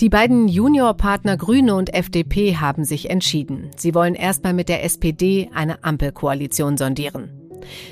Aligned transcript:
Die 0.00 0.10
beiden 0.10 0.46
Juniorpartner 0.48 1.38
Grüne 1.38 1.74
und 1.74 1.94
FDP 1.94 2.56
haben 2.56 2.84
sich 2.84 3.08
entschieden. 3.08 3.70
Sie 3.76 3.94
wollen 3.94 4.14
erstmal 4.14 4.52
mit 4.52 4.68
der 4.68 4.84
SPD 4.84 5.50
eine 5.54 5.84
Ampelkoalition 5.84 6.76
sondieren. 6.76 7.30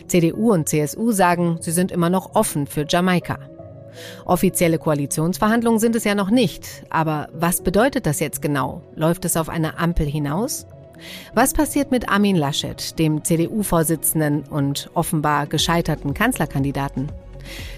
CDU 0.06 0.52
und 0.52 0.68
CSU 0.68 1.12
sagen, 1.12 1.56
sie 1.60 1.72
sind 1.72 1.90
immer 1.90 2.10
noch 2.10 2.34
offen 2.34 2.66
für 2.66 2.84
Jamaika. 2.88 3.38
Offizielle 4.26 4.78
Koalitionsverhandlungen 4.78 5.80
sind 5.80 5.96
es 5.96 6.04
ja 6.04 6.14
noch 6.14 6.30
nicht. 6.30 6.84
Aber 6.90 7.28
was 7.32 7.62
bedeutet 7.62 8.06
das 8.06 8.20
jetzt 8.20 8.42
genau? 8.42 8.82
Läuft 8.94 9.24
es 9.24 9.36
auf 9.36 9.48
eine 9.48 9.78
Ampel 9.78 10.06
hinaus? 10.06 10.66
Was 11.34 11.54
passiert 11.54 11.90
mit 11.90 12.08
Armin 12.08 12.36
Laschet, 12.36 12.98
dem 12.98 13.24
CDU-Vorsitzenden 13.24 14.44
und 14.44 14.90
offenbar 14.94 15.46
gescheiterten 15.46 16.14
Kanzlerkandidaten? 16.14 17.10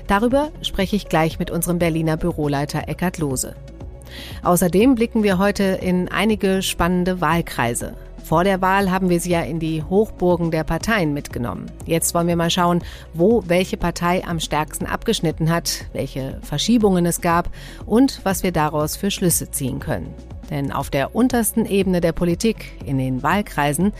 Darüber 0.06 0.50
spreche 0.62 0.96
ich 0.96 1.08
gleich 1.08 1.38
mit 1.38 1.50
unserem 1.50 1.79
Berliner 1.79 2.16
Büroleiter 2.16 2.88
Eckhard 2.88 3.18
Lohse. 3.18 3.57
Außerdem 4.43 4.94
blicken 4.94 5.22
wir 5.22 5.38
heute 5.38 5.64
in 5.64 6.08
einige 6.08 6.62
spannende 6.62 7.20
Wahlkreise. 7.20 7.94
Vor 8.26 8.43
der 8.43 8.60
Wahl 8.60 8.90
haben 8.90 9.08
wir 9.08 9.21
sie 9.21 9.30
ja 9.30 9.43
in 9.43 9.60
die 9.60 9.84
Hochburgen 9.84 10.50
der 10.50 10.64
Parteien 10.64 11.14
mitgenommen. 11.14 11.71
Jetzt 11.84 12.12
wollen 12.12 12.26
wir 12.26 12.34
mal 12.34 12.50
schauen, 12.50 12.82
wo 13.14 13.44
welche 13.46 13.76
Partei 13.76 14.24
am 14.26 14.40
stärksten 14.40 14.84
abgeschnitten 14.84 15.48
hat, 15.48 15.85
welche 15.93 16.40
Verschiebungen 16.43 17.07
es 17.07 17.21
gab 17.21 17.50
und 17.86 18.21
was 18.24 18.43
wir 18.43 18.50
daraus 18.50 18.96
für 18.96 19.12
Schlüsse 19.12 19.52
ziehen 19.52 19.79
können. 19.79 20.12
Denn 20.50 20.72
auf 20.72 20.90
der 20.90 21.14
untersten 21.14 21.66
Ebene 21.66 22.00
der 22.00 22.10
Politik, 22.10 22.72
in 22.85 22.98
den 22.98 23.22
Wahlkreisen, 23.22 23.93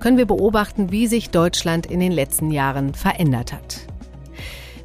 können 0.00 0.16
wir 0.16 0.26
beobachten, 0.26 0.90
wie 0.90 1.06
sich 1.06 1.28
Deutschland 1.28 1.84
in 1.84 2.00
den 2.00 2.12
letzten 2.12 2.50
Jahren 2.50 2.94
verändert 2.94 3.52
hat. 3.52 3.86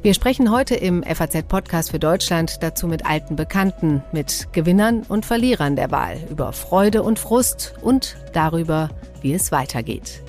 Wir 0.02 0.14
sprechen 0.14 0.50
heute 0.50 0.76
im 0.76 1.02
FAZ-Podcast 1.02 1.90
für 1.90 1.98
Deutschland 1.98 2.62
dazu 2.62 2.88
mit 2.88 3.04
alten 3.04 3.36
Bekannten, 3.36 4.02
mit 4.12 4.48
Gewinnern 4.52 5.02
und 5.06 5.26
Verlierern 5.26 5.76
der 5.76 5.90
Wahl, 5.90 6.16
über 6.30 6.54
Freude 6.54 7.02
und 7.02 7.18
Frust 7.18 7.74
und 7.82 8.16
darüber, 8.32 8.88
wie 9.20 9.34
es 9.34 9.52
weitergeht. 9.52 10.22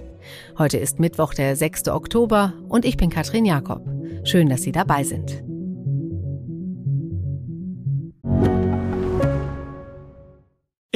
Heute 0.58 0.78
ist 0.78 1.00
Mittwoch, 1.00 1.34
der 1.34 1.56
6. 1.56 1.88
Oktober 1.88 2.52
und 2.68 2.84
ich 2.84 2.98
bin 2.98 3.10
Katrin 3.10 3.46
Jakob. 3.46 3.82
Schön, 4.26 4.50
dass 4.50 4.64
Sie 4.64 4.74
dabei 4.74 5.06
sind. 5.06 5.42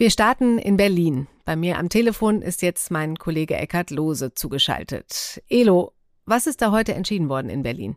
Wir 0.00 0.08
starten 0.08 0.56
in 0.56 0.78
Berlin. 0.78 1.26
Bei 1.44 1.56
mir 1.56 1.76
am 1.76 1.90
Telefon 1.90 2.40
ist 2.40 2.62
jetzt 2.62 2.90
mein 2.90 3.16
Kollege 3.16 3.54
Eckhard 3.56 3.90
Lose 3.90 4.32
zugeschaltet. 4.32 5.42
Elo, 5.50 5.92
was 6.24 6.46
ist 6.46 6.62
da 6.62 6.72
heute 6.72 6.94
entschieden 6.94 7.28
worden 7.28 7.50
in 7.50 7.62
Berlin? 7.62 7.96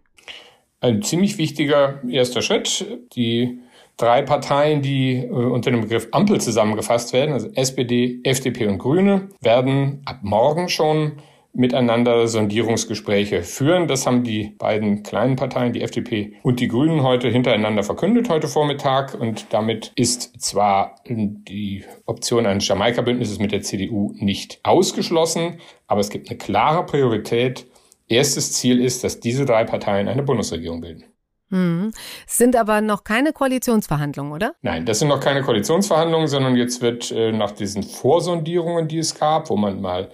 Ein 0.81 1.01
ziemlich 1.01 1.37
wichtiger 1.37 2.03
erster 2.05 2.41
Schritt. 2.41 2.85
Die 3.15 3.59
drei 3.95 4.21
Parteien, 4.21 4.81
die 4.81 5.13
äh, 5.13 5.29
unter 5.29 5.71
dem 5.71 5.79
Begriff 5.79 6.09
Ampel 6.11 6.41
zusammengefasst 6.41 7.13
werden, 7.13 7.31
also 7.31 7.47
SPD, 7.53 8.19
FDP 8.25 8.67
und 8.67 8.79
Grüne, 8.79 9.29
werden 9.39 10.01
ab 10.03 10.19
morgen 10.23 10.67
schon 10.67 11.13
miteinander 11.53 12.27
Sondierungsgespräche 12.27 13.43
führen. 13.43 13.87
Das 13.87 14.07
haben 14.07 14.23
die 14.23 14.55
beiden 14.57 15.03
kleinen 15.03 15.35
Parteien, 15.35 15.71
die 15.71 15.81
FDP 15.81 16.33
und 16.41 16.59
die 16.59 16.67
Grünen, 16.67 17.03
heute 17.03 17.29
hintereinander 17.29 17.83
verkündet, 17.83 18.29
heute 18.29 18.47
Vormittag. 18.47 19.13
Und 19.13 19.47
damit 19.51 19.91
ist 19.95 20.41
zwar 20.41 20.95
die 21.07 21.85
Option 22.05 22.47
eines 22.47 22.67
Jamaika-Bündnisses 22.67 23.39
mit 23.39 23.51
der 23.51 23.61
CDU 23.61 24.13
nicht 24.15 24.59
ausgeschlossen, 24.63 25.59
aber 25.87 26.01
es 26.01 26.09
gibt 26.09 26.29
eine 26.29 26.37
klare 26.37 26.85
Priorität. 26.85 27.67
Erstes 28.07 28.53
Ziel 28.53 28.83
ist, 28.83 29.03
dass 29.03 29.19
diese 29.19 29.45
drei 29.45 29.63
Parteien 29.63 30.07
eine 30.07 30.23
Bundesregierung 30.23 30.81
bilden. 30.81 31.05
Hm. 31.53 31.91
Es 32.27 32.37
sind 32.39 32.55
aber 32.55 32.81
noch 32.81 33.03
keine 33.03 33.31
Koalitionsverhandlungen, 33.31 34.33
oder? 34.33 34.55
Nein, 34.63 34.87
das 34.87 34.99
sind 34.99 35.07
noch 35.07 35.19
keine 35.19 35.43
Koalitionsverhandlungen, 35.43 36.27
sondern 36.27 36.55
jetzt 36.55 36.81
wird 36.81 37.11
äh, 37.11 37.31
nach 37.31 37.51
diesen 37.51 37.83
Vorsondierungen, 37.83 38.87
die 38.87 38.97
es 38.97 39.13
gab, 39.19 39.51
wo 39.51 39.55
man 39.55 39.79
mal 39.79 40.09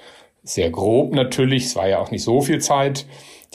sehr 0.49 0.69
grob 0.69 1.13
natürlich, 1.13 1.65
es 1.65 1.75
war 1.75 1.87
ja 1.87 1.99
auch 1.99 2.11
nicht 2.11 2.23
so 2.23 2.41
viel 2.41 2.59
Zeit, 2.59 3.05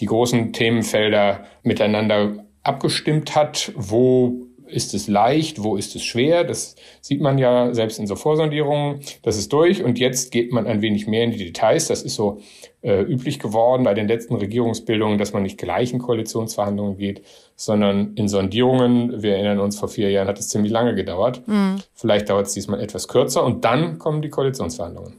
die 0.01 0.07
großen 0.07 0.53
Themenfelder 0.53 1.45
miteinander 1.63 2.45
abgestimmt 2.63 3.35
hat, 3.35 3.73
wo 3.77 4.47
ist 4.67 4.95
es 4.95 5.09
leicht, 5.09 5.63
wo 5.63 5.77
ist 5.77 5.95
es 5.95 6.03
schwer, 6.03 6.43
das 6.43 6.75
sieht 7.01 7.21
man 7.21 7.39
ja 7.39 7.75
selbst 7.75 7.99
in 7.99 8.07
so 8.07 8.17
Vorsondierungen, 8.17 9.01
das 9.23 9.37
ist 9.37 9.53
durch. 9.53 9.85
Und 9.85 9.99
jetzt 9.99 10.33
geht 10.33 10.53
man 10.53 10.67
ein 10.67 10.81
wenig 10.83 11.07
mehr 11.07 11.25
in 11.25 11.33
die 11.33 11.39
Details, 11.39 11.89
das 11.89 12.03
ist 12.03 12.15
so 12.15 12.41
äh, 12.83 13.03
üblich 13.03 13.39
geworden 13.39 13.85
bei 13.85 13.95
den 13.95 14.09
letzten 14.09 14.35
Regierungsbildungen, 14.35 15.19
dass 15.19 15.33
man 15.33 15.43
nicht 15.43 15.59
gleich 15.59 15.93
in 15.93 15.99
Koalitionsverhandlungen 15.99 16.97
geht, 16.97 17.23
sondern 17.57 18.15
in 18.15 18.27
Sondierungen, 18.27 19.23
wir 19.23 19.35
erinnern 19.35 19.61
uns, 19.61 19.79
vor 19.79 19.89
vier 19.89 20.11
Jahren 20.11 20.29
hat 20.29 20.39
es 20.39 20.49
ziemlich 20.49 20.73
lange 20.73 20.95
gedauert, 20.95 21.47
mhm. 21.47 21.77
vielleicht 21.95 22.31
dauert 22.31 22.47
es 22.47 22.55
diesmal 22.55 22.81
etwas 22.81 23.07
kürzer. 23.07 23.45
Und 23.45 23.65
dann 23.65 23.99
kommen 23.99 24.23
die 24.23 24.31
Koalitionsverhandlungen. 24.31 25.15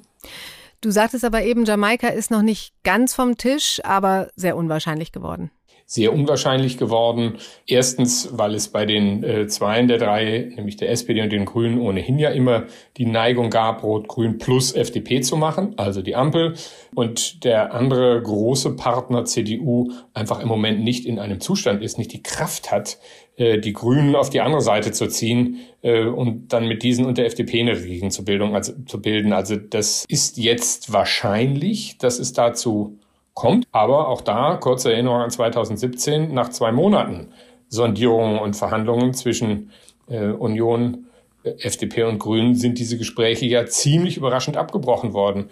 Du 0.82 0.92
sagtest 0.92 1.26
aber 1.26 1.44
eben, 1.44 1.66
Jamaika 1.66 2.10
ist 2.10 2.32
noch 2.32 2.42
nicht 2.42 2.74
ganz 2.84 3.14
vom 3.14 3.38
Tisch, 3.38 3.82
aber 3.84 4.30
sehr 4.36 4.56
unwahrscheinlich 4.56 5.12
geworden 5.12 5.52
sehr 5.88 6.14
unwahrscheinlich 6.14 6.78
geworden. 6.78 7.38
Erstens, 7.68 8.30
weil 8.32 8.56
es 8.56 8.70
bei 8.70 8.86
den 8.86 9.24
äh, 9.24 9.48
Zweien 9.48 9.88
der 9.88 10.00
drei, 10.00 10.52
nämlich 10.56 10.78
der 10.78 10.90
SPD 10.90 11.22
und 11.22 11.32
den 11.32 11.46
Grünen, 11.46 11.80
ohnehin 11.80 12.18
ja 12.18 12.30
immer 12.32 12.64
die 12.98 13.06
Neigung 13.06 13.52
gab, 13.52 13.84
Rot-Grün 13.84 14.40
plus 14.40 14.74
FDP 14.74 15.22
zu 15.22 15.38
machen, 15.38 15.74
also 15.78 16.02
die 16.02 16.16
Ampel. 16.16 16.56
Und 16.96 17.44
der 17.44 17.74
andere 17.74 18.20
große 18.22 18.76
Partner 18.76 19.26
CDU 19.26 19.92
einfach 20.14 20.40
im 20.40 20.48
Moment 20.48 20.84
nicht 20.84 21.06
in 21.06 21.20
einem 21.20 21.40
Zustand 21.40 21.84
ist, 21.84 22.00
nicht 22.00 22.14
die 22.14 22.24
Kraft 22.24 22.72
hat, 22.72 22.98
äh, 23.38 23.60
die 23.60 23.74
Grünen 23.74 24.16
auf 24.16 24.32
die 24.32 24.42
andere 24.42 24.62
Seite 24.62 24.92
zu 24.92 25.08
ziehen 25.08 25.60
äh, 25.84 26.06
und 26.06 26.54
dann 26.54 26.68
mit 26.68 26.82
diesen 26.82 27.06
und 27.06 27.20
der 27.20 27.28
FDP 27.28 27.60
eine 27.60 27.76
Regierung 27.76 28.10
zu, 28.10 28.26
Bildung, 28.26 28.56
also, 28.56 28.74
zu 28.88 29.02
bilden. 29.02 29.34
Also 29.34 29.56
das 29.56 30.06
ist 30.08 30.38
jetzt 30.38 30.94
wahrscheinlich, 30.94 32.00
dass 32.00 32.18
es 32.18 32.34
dazu 32.34 32.98
kommt. 33.36 33.68
Aber 33.72 34.08
auch 34.08 34.22
da, 34.22 34.56
kurze 34.56 34.92
Erinnerung 34.92 35.22
an 35.22 35.30
2017, 35.30 36.34
nach 36.34 36.50
zwei 36.50 36.72
Monaten 36.72 37.28
Sondierungen 37.68 38.40
und 38.40 38.56
Verhandlungen 38.56 39.14
zwischen 39.14 39.72
äh, 40.08 40.30
Union, 40.30 41.06
äh, 41.44 41.52
FDP 41.60 42.04
und 42.04 42.18
Grünen 42.18 42.56
sind 42.56 42.80
diese 42.80 42.98
Gespräche 42.98 43.46
ja 43.46 43.68
ziemlich 43.68 44.18
überraschend 44.18 44.58
abgebrochen 44.58 45.14
worden. 45.14 45.50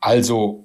Also 0.00 0.64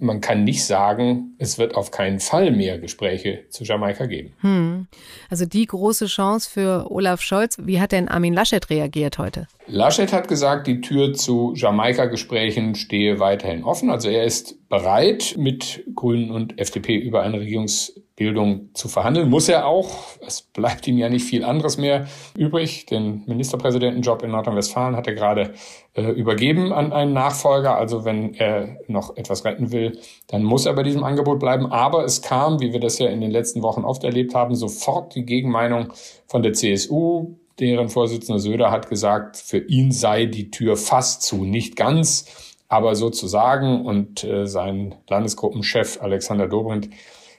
man 0.00 0.20
kann 0.20 0.44
nicht 0.44 0.64
sagen, 0.64 1.34
es 1.38 1.58
wird 1.58 1.74
auf 1.74 1.90
keinen 1.90 2.20
Fall 2.20 2.50
mehr 2.50 2.78
Gespräche 2.78 3.44
zu 3.48 3.64
Jamaika 3.64 4.06
geben. 4.06 4.34
Hm. 4.40 4.86
Also 5.30 5.46
die 5.46 5.66
große 5.66 6.06
Chance 6.06 6.50
für 6.50 6.90
Olaf 6.90 7.22
Scholz. 7.22 7.56
Wie 7.60 7.80
hat 7.80 7.92
denn 7.92 8.08
Armin 8.08 8.34
Laschet 8.34 8.68
reagiert 8.68 9.18
heute? 9.18 9.46
Laschet 9.66 10.12
hat 10.12 10.26
gesagt, 10.26 10.66
die 10.66 10.80
Tür 10.80 11.14
zu 11.14 11.52
Jamaika-Gesprächen 11.54 12.74
stehe 12.74 13.20
weiterhin 13.20 13.62
offen. 13.62 13.90
Also 13.90 14.08
er 14.08 14.24
ist 14.24 14.68
bereit, 14.68 15.36
mit 15.38 15.84
Grünen 15.94 16.32
und 16.32 16.58
FDP 16.58 16.96
über 16.96 17.22
eine 17.22 17.38
Regierungsbildung 17.38 18.70
zu 18.74 18.88
verhandeln. 18.88 19.30
Muss 19.30 19.48
er 19.48 19.66
auch. 19.66 20.18
Es 20.26 20.42
bleibt 20.42 20.88
ihm 20.88 20.98
ja 20.98 21.08
nicht 21.08 21.24
viel 21.24 21.44
anderes 21.44 21.78
mehr 21.78 22.06
übrig. 22.36 22.86
Den 22.86 23.22
Ministerpräsidentenjob 23.26 24.24
in 24.24 24.32
Nordrhein-Westfalen 24.32 24.96
hat 24.96 25.06
er 25.06 25.14
gerade 25.14 25.54
äh, 25.94 26.10
übergeben 26.10 26.72
an 26.72 26.92
einen 26.92 27.12
Nachfolger. 27.12 27.76
Also 27.76 28.04
wenn 28.04 28.34
er 28.34 28.78
noch 28.88 29.16
etwas 29.16 29.44
retten 29.44 29.70
will, 29.70 30.00
dann 30.26 30.42
muss 30.42 30.66
er 30.66 30.74
bei 30.74 30.82
diesem 30.82 31.04
Angebot 31.04 31.38
bleiben. 31.38 31.70
Aber 31.70 32.04
es 32.04 32.20
kam, 32.20 32.60
wie 32.60 32.72
wir 32.72 32.80
das 32.80 32.98
ja 32.98 33.08
in 33.08 33.20
den 33.20 33.30
letzten 33.30 33.62
Wochen 33.62 33.84
oft 33.84 34.02
erlebt 34.02 34.34
haben, 34.34 34.56
sofort 34.56 35.14
die 35.14 35.24
Gegenmeinung 35.24 35.92
von 36.26 36.42
der 36.42 36.52
CSU 36.52 37.36
deren 37.58 37.88
Vorsitzender 37.88 38.38
Söder 38.38 38.70
hat 38.70 38.88
gesagt, 38.88 39.36
für 39.36 39.58
ihn 39.58 39.92
sei 39.92 40.26
die 40.26 40.50
Tür 40.50 40.76
fast 40.76 41.22
zu, 41.22 41.44
nicht 41.44 41.76
ganz, 41.76 42.26
aber 42.68 42.94
sozusagen. 42.94 43.84
Und 43.84 44.24
äh, 44.24 44.46
sein 44.46 44.94
Landesgruppenchef 45.08 46.00
Alexander 46.00 46.48
Dobrindt 46.48 46.90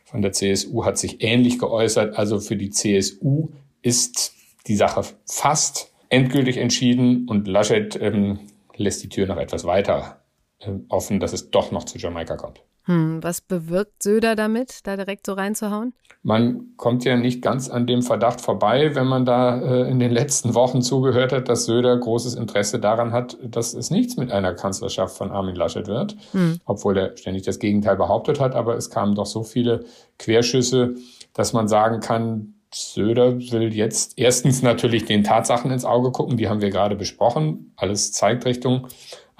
von 0.05 0.21
der 0.21 0.31
CSU 0.31 0.85
hat 0.85 0.97
sich 0.97 1.23
ähnlich 1.23 1.59
geäußert. 1.59 2.17
Also 2.17 2.39
für 2.39 2.55
die 2.55 2.69
CSU 2.69 3.49
ist 3.81 4.33
die 4.67 4.75
Sache 4.75 5.03
fast 5.25 5.91
endgültig 6.09 6.57
entschieden 6.57 7.27
und 7.27 7.47
Laschet 7.47 7.99
ähm, 7.99 8.39
lässt 8.75 9.03
die 9.03 9.09
Tür 9.09 9.27
noch 9.27 9.37
etwas 9.37 9.65
weiter 9.65 10.21
äh, 10.59 10.71
offen, 10.89 11.19
dass 11.19 11.33
es 11.33 11.49
doch 11.49 11.71
noch 11.71 11.83
zu 11.83 11.97
Jamaika 11.97 12.35
kommt. 12.35 12.61
Hm, 12.85 13.23
was 13.23 13.39
bewirkt 13.39 14.03
Söder 14.03 14.35
damit, 14.35 14.85
da 14.85 14.97
direkt 14.97 15.25
so 15.25 15.33
reinzuhauen? 15.33 15.93
Man 16.21 16.73
kommt 16.75 17.05
ja 17.05 17.15
nicht 17.15 17.41
ganz 17.41 17.69
an 17.69 17.87
dem 17.87 18.01
Verdacht 18.01 18.41
vorbei, 18.41 18.93
wenn 18.93 19.07
man 19.07 19.25
da 19.25 19.59
äh, 19.59 19.89
in 19.89 19.99
den 19.99 20.11
letzten 20.11 20.53
Wochen 20.53 20.81
zugehört 20.81 21.31
hat, 21.31 21.47
dass 21.47 21.65
Söder 21.65 21.97
großes 21.97 22.35
Interesse 22.35 22.79
daran 22.79 23.13
hat, 23.13 23.37
dass 23.41 23.73
es 23.73 23.89
nichts 23.89 24.17
mit 24.17 24.31
einer 24.31 24.53
Kanzlerschaft 24.53 25.17
von 25.17 25.31
Armin 25.31 25.55
Laschet 25.55 25.87
wird, 25.87 26.17
hm. 26.31 26.59
obwohl 26.65 26.97
er 26.97 27.17
ständig 27.17 27.43
das 27.43 27.59
Gegenteil 27.59 27.95
behauptet 27.95 28.39
hat. 28.39 28.53
Aber 28.55 28.75
es 28.75 28.89
kamen 28.89 29.15
doch 29.15 29.25
so 29.25 29.43
viele 29.43 29.85
Querschüsse, 30.17 30.95
dass 31.33 31.53
man 31.53 31.67
sagen 31.67 32.01
kann, 32.01 32.53
Söder 32.73 33.37
will 33.37 33.73
jetzt 33.73 34.13
erstens 34.17 34.61
natürlich 34.61 35.05
den 35.05 35.23
Tatsachen 35.23 35.71
ins 35.71 35.85
Auge 35.85 36.11
gucken, 36.11 36.37
die 36.37 36.49
haben 36.49 36.61
wir 36.61 36.69
gerade 36.69 36.95
besprochen. 36.95 37.71
Alles 37.75 38.11
zeigt 38.11 38.45
Richtung 38.45 38.87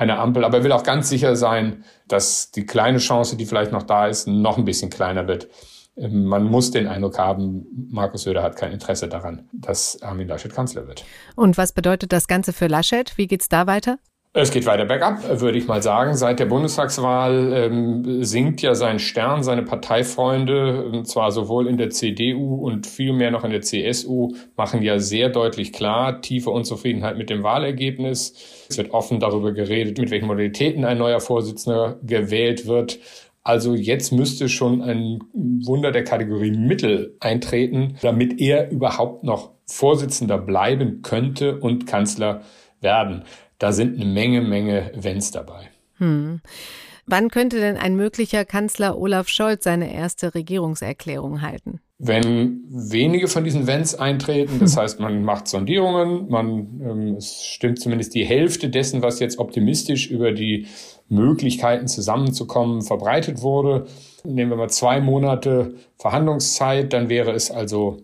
einer 0.04 0.20
Ampel, 0.20 0.44
aber 0.44 0.58
er 0.58 0.64
will 0.64 0.72
auch 0.72 0.84
ganz 0.84 1.10
sicher 1.10 1.36
sein, 1.36 1.84
dass 2.08 2.52
die 2.52 2.66
kleine 2.66 3.00
Chance, 3.00 3.36
die 3.38 3.46
vielleicht 3.46 3.72
noch 3.72 3.84
da 3.84 4.08
ist, 4.08 4.28
noch 4.28 4.58
ein 4.58 4.66
bisschen 4.66 4.90
kleiner 4.90 5.28
wird. 5.28 5.48
Ähm, 5.98 6.26
man 6.26 6.44
muss 6.44 6.72
den 6.72 6.88
Eindruck 6.88 7.18
haben, 7.18 7.66
Markus 7.90 8.24
Söder 8.24 8.44
hat 8.44 8.56
kein 8.56 8.72
Interesse 8.72 9.08
daran, 9.08 9.50
dass 9.52 10.02
Armin 10.02 10.28
Laschet 10.28 10.54
Kanzler 10.54 10.88
wird. 10.88 11.06
Und 11.36 11.58
was 11.58 11.72
bedeutet 11.72 12.12
das 12.12 12.28
Ganze 12.28 12.54
für 12.54 12.68
Laschet? 12.68 13.18
Wie 13.18 13.28
geht's 13.28 13.50
da 13.50 13.68
weiter? 13.68 13.98
Es 14.36 14.50
geht 14.50 14.66
weiter 14.66 14.86
bergab, 14.86 15.42
würde 15.42 15.60
ich 15.60 15.68
mal 15.68 15.84
sagen. 15.84 16.16
Seit 16.16 16.40
der 16.40 16.48
Bundestagswahl 16.48 17.54
ähm, 17.54 18.24
sinkt 18.24 18.64
ja 18.64 18.74
sein 18.74 18.98
Stern, 18.98 19.44
seine 19.44 19.62
Parteifreunde, 19.62 20.86
und 20.86 21.08
zwar 21.08 21.32
sowohl 21.32 21.68
in 21.68 21.78
der 21.78 21.92
CDU 21.92 22.56
und 22.56 22.88
viel 22.88 23.14
mehr 23.14 23.30
noch 23.30 23.44
in 23.44 23.52
der 23.52 23.62
CSU, 23.62 24.34
machen 24.58 24.82
ja 24.82 24.98
sehr 24.98 25.30
deutlich 25.30 25.72
klar, 25.72 26.20
tiefe 26.22 26.50
Unzufriedenheit 26.50 27.16
mit 27.16 27.30
dem 27.30 27.44
Wahlergebnis. 27.44 28.66
Es 28.68 28.76
wird 28.80 28.90
offen 28.90 29.20
darüber 29.20 29.52
geredet, 29.52 30.00
mit 30.00 30.10
welchen 30.10 30.26
Modalitäten 30.26 30.84
ein 30.84 30.98
neuer 30.98 31.20
Vorsitzender 31.20 32.00
gewählt 32.02 32.66
wird. 32.66 32.98
Also 33.44 33.76
jetzt 33.76 34.12
müsste 34.12 34.50
schon 34.50 34.82
ein 34.82 35.20
Wunder 35.34 35.92
der 35.92 36.06
Kategorie 36.06 36.58
Mittel 36.58 37.16
eintreten, 37.20 37.98
damit 38.02 38.42
er 38.42 38.72
überhaupt 38.72 39.24
noch 39.24 39.52
Vorsitzender 39.68 40.40
bleiben 40.40 41.04
könnte 41.04 41.60
und 41.60 41.86
Kanzler 41.86 42.42
werden 42.82 43.24
da 43.60 43.72
sind 43.72 43.96
eine 43.96 44.06
Menge, 44.06 44.42
Menge 44.42 44.92
Wenns 44.96 45.32
dabei. 45.32 45.70
Hm. 45.98 46.42
Wann 47.06 47.30
könnte 47.30 47.60
denn 47.60 47.76
ein 47.76 47.96
möglicher 47.96 48.46
Kanzler 48.46 48.98
Olaf 48.98 49.28
Scholz 49.28 49.66
seine 49.66 49.94
erste 49.94 50.34
Regierungserklärung 50.36 51.42
halten? 51.42 51.82
Wenn 52.00 52.64
wenige 52.70 53.28
von 53.28 53.44
diesen 53.44 53.68
Wenns 53.68 53.96
eintreten, 53.96 54.60
das 54.60 54.78
heißt, 54.78 55.00
man 55.00 55.24
macht 55.24 55.48
Sondierungen, 55.48 56.30
man 56.30 56.82
ähm, 56.82 57.16
es 57.16 57.44
stimmt 57.44 57.80
zumindest 57.80 58.16
die 58.16 58.26
Hälfte 58.26 58.70
dessen, 58.70 59.02
was 59.02 59.20
jetzt 59.20 59.38
optimistisch 59.38 60.10
über 60.10 60.32
die 60.32 60.68
Möglichkeiten 61.10 61.88
zusammenzukommen 61.88 62.82
verbreitet 62.82 63.42
wurde. 63.42 63.86
Nehmen 64.24 64.52
wir 64.52 64.58
mal 64.58 64.70
zwei 64.70 65.02
Monate 65.02 65.76
Verhandlungszeit, 65.98 66.94
dann 66.94 67.10
wäre 67.10 67.32
es 67.32 67.52
also 67.52 67.98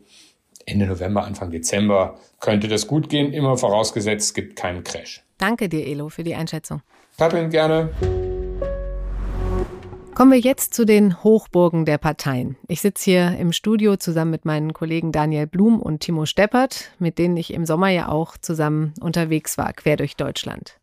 Ende 0.65 0.85
November, 0.85 1.23
Anfang 1.23 1.51
Dezember 1.51 2.19
könnte 2.39 2.67
das 2.67 2.87
gut 2.87 3.09
gehen, 3.09 3.33
immer 3.33 3.57
vorausgesetzt, 3.57 4.27
es 4.27 4.33
gibt 4.33 4.55
keinen 4.55 4.83
Crash. 4.83 5.23
Danke 5.39 5.69
dir, 5.69 5.87
Elo, 5.87 6.09
für 6.09 6.23
die 6.23 6.35
Einschätzung. 6.35 6.81
Katrin, 7.17 7.49
gerne. 7.49 7.89
Kommen 10.13 10.33
wir 10.33 10.39
jetzt 10.39 10.73
zu 10.73 10.85
den 10.85 11.23
Hochburgen 11.23 11.85
der 11.85 11.97
Parteien. 11.97 12.57
Ich 12.67 12.81
sitze 12.81 13.05
hier 13.05 13.37
im 13.37 13.53
Studio 13.53 13.95
zusammen 13.95 14.31
mit 14.31 14.43
meinen 14.43 14.73
Kollegen 14.73 15.13
Daniel 15.13 15.47
Blum 15.47 15.81
und 15.81 16.01
Timo 16.01 16.25
Steppert, 16.25 16.91
mit 16.99 17.17
denen 17.17 17.37
ich 17.37 17.53
im 17.53 17.65
Sommer 17.65 17.87
ja 17.87 18.09
auch 18.09 18.37
zusammen 18.37 18.93
unterwegs 18.99 19.57
war, 19.57 19.71
quer 19.71 19.95
durch 19.95 20.17
Deutschland. 20.17 20.77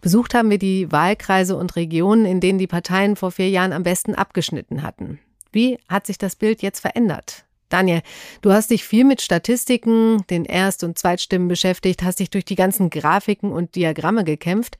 Besucht 0.00 0.32
haben 0.32 0.48
wir 0.48 0.58
die 0.58 0.90
Wahlkreise 0.90 1.56
und 1.56 1.76
Regionen, 1.76 2.24
in 2.24 2.40
denen 2.40 2.58
die 2.58 2.66
Parteien 2.66 3.16
vor 3.16 3.32
vier 3.32 3.50
Jahren 3.50 3.74
am 3.74 3.82
besten 3.82 4.14
abgeschnitten 4.14 4.82
hatten. 4.82 5.20
Wie 5.52 5.78
hat 5.88 6.06
sich 6.06 6.16
das 6.16 6.34
Bild 6.34 6.62
jetzt 6.62 6.80
verändert? 6.80 7.43
Daniel, 7.68 8.02
du 8.42 8.52
hast 8.52 8.70
dich 8.70 8.84
viel 8.84 9.04
mit 9.04 9.20
Statistiken, 9.20 10.24
den 10.28 10.44
Erst- 10.44 10.84
und 10.84 10.98
Zweitstimmen 10.98 11.48
beschäftigt, 11.48 12.02
hast 12.02 12.20
dich 12.20 12.30
durch 12.30 12.44
die 12.44 12.54
ganzen 12.54 12.90
Grafiken 12.90 13.52
und 13.52 13.74
Diagramme 13.74 14.24
gekämpft. 14.24 14.78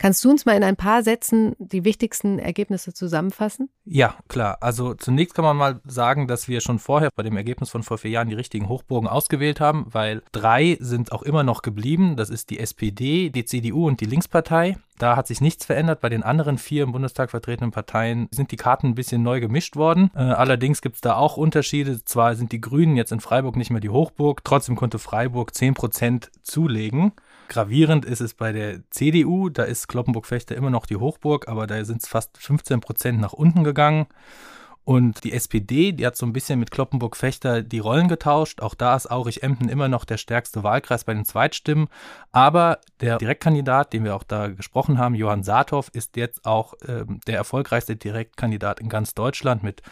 Kannst 0.00 0.24
du 0.24 0.30
uns 0.30 0.46
mal 0.46 0.56
in 0.56 0.64
ein 0.64 0.76
paar 0.76 1.02
Sätzen 1.02 1.54
die 1.58 1.84
wichtigsten 1.84 2.38
Ergebnisse 2.38 2.94
zusammenfassen? 2.94 3.68
Ja, 3.84 4.14
klar. 4.28 4.56
Also 4.62 4.94
zunächst 4.94 5.34
kann 5.34 5.44
man 5.44 5.58
mal 5.58 5.82
sagen, 5.84 6.26
dass 6.26 6.48
wir 6.48 6.62
schon 6.62 6.78
vorher 6.78 7.10
bei 7.14 7.22
dem 7.22 7.36
Ergebnis 7.36 7.68
von 7.68 7.82
vor 7.82 7.98
vier 7.98 8.12
Jahren 8.12 8.30
die 8.30 8.34
richtigen 8.34 8.70
Hochburgen 8.70 9.10
ausgewählt 9.10 9.60
haben, 9.60 9.84
weil 9.90 10.22
drei 10.32 10.78
sind 10.80 11.12
auch 11.12 11.22
immer 11.22 11.42
noch 11.42 11.60
geblieben. 11.60 12.16
Das 12.16 12.30
ist 12.30 12.48
die 12.48 12.60
SPD, 12.60 13.28
die 13.28 13.44
CDU 13.44 13.88
und 13.88 14.00
die 14.00 14.06
Linkspartei. 14.06 14.78
Da 14.98 15.16
hat 15.16 15.26
sich 15.26 15.42
nichts 15.42 15.66
verändert. 15.66 16.00
Bei 16.00 16.08
den 16.08 16.22
anderen 16.22 16.56
vier 16.56 16.84
im 16.84 16.92
Bundestag 16.92 17.30
vertretenen 17.30 17.70
Parteien 17.70 18.28
sind 18.30 18.52
die 18.52 18.56
Karten 18.56 18.86
ein 18.88 18.94
bisschen 18.94 19.22
neu 19.22 19.38
gemischt 19.40 19.76
worden. 19.76 20.10
Äh, 20.14 20.20
allerdings 20.20 20.80
gibt 20.80 20.94
es 20.94 21.00
da 21.02 21.16
auch 21.16 21.36
Unterschiede. 21.36 22.02
Zwar 22.06 22.36
sind 22.36 22.52
die 22.52 22.60
Grünen 22.62 22.96
jetzt 22.96 23.12
in 23.12 23.20
Freiburg 23.20 23.56
nicht 23.56 23.70
mehr 23.70 23.80
die 23.80 23.90
Hochburg, 23.90 24.44
trotzdem 24.44 24.76
konnte 24.76 24.98
Freiburg 24.98 25.54
10 25.54 25.74
Prozent 25.74 26.30
zulegen. 26.42 27.12
Gravierend 27.50 28.04
ist 28.04 28.20
es 28.20 28.34
bei 28.34 28.52
der 28.52 28.88
CDU, 28.90 29.48
da 29.48 29.64
ist 29.64 29.88
Kloppenburg-Fechter 29.88 30.54
immer 30.54 30.70
noch 30.70 30.86
die 30.86 30.94
Hochburg, 30.94 31.48
aber 31.48 31.66
da 31.66 31.84
sind 31.84 32.00
es 32.00 32.08
fast 32.08 32.38
15 32.38 32.80
Prozent 32.80 33.20
nach 33.20 33.32
unten 33.32 33.64
gegangen. 33.64 34.06
Und 34.84 35.24
die 35.24 35.32
SPD, 35.32 35.90
die 35.90 36.06
hat 36.06 36.16
so 36.16 36.24
ein 36.26 36.32
bisschen 36.32 36.60
mit 36.60 36.70
Kloppenburg-Fechter 36.70 37.62
die 37.62 37.80
Rollen 37.80 38.06
getauscht. 38.06 38.62
Auch 38.62 38.76
da 38.76 38.94
ist 38.94 39.10
Aurich-Emden 39.10 39.68
immer 39.68 39.88
noch 39.88 40.04
der 40.04 40.16
stärkste 40.16 40.62
Wahlkreis 40.62 41.02
bei 41.02 41.12
den 41.12 41.24
Zweitstimmen. 41.24 41.88
Aber 42.30 42.78
der 43.00 43.18
Direktkandidat, 43.18 43.92
den 43.92 44.04
wir 44.04 44.14
auch 44.14 44.22
da 44.22 44.46
gesprochen 44.46 44.98
haben, 44.98 45.16
Johann 45.16 45.42
Saathoff, 45.42 45.90
ist 45.92 46.16
jetzt 46.16 46.46
auch 46.46 46.74
äh, 46.82 47.04
der 47.26 47.36
erfolgreichste 47.36 47.96
Direktkandidat 47.96 48.78
in 48.78 48.88
ganz 48.88 49.12
Deutschland 49.14 49.64
mit 49.64 49.82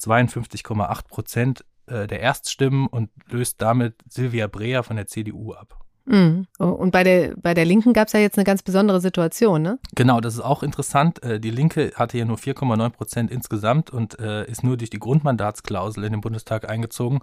52,8 0.00 1.08
Prozent 1.08 1.64
äh, 1.86 2.06
der 2.06 2.20
Erststimmen 2.20 2.86
und 2.86 3.10
löst 3.28 3.60
damit 3.60 3.96
Silvia 4.08 4.46
Breer 4.46 4.84
von 4.84 4.94
der 4.94 5.08
CDU 5.08 5.52
ab. 5.54 5.84
Mhm. 6.08 6.46
Und 6.58 6.90
bei 6.90 7.04
der, 7.04 7.34
bei 7.36 7.52
der 7.54 7.66
Linken 7.66 7.92
gab 7.92 8.06
es 8.06 8.14
ja 8.14 8.20
jetzt 8.20 8.38
eine 8.38 8.44
ganz 8.44 8.62
besondere 8.62 9.00
Situation, 9.00 9.60
ne? 9.62 9.78
Genau, 9.94 10.20
das 10.20 10.34
ist 10.34 10.40
auch 10.40 10.62
interessant. 10.62 11.22
Äh, 11.22 11.38
die 11.38 11.50
Linke 11.50 11.92
hatte 11.94 12.16
ja 12.16 12.24
nur 12.24 12.38
4,9 12.38 12.90
Prozent 12.90 13.30
insgesamt 13.30 13.90
und 13.90 14.18
äh, 14.18 14.46
ist 14.46 14.64
nur 14.64 14.76
durch 14.78 14.90
die 14.90 14.98
Grundmandatsklausel 14.98 16.04
in 16.04 16.12
den 16.12 16.20
Bundestag 16.22 16.68
eingezogen. 16.68 17.20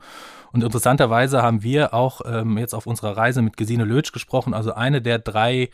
Und 0.52 0.64
interessanterweise 0.64 1.42
haben 1.42 1.64
wir 1.64 1.94
auch 1.94 2.22
ähm, 2.26 2.58
jetzt 2.58 2.76
auf 2.76 2.86
unserer 2.86 3.18
Reise 3.18 3.42
mit 3.42 3.58
Gesine 3.58 3.86
Lötsch 3.86 4.14
gesprochen, 4.14 4.54
also 4.54 4.74
eine 4.74 5.02
der 5.02 5.20
drei 5.20 5.70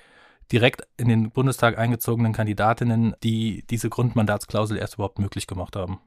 direkt 0.52 0.84
in 0.98 1.08
den 1.08 1.31
Bundestag 1.31 1.78
eingezogenen 1.78 2.34
Kandidatinnen, 2.34 3.16
die 3.24 3.63
diese 3.69 3.90
Grundmandatsklausel 3.90 4.78
erst 4.78 4.96
überhaupt 4.96 5.19
möglich 5.19 5.48
gemacht 5.48 5.75
haben. 5.75 6.00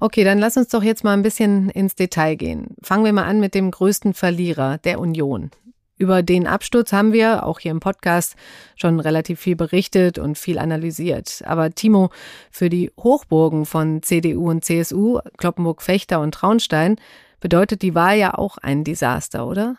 Okay, 0.00 0.24
dann 0.24 0.38
lass 0.38 0.56
uns 0.56 0.68
doch 0.68 0.82
jetzt 0.82 1.04
mal 1.04 1.12
ein 1.12 1.22
bisschen 1.22 1.70
ins 1.70 1.94
Detail 1.94 2.34
gehen. 2.34 2.74
Fangen 2.82 3.04
wir 3.04 3.12
mal 3.12 3.24
an 3.24 3.40
mit 3.40 3.54
dem 3.54 3.70
größten 3.70 4.14
Verlierer, 4.14 4.78
der 4.78 4.98
Union. 4.98 5.50
Über 5.98 6.22
den 6.22 6.46
Absturz 6.46 6.92
haben 6.92 7.12
wir 7.12 7.46
auch 7.46 7.60
hier 7.60 7.70
im 7.70 7.80
Podcast 7.80 8.34
schon 8.76 8.98
relativ 8.98 9.40
viel 9.40 9.56
berichtet 9.56 10.18
und 10.18 10.38
viel 10.38 10.58
analysiert. 10.58 11.42
Aber 11.44 11.70
Timo, 11.70 12.10
für 12.50 12.68
die 12.68 12.90
Hochburgen 12.98 13.66
von 13.66 14.02
CDU 14.02 14.50
und 14.50 14.64
CSU, 14.64 15.20
Kloppenburg-Fechter 15.36 16.20
und 16.20 16.34
Traunstein, 16.34 16.96
bedeutet 17.40 17.82
die 17.82 17.94
Wahl 17.94 18.16
ja 18.18 18.34
auch 18.34 18.56
ein 18.58 18.84
Desaster, 18.84 19.46
oder? 19.46 19.76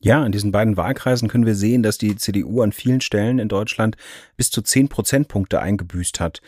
Ja, 0.00 0.24
in 0.24 0.30
diesen 0.30 0.52
beiden 0.52 0.76
Wahlkreisen 0.76 1.28
können 1.28 1.46
wir 1.46 1.56
sehen, 1.56 1.82
dass 1.82 1.98
die 1.98 2.14
CDU 2.14 2.62
an 2.62 2.70
vielen 2.70 3.00
Stellen 3.00 3.40
in 3.40 3.48
Deutschland 3.48 3.96
bis 4.36 4.50
zu 4.50 4.62
zehn 4.62 4.88
Prozentpunkte 4.88 5.60
eingebüßt 5.60 6.20
hat. 6.20 6.40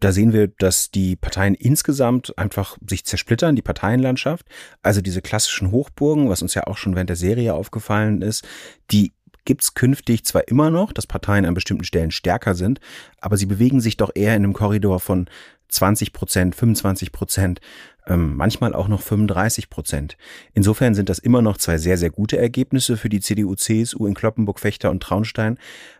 Da 0.00 0.12
sehen 0.12 0.32
wir, 0.32 0.48
dass 0.48 0.90
die 0.90 1.16
Parteien 1.16 1.54
insgesamt 1.54 2.36
einfach 2.38 2.76
sich 2.86 3.04
zersplittern, 3.04 3.56
die 3.56 3.62
Parteienlandschaft. 3.62 4.46
Also 4.82 5.00
diese 5.00 5.22
klassischen 5.22 5.70
Hochburgen, 5.70 6.28
was 6.28 6.42
uns 6.42 6.54
ja 6.54 6.66
auch 6.66 6.76
schon 6.76 6.94
während 6.94 7.10
der 7.10 7.16
Serie 7.16 7.54
aufgefallen 7.54 8.20
ist, 8.22 8.46
die 8.90 9.12
gibt's 9.46 9.74
künftig 9.74 10.24
zwar 10.24 10.48
immer 10.48 10.70
noch, 10.70 10.92
dass 10.92 11.06
Parteien 11.06 11.46
an 11.46 11.54
bestimmten 11.54 11.84
Stellen 11.84 12.10
stärker 12.10 12.54
sind, 12.54 12.80
aber 13.20 13.36
sie 13.36 13.46
bewegen 13.46 13.80
sich 13.80 13.96
doch 13.96 14.10
eher 14.14 14.36
in 14.36 14.44
einem 14.44 14.52
Korridor 14.52 15.00
von 15.00 15.30
20 15.68 16.12
Prozent, 16.12 16.54
25 16.54 17.12
Prozent, 17.12 17.60
ähm, 18.06 18.36
manchmal 18.36 18.74
auch 18.74 18.88
noch 18.88 19.02
35 19.02 19.68
Prozent. 19.68 20.16
Insofern 20.54 20.94
sind 20.94 21.08
das 21.08 21.18
immer 21.18 21.42
noch 21.42 21.56
zwei 21.56 21.78
sehr, 21.78 21.98
sehr 21.98 22.10
gute 22.10 22.38
Ergebnisse 22.38 22.96
für 22.96 23.08
die 23.08 23.20
CDU-CSU 23.20 24.06
in 24.06 24.14
Kloppenburg, 24.14 24.60
Fechter 24.60 24.90
und 24.90 25.02
Traunstein. 25.02 25.58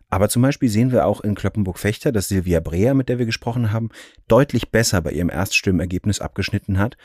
Aber 0.09 0.29
zum 0.29 0.43
Beispiel 0.43 0.69
sehen 0.69 0.93
wir 0.93 1.05
auch 1.05 1.21
in 1.21 1.35
Kloppenburg-Fechter, 1.35 2.13
dass 2.13 2.29
Silvia 2.29 2.61
Breer, 2.61 2.95
mit 2.95 3.09
der 3.09 3.19
wir 3.19 3.27
gesprochen 3.27 3.73
haben, 3.73 3.89
deutlich 4.29 4.71
besser 4.71 5.03
bei 5.03 5.11
ihrem 5.11 5.31
Erststimmenergebnis 5.31 6.21
abgeschnitten 6.21 6.79
hat. 6.79 6.97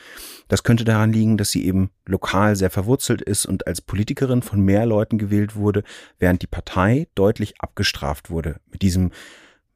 Das 0.46 0.62
könnte 0.62 0.84
daran 0.84 1.12
liegen, 1.12 1.36
dass 1.36 1.50
sie 1.50 1.66
eben 1.66 1.90
lokal 2.06 2.54
sehr 2.54 2.70
verwurzelt 2.70 3.20
ist 3.20 3.44
und 3.44 3.66
als 3.66 3.80
Politikerin 3.80 4.42
von 4.42 4.60
mehr 4.60 4.86
Leuten 4.86 5.18
gewählt 5.18 5.56
wurde, 5.56 5.82
während 6.20 6.42
die 6.42 6.46
Partei 6.46 7.08
deutlich 7.16 7.60
abgestraft 7.60 8.30
wurde 8.30 8.60
mit 8.70 8.82
diesem 8.82 9.10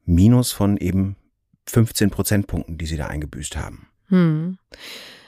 Minus 0.05 0.53
von 0.53 0.77
eben 0.77 1.17
15 1.69 2.09
Prozentpunkten, 2.09 2.77
die 2.77 2.85
sie 2.85 2.97
da 2.97 3.07
eingebüßt 3.07 3.57
haben. 3.57 3.87
Hm. 4.09 4.57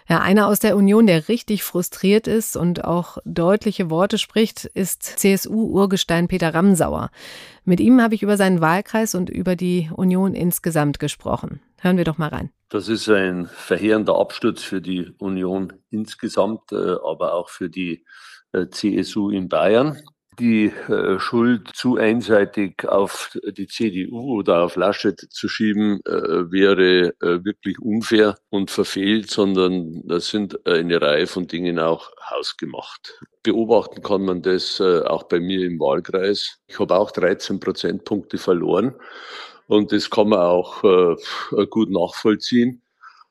Ja, 0.09 0.21
einer 0.21 0.47
aus 0.47 0.57
der 0.57 0.75
Union, 0.75 1.05
der 1.05 1.29
richtig 1.29 1.63
frustriert 1.63 2.25
ist 2.25 2.57
und 2.57 2.83
auch 2.83 3.19
deutliche 3.25 3.91
Worte 3.91 4.17
spricht, 4.17 4.65
ist 4.65 5.03
CSU-Urgestein 5.03 6.27
Peter 6.27 6.51
Ramsauer. 6.51 7.11
Mit 7.63 7.79
ihm 7.79 8.01
habe 8.01 8.15
ich 8.15 8.23
über 8.23 8.35
seinen 8.35 8.59
Wahlkreis 8.59 9.13
und 9.13 9.29
über 9.29 9.55
die 9.55 9.91
Union 9.95 10.33
insgesamt 10.33 10.99
gesprochen. 10.99 11.61
Hören 11.77 11.97
wir 11.97 12.05
doch 12.05 12.17
mal 12.17 12.29
rein. 12.29 12.49
Das 12.69 12.87
ist 12.87 13.07
ein 13.07 13.45
verheerender 13.45 14.15
Absturz 14.15 14.63
für 14.63 14.81
die 14.81 15.11
Union 15.19 15.73
insgesamt, 15.91 16.71
äh, 16.71 16.75
aber 16.75 17.33
auch 17.33 17.49
für 17.49 17.69
die 17.69 18.03
äh, 18.51 18.67
CSU 18.67 19.29
in 19.29 19.47
Bayern 19.47 20.01
die 20.39 20.67
äh, 20.87 21.19
Schuld 21.19 21.69
zu 21.73 21.97
einseitig 21.97 22.87
auf 22.87 23.37
die 23.57 23.67
CDU 23.67 24.39
oder 24.39 24.63
auf 24.63 24.75
Laschet 24.75 25.19
zu 25.19 25.47
schieben, 25.47 25.99
äh, 26.05 26.51
wäre 26.51 27.09
äh, 27.21 27.43
wirklich 27.43 27.79
unfair 27.79 28.37
und 28.49 28.71
verfehlt, 28.71 29.29
sondern 29.29 30.01
das 30.07 30.29
sind 30.29 30.65
eine 30.65 31.01
Reihe 31.01 31.27
von 31.27 31.47
Dingen 31.47 31.79
auch 31.79 32.11
hausgemacht. 32.29 33.19
Beobachten 33.43 34.01
kann 34.01 34.23
man 34.23 34.41
das 34.41 34.81
auch 34.81 35.23
bei 35.23 35.39
mir 35.39 35.65
im 35.65 35.79
Wahlkreis. 35.79 36.59
Ich 36.67 36.79
habe 36.79 36.95
auch 36.95 37.11
13 37.11 37.59
Prozentpunkte 37.59 38.37
verloren 38.37 38.95
und 39.67 39.91
das 39.91 40.09
kann 40.09 40.29
man 40.29 40.39
auch 40.39 40.81
gut 41.69 41.89
nachvollziehen. 41.89 42.81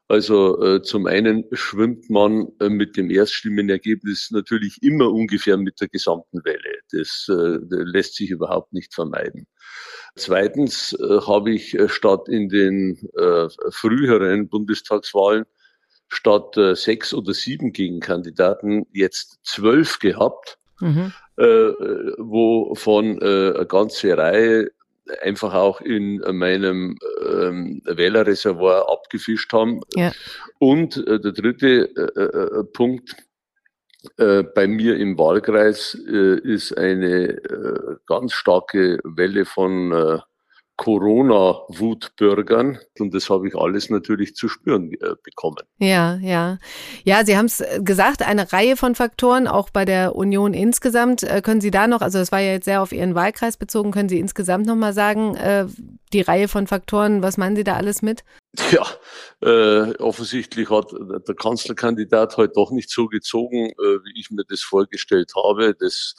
Also 0.08 0.58
äh, 0.62 0.82
zum 0.82 1.06
einen 1.06 1.44
schwimmt 1.52 2.08
man 2.08 2.48
äh, 2.60 2.70
mit 2.70 2.96
dem 2.96 3.10
Erststimmenergebnis 3.10 4.30
natürlich 4.30 4.82
immer 4.82 5.12
ungefähr 5.12 5.58
mit 5.58 5.82
der 5.82 5.88
gesamten 5.88 6.42
Welle. 6.44 6.78
Das 6.92 7.26
äh, 7.28 7.58
lässt 7.68 8.14
sich 8.14 8.30
überhaupt 8.30 8.72
nicht 8.72 8.94
vermeiden. 8.94 9.46
Zweitens 10.16 10.94
äh, 10.94 11.20
habe 11.26 11.52
ich 11.52 11.78
äh, 11.78 11.90
statt 11.90 12.26
in 12.28 12.48
den 12.48 12.98
äh, 13.18 13.48
früheren 13.70 14.48
Bundestagswahlen 14.48 15.44
statt 16.10 16.54
sechs 16.72 17.12
oder 17.12 17.34
sieben 17.34 17.70
Gegenkandidaten 17.74 18.86
jetzt 18.94 19.40
zwölf 19.42 19.98
gehabt, 19.98 20.56
mhm. 20.80 21.12
äh, 21.36 21.44
wovon 21.44 23.20
äh, 23.20 23.52
eine 23.54 23.66
ganze 23.66 24.16
Reihe 24.16 24.70
einfach 25.22 25.54
auch 25.54 25.80
in 25.80 26.22
meinem 26.36 26.98
ähm, 27.26 27.82
Wählerreservoir 27.84 28.90
abgefischt 28.90 29.52
haben. 29.52 29.80
Ja. 29.94 30.12
Und 30.58 30.96
äh, 31.06 31.20
der 31.20 31.32
dritte 31.32 31.90
äh, 31.96 32.22
äh, 32.22 32.64
Punkt 32.64 33.16
äh, 34.16 34.42
bei 34.42 34.66
mir 34.66 34.96
im 34.96 35.18
Wahlkreis 35.18 35.96
äh, 36.08 36.38
ist 36.40 36.76
eine 36.76 37.30
äh, 37.30 37.96
ganz 38.06 38.32
starke 38.32 39.00
Welle 39.04 39.44
von 39.44 40.22
Corona-Wutbürgern. 40.78 42.78
Und 42.98 43.12
das 43.12 43.28
habe 43.28 43.48
ich 43.48 43.54
alles 43.54 43.90
natürlich 43.90 44.34
zu 44.34 44.48
spüren 44.48 44.90
äh, 44.92 45.16
bekommen. 45.22 45.58
Ja, 45.78 46.16
ja. 46.22 46.58
Ja, 47.04 47.26
Sie 47.26 47.36
haben 47.36 47.46
es 47.46 47.62
gesagt, 47.80 48.22
eine 48.22 48.50
Reihe 48.52 48.76
von 48.76 48.94
Faktoren, 48.94 49.48
auch 49.48 49.70
bei 49.70 49.84
der 49.84 50.16
Union 50.16 50.54
insgesamt. 50.54 51.24
Äh, 51.24 51.42
können 51.42 51.60
Sie 51.60 51.72
da 51.72 51.88
noch, 51.88 52.00
also 52.00 52.18
das 52.18 52.32
war 52.32 52.40
ja 52.40 52.52
jetzt 52.52 52.64
sehr 52.64 52.80
auf 52.80 52.92
Ihren 52.92 53.14
Wahlkreis 53.14 53.56
bezogen, 53.56 53.90
können 53.90 54.08
Sie 54.08 54.20
insgesamt 54.20 54.66
nochmal 54.66 54.94
sagen, 54.94 55.34
äh, 55.34 55.66
die 56.12 56.22
Reihe 56.22 56.48
von 56.48 56.66
Faktoren, 56.66 57.22
was 57.22 57.36
meinen 57.36 57.56
Sie 57.56 57.64
da 57.64 57.74
alles 57.74 58.00
mit? 58.00 58.24
Ja, 58.72 58.86
äh, 59.40 59.94
offensichtlich 59.98 60.68
hat 60.68 60.92
der 60.92 61.34
Kanzlerkandidat 61.34 62.36
heute 62.36 62.38
halt 62.38 62.56
doch 62.56 62.70
nicht 62.70 62.90
so 62.90 63.06
gezogen, 63.06 63.70
äh, 63.70 63.72
wie 64.04 64.20
ich 64.20 64.30
mir 64.30 64.44
das 64.48 64.62
vorgestellt 64.62 65.32
habe. 65.36 65.74
Das 65.78 66.14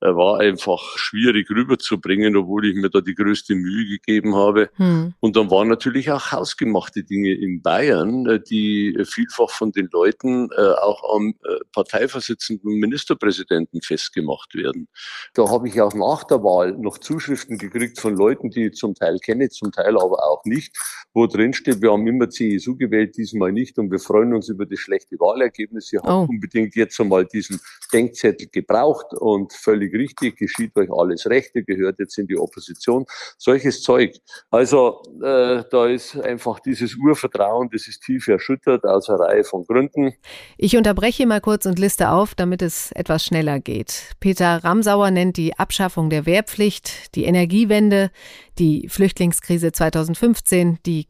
äh, 0.00 0.06
war 0.06 0.38
einfach 0.38 0.80
schwierig 0.96 1.50
rüberzubringen, 1.50 2.36
obwohl 2.36 2.66
ich 2.66 2.76
mir 2.76 2.90
da 2.90 3.00
die 3.00 3.14
größte 3.14 3.54
Mühe 3.54 3.86
gegeben 3.86 4.36
habe. 4.36 4.70
Hm. 4.76 5.14
Und 5.20 5.36
dann 5.36 5.50
waren 5.50 5.68
natürlich 5.68 6.10
auch 6.12 6.30
hausgemachte 6.30 7.02
Dinge 7.02 7.32
in 7.32 7.60
Bayern, 7.60 8.26
äh, 8.26 8.40
die 8.40 8.96
vielfach 9.04 9.50
von 9.50 9.72
den 9.72 9.88
Leuten 9.92 10.50
äh, 10.56 10.60
auch 10.60 11.16
am 11.16 11.34
äh, 11.44 11.58
Parteivorsitzenden 11.72 12.78
Ministerpräsidenten 12.78 13.82
festgemacht 13.82 14.54
werden. 14.54 14.88
Da 15.34 15.48
habe 15.48 15.68
ich 15.68 15.80
auch 15.80 15.94
nach 15.94 16.24
der 16.24 16.42
Wahl 16.42 16.72
noch 16.78 16.98
Zuschriften 16.98 17.58
gekriegt 17.58 18.00
von 18.00 18.16
Leuten, 18.16 18.50
die 18.50 18.66
ich 18.66 18.74
zum 18.74 18.94
Teil 18.94 19.18
kenne, 19.18 19.48
zum 19.48 19.72
Teil 19.72 19.96
aber 19.96 20.24
auch 20.24 20.44
nicht, 20.44 20.76
wo 21.12 21.26
drin 21.26 21.52
steht, 21.52 21.69
wir 21.80 21.92
haben 21.92 22.06
immer 22.06 22.28
CSU 22.28 22.76
gewählt, 22.76 23.16
diesmal 23.16 23.52
nicht 23.52 23.78
und 23.78 23.90
wir 23.90 23.98
freuen 23.98 24.34
uns 24.34 24.48
über 24.48 24.66
das 24.66 24.78
schlechte 24.78 25.18
Wahlergebnis. 25.18 25.92
Ihr 25.92 26.00
habt 26.00 26.10
oh. 26.10 26.26
unbedingt 26.28 26.74
jetzt 26.74 27.00
einmal 27.00 27.26
diesen 27.26 27.60
Denkzettel 27.92 28.48
gebraucht 28.50 29.12
und 29.14 29.52
völlig 29.52 29.92
richtig, 29.94 30.36
geschieht 30.36 30.76
euch 30.76 30.90
alles 30.90 31.26
recht, 31.26 31.50
ihr 31.54 31.64
gehört 31.64 31.98
jetzt 31.98 32.18
in 32.18 32.26
die 32.26 32.38
Opposition. 32.38 33.04
Solches 33.38 33.82
Zeug. 33.82 34.16
Also 34.50 35.02
äh, 35.22 35.62
da 35.70 35.86
ist 35.86 36.16
einfach 36.16 36.60
dieses 36.60 36.96
Urvertrauen, 36.96 37.68
das 37.72 37.86
ist 37.86 38.02
tief 38.02 38.28
erschüttert 38.28 38.84
aus 38.84 39.08
einer 39.08 39.20
Reihe 39.20 39.44
von 39.44 39.64
Gründen. 39.64 40.12
Ich 40.56 40.76
unterbreche 40.76 41.26
mal 41.26 41.40
kurz 41.40 41.66
und 41.66 41.78
liste 41.78 42.10
auf, 42.10 42.34
damit 42.34 42.62
es 42.62 42.92
etwas 42.92 43.24
schneller 43.24 43.60
geht. 43.60 44.14
Peter 44.20 44.62
Ramsauer 44.64 45.10
nennt 45.10 45.36
die 45.36 45.58
Abschaffung 45.58 46.10
der 46.10 46.26
Wehrpflicht, 46.26 47.14
die 47.14 47.24
Energiewende, 47.24 48.10
die 48.58 48.88
Flüchtlingskrise 48.88 49.72
2015, 49.72 50.78
die 50.84 51.08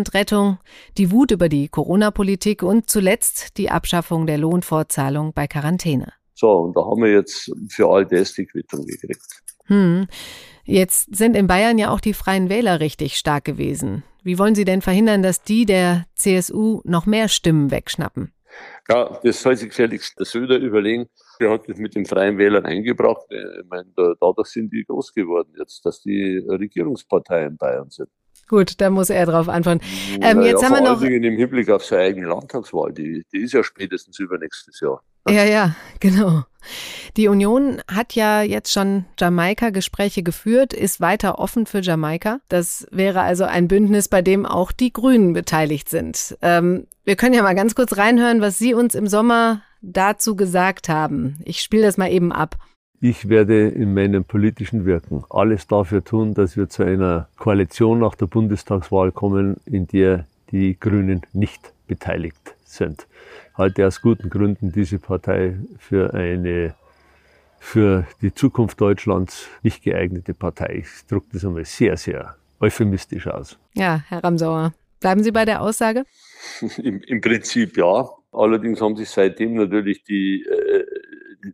Griechenland-Rettung, 0.00 0.58
die 0.96 1.10
Wut 1.10 1.30
über 1.30 1.48
die 1.48 1.68
Corona-Politik 1.68 2.62
und 2.62 2.88
zuletzt 2.88 3.56
die 3.58 3.70
Abschaffung 3.70 4.26
der 4.26 4.38
Lohnfortzahlung 4.38 5.32
bei 5.32 5.46
Quarantäne. 5.46 6.12
So, 6.34 6.50
und 6.50 6.76
da 6.76 6.80
haben 6.82 7.02
wir 7.02 7.12
jetzt 7.12 7.52
für 7.68 7.88
all 7.88 8.06
das 8.06 8.32
die 8.32 8.46
Quittung 8.46 8.86
gekriegt. 8.86 9.42
Hm. 9.66 10.06
Jetzt 10.64 11.14
sind 11.14 11.36
in 11.36 11.46
Bayern 11.46 11.78
ja 11.78 11.90
auch 11.90 12.00
die 12.00 12.14
Freien 12.14 12.48
Wähler 12.48 12.80
richtig 12.80 13.16
stark 13.16 13.44
gewesen. 13.44 14.02
Wie 14.22 14.38
wollen 14.38 14.54
Sie 14.54 14.64
denn 14.64 14.82
verhindern, 14.82 15.22
dass 15.22 15.42
die 15.42 15.66
der 15.66 16.06
CSU 16.14 16.80
noch 16.84 17.06
mehr 17.06 17.28
Stimmen 17.28 17.70
wegschnappen? 17.70 18.32
Ja, 18.88 19.18
das 19.22 19.40
soll 19.42 19.56
sich 19.56 19.68
gefälligst 19.68 20.18
der 20.18 20.26
Söder 20.26 20.58
überlegen. 20.58 21.08
Der 21.38 21.50
hat 21.50 21.68
das 21.68 21.78
mit 21.78 21.94
den 21.94 22.04
Freien 22.04 22.36
Wählern 22.36 22.66
eingebracht. 22.66 23.24
Ich 23.30 23.68
meine, 23.68 23.86
dadurch 23.96 24.48
sind 24.48 24.72
die 24.72 24.84
groß 24.84 25.12
geworden 25.14 25.52
jetzt, 25.58 25.84
dass 25.86 26.02
die 26.02 26.44
Regierungspartei 26.48 27.44
in 27.44 27.56
Bayern 27.56 27.88
sind. 27.90 28.10
Gut, 28.50 28.80
da 28.80 28.90
muss 28.90 29.10
er 29.10 29.26
drauf 29.26 29.48
antworten. 29.48 29.80
Ähm, 30.20 30.42
jetzt 30.42 30.64
haben 30.64 30.74
wir 30.74 30.80
noch. 30.80 31.00
Allen 31.00 31.22
im 31.22 31.36
Hinblick 31.36 31.70
auf 31.70 31.84
seine 31.84 32.02
eigene 32.02 32.26
Landtagswahl, 32.26 32.92
die, 32.92 33.24
die 33.32 33.42
ist 33.42 33.52
ja 33.52 33.62
spätestens 33.62 34.18
übernächstes 34.18 34.80
Jahr. 34.80 35.04
Ja, 35.28 35.44
ja, 35.44 35.76
genau. 36.00 36.42
Die 37.16 37.28
Union 37.28 37.80
hat 37.86 38.16
ja 38.16 38.42
jetzt 38.42 38.72
schon 38.72 39.04
Jamaika-Gespräche 39.20 40.24
geführt, 40.24 40.72
ist 40.72 41.00
weiter 41.00 41.38
offen 41.38 41.64
für 41.64 41.80
Jamaika. 41.80 42.40
Das 42.48 42.88
wäre 42.90 43.20
also 43.20 43.44
ein 43.44 43.68
Bündnis, 43.68 44.08
bei 44.08 44.20
dem 44.20 44.44
auch 44.46 44.72
die 44.72 44.92
Grünen 44.92 45.32
beteiligt 45.32 45.88
sind. 45.88 46.36
Ähm, 46.42 46.88
wir 47.04 47.14
können 47.14 47.34
ja 47.34 47.44
mal 47.44 47.54
ganz 47.54 47.76
kurz 47.76 47.96
reinhören, 47.96 48.40
was 48.40 48.58
Sie 48.58 48.74
uns 48.74 48.96
im 48.96 49.06
Sommer 49.06 49.62
dazu 49.80 50.34
gesagt 50.34 50.88
haben. 50.88 51.38
Ich 51.44 51.60
spiele 51.60 51.84
das 51.84 51.98
mal 51.98 52.10
eben 52.10 52.32
ab. 52.32 52.56
Ich 53.02 53.30
werde 53.30 53.68
in 53.68 53.94
meinem 53.94 54.24
politischen 54.24 54.84
Wirken 54.84 55.24
alles 55.30 55.66
dafür 55.66 56.04
tun, 56.04 56.34
dass 56.34 56.58
wir 56.58 56.68
zu 56.68 56.82
einer 56.82 57.28
Koalition 57.38 58.00
nach 58.00 58.14
der 58.14 58.26
Bundestagswahl 58.26 59.10
kommen, 59.10 59.56
in 59.64 59.86
der 59.86 60.26
die 60.50 60.78
Grünen 60.78 61.22
nicht 61.32 61.72
beteiligt 61.86 62.54
sind. 62.62 63.06
Ich 63.52 63.58
halte 63.58 63.86
aus 63.86 64.02
guten 64.02 64.28
Gründen 64.28 64.70
diese 64.72 64.98
Partei 64.98 65.56
für 65.78 66.12
eine 66.12 66.74
für 67.58 68.06
die 68.20 68.34
Zukunft 68.34 68.78
Deutschlands 68.80 69.48
nicht 69.62 69.82
geeignete 69.82 70.34
Partei. 70.34 70.82
Ich 70.82 71.06
drücke 71.06 71.28
das 71.32 71.44
einmal 71.44 71.64
sehr, 71.64 71.96
sehr 71.96 72.36
euphemistisch 72.60 73.26
aus. 73.26 73.58
Ja, 73.74 74.02
Herr 74.08 74.24
Ramsauer, 74.24 74.74
bleiben 74.98 75.22
Sie 75.22 75.30
bei 75.30 75.46
der 75.46 75.62
Aussage? 75.62 76.04
Im, 76.82 77.00
Im, 77.00 77.20
Prinzip 77.22 77.78
ja. 77.78 78.10
Allerdings 78.32 78.80
haben 78.80 78.96
sich 78.96 79.08
seitdem 79.08 79.54
natürlich 79.54 80.04
die 80.04 80.44
äh, 80.44 80.84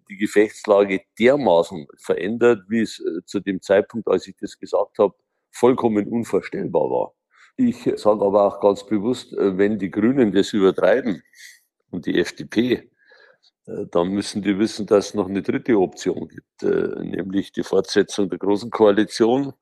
die 0.09 0.17
Gefechtslage 0.17 1.03
dermaßen 1.19 1.87
verändert, 1.99 2.65
wie 2.69 2.81
es 2.81 3.01
äh, 3.01 3.25
zu 3.25 3.41
dem 3.41 3.61
Zeitpunkt, 3.61 4.09
als 4.09 4.27
ich 4.27 4.37
das 4.41 4.59
gesagt 4.59 4.99
habe, 4.99 5.15
vollkommen 5.51 6.07
unvorstellbar 6.09 6.83
war. 6.83 7.13
Ich 7.57 7.85
sage 7.97 8.25
aber 8.25 8.45
auch 8.45 8.61
ganz 8.61 8.85
bewusst, 8.87 9.33
äh, 9.33 9.57
wenn 9.57 9.79
die 9.79 9.91
Grünen 9.91 10.33
das 10.33 10.53
übertreiben 10.53 11.23
und 11.91 12.07
die 12.07 12.19
FDP, 12.19 12.91
äh, 13.67 13.87
dann 13.91 14.09
müssen 14.09 14.43
die 14.43 14.59
wissen, 14.59 14.87
dass 14.87 15.09
es 15.09 15.15
noch 15.15 15.29
eine 15.29 15.43
dritte 15.43 15.79
Option 15.79 16.29
gibt, 16.29 16.63
nämlich 16.63 17.53
die 17.53 17.63
Fortsetzung 17.63 18.29
der 18.29 18.39
Großen 18.39 18.71
Koalition, 18.71 19.53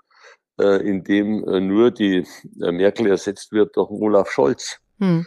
in 0.57 1.03
dem 1.03 1.41
nur 1.67 1.91
die 1.91 2.25
Merkel 2.55 3.09
ersetzt 3.09 3.51
wird 3.51 3.77
durch 3.77 3.91
Olaf 3.91 4.31
Scholz. 4.31 4.79
Hm. 5.01 5.27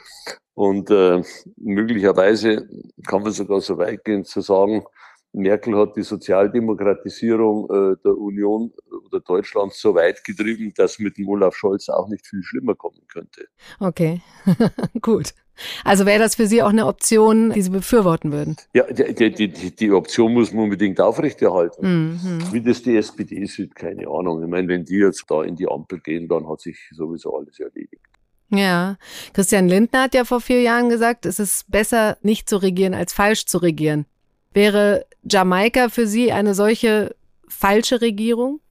Und 0.58 0.90
äh, 0.90 1.22
möglicherweise 1.58 2.68
kann 3.06 3.22
man 3.22 3.32
sogar 3.32 3.62
so 3.62 3.78
weit 3.78 4.04
gehen 4.04 4.26
zu 4.26 4.42
sagen, 4.42 4.84
Merkel 5.32 5.78
hat 5.78 5.96
die 5.96 6.02
Sozialdemokratisierung 6.02 7.70
äh, 7.70 7.96
der 8.04 8.18
Union 8.18 8.74
oder 9.06 9.20
Deutschlands 9.20 9.80
so 9.80 9.94
weit 9.94 10.24
getrieben, 10.24 10.74
dass 10.76 10.98
mit 10.98 11.20
dem 11.20 11.30
Olaf 11.30 11.56
Scholz 11.56 11.90
auch 11.90 12.08
nicht 12.08 12.26
viel 12.26 12.42
schlimmer 12.42 12.74
kommen 12.74 13.02
könnte. 13.08 13.46
Okay, 13.80 14.22
gut. 15.02 15.36
Also 15.84 16.08
wäre 16.08 16.18
das 16.18 16.34
für 16.34 16.48
Sie 16.48 16.64
auch 16.64 16.70
eine 16.70 16.88
Option, 16.88 17.52
die 17.52 17.62
Sie 17.62 17.70
befürworten 17.70 18.32
würden? 18.32 18.56
Ja, 18.74 18.92
die, 18.92 19.14
die, 19.14 19.50
die, 19.50 19.76
die 19.76 19.92
Option 19.92 20.34
muss 20.34 20.52
man 20.54 20.64
unbedingt 20.64 21.00
aufrechterhalten. 21.00 22.14
Mhm. 22.14 22.52
Wie 22.52 22.62
das 22.62 22.82
die 22.82 22.98
SPD 22.98 23.46
sieht, 23.46 23.76
keine 23.76 24.08
Ahnung. 24.08 24.42
Ich 24.42 24.50
meine, 24.50 24.68
wenn 24.70 24.86
die 24.86 24.98
jetzt 24.98 25.26
da 25.30 25.44
in 25.44 25.56
die 25.56 25.68
Ampel 25.68 26.00
gehen, 26.00 26.28
dann 26.28 26.50
hat 26.50 26.62
sich 26.62 26.90
sowieso 26.94 27.38
alles 27.38 27.60
erledigt. 27.60 28.02
Ja, 28.50 28.98
Christian 29.34 29.68
Lindner 29.68 30.04
hat 30.04 30.14
ja 30.14 30.24
vor 30.24 30.40
vier 30.40 30.62
Jahren 30.62 30.90
gesagt, 30.90 31.26
es 31.26 31.40
ist 31.40 31.70
besser, 31.70 32.18
nicht 32.22 32.48
zu 32.48 32.58
regieren, 32.58 32.94
als 32.94 33.12
falsch 33.12 33.46
zu 33.46 33.58
regieren. 33.58 34.06
Wäre 34.54 35.06
Jamaika 35.24 35.90
für 35.90 36.08
Sie 36.08 36.32
eine 36.32 36.54
solche 36.54 37.16
falsche 37.48 38.02
Regierung? 38.02 38.62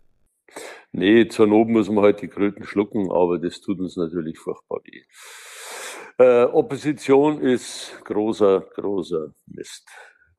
Nee, 0.92 1.28
zur 1.28 1.46
Not 1.46 1.68
muss 1.68 1.90
man 1.90 2.04
halt 2.04 2.22
die 2.22 2.28
Kröten 2.28 2.64
schlucken, 2.64 3.10
aber 3.10 3.38
das 3.38 3.60
tut 3.60 3.80
uns 3.80 3.96
natürlich 3.96 4.38
furchtbar 4.38 4.80
weh. 4.84 5.02
Äh, 6.18 6.44
Opposition 6.44 7.42
ist 7.42 8.00
großer, 8.04 8.60
großer 8.74 9.34
Mist. 9.46 9.86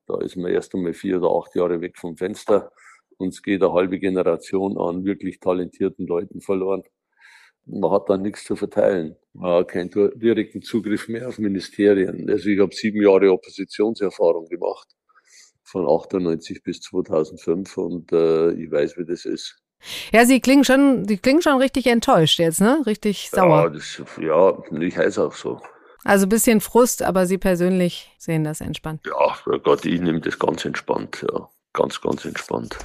Da 0.06 0.20
ist 0.20 0.36
man 0.36 0.50
erst 0.50 0.74
einmal 0.74 0.94
vier 0.94 1.18
oder 1.18 1.30
acht 1.30 1.54
Jahre 1.54 1.80
weg 1.80 1.96
vom 1.96 2.16
Fenster. 2.16 2.72
Uns 3.18 3.42
geht 3.42 3.62
eine 3.62 3.72
halbe 3.72 4.00
Generation 4.00 4.76
an 4.78 5.04
wirklich 5.04 5.38
talentierten 5.38 6.06
Leuten 6.06 6.40
verloren. 6.40 6.82
Man 7.70 7.90
hat 7.90 8.08
dann 8.08 8.22
nichts 8.22 8.44
zu 8.44 8.56
verteilen. 8.56 9.16
Man 9.34 9.52
hat 9.52 9.68
keinen 9.68 9.90
direkten 10.18 10.62
Zugriff 10.62 11.08
mehr 11.08 11.28
auf 11.28 11.38
Ministerien. 11.38 12.28
Also 12.28 12.48
ich 12.48 12.58
habe 12.60 12.74
sieben 12.74 13.02
Jahre 13.02 13.30
Oppositionserfahrung 13.32 14.48
gemacht, 14.48 14.88
von 15.62 15.86
98 15.86 16.62
bis 16.62 16.80
2005 16.80 17.76
und 17.76 18.12
äh, 18.12 18.52
ich 18.52 18.70
weiß, 18.70 18.96
wie 18.96 19.04
das 19.04 19.24
ist. 19.24 19.62
Ja, 20.12 20.24
Sie 20.24 20.40
klingen 20.40 20.64
schon, 20.64 21.06
Sie 21.06 21.18
klingen 21.18 21.42
schon 21.42 21.60
richtig 21.60 21.86
enttäuscht 21.86 22.38
jetzt, 22.38 22.60
ne? 22.60 22.82
Richtig 22.86 23.30
sauer. 23.30 23.64
Ja, 23.64 23.68
das, 23.68 24.02
ja 24.20 24.58
ich 24.80 24.96
heiße 24.96 25.24
auch 25.24 25.34
so. 25.34 25.60
Also 26.04 26.26
ein 26.26 26.30
bisschen 26.30 26.60
Frust, 26.60 27.02
aber 27.02 27.26
Sie 27.26 27.38
persönlich 27.38 28.10
sehen 28.18 28.44
das 28.44 28.60
entspannt. 28.60 29.02
Ja, 29.06 29.58
Gott, 29.58 29.84
ich 29.84 30.00
nehme 30.00 30.20
das 30.20 30.38
ganz 30.38 30.64
entspannt, 30.64 31.24
ja. 31.30 31.48
Ganz, 31.74 32.00
ganz 32.00 32.24
entspannt. 32.24 32.76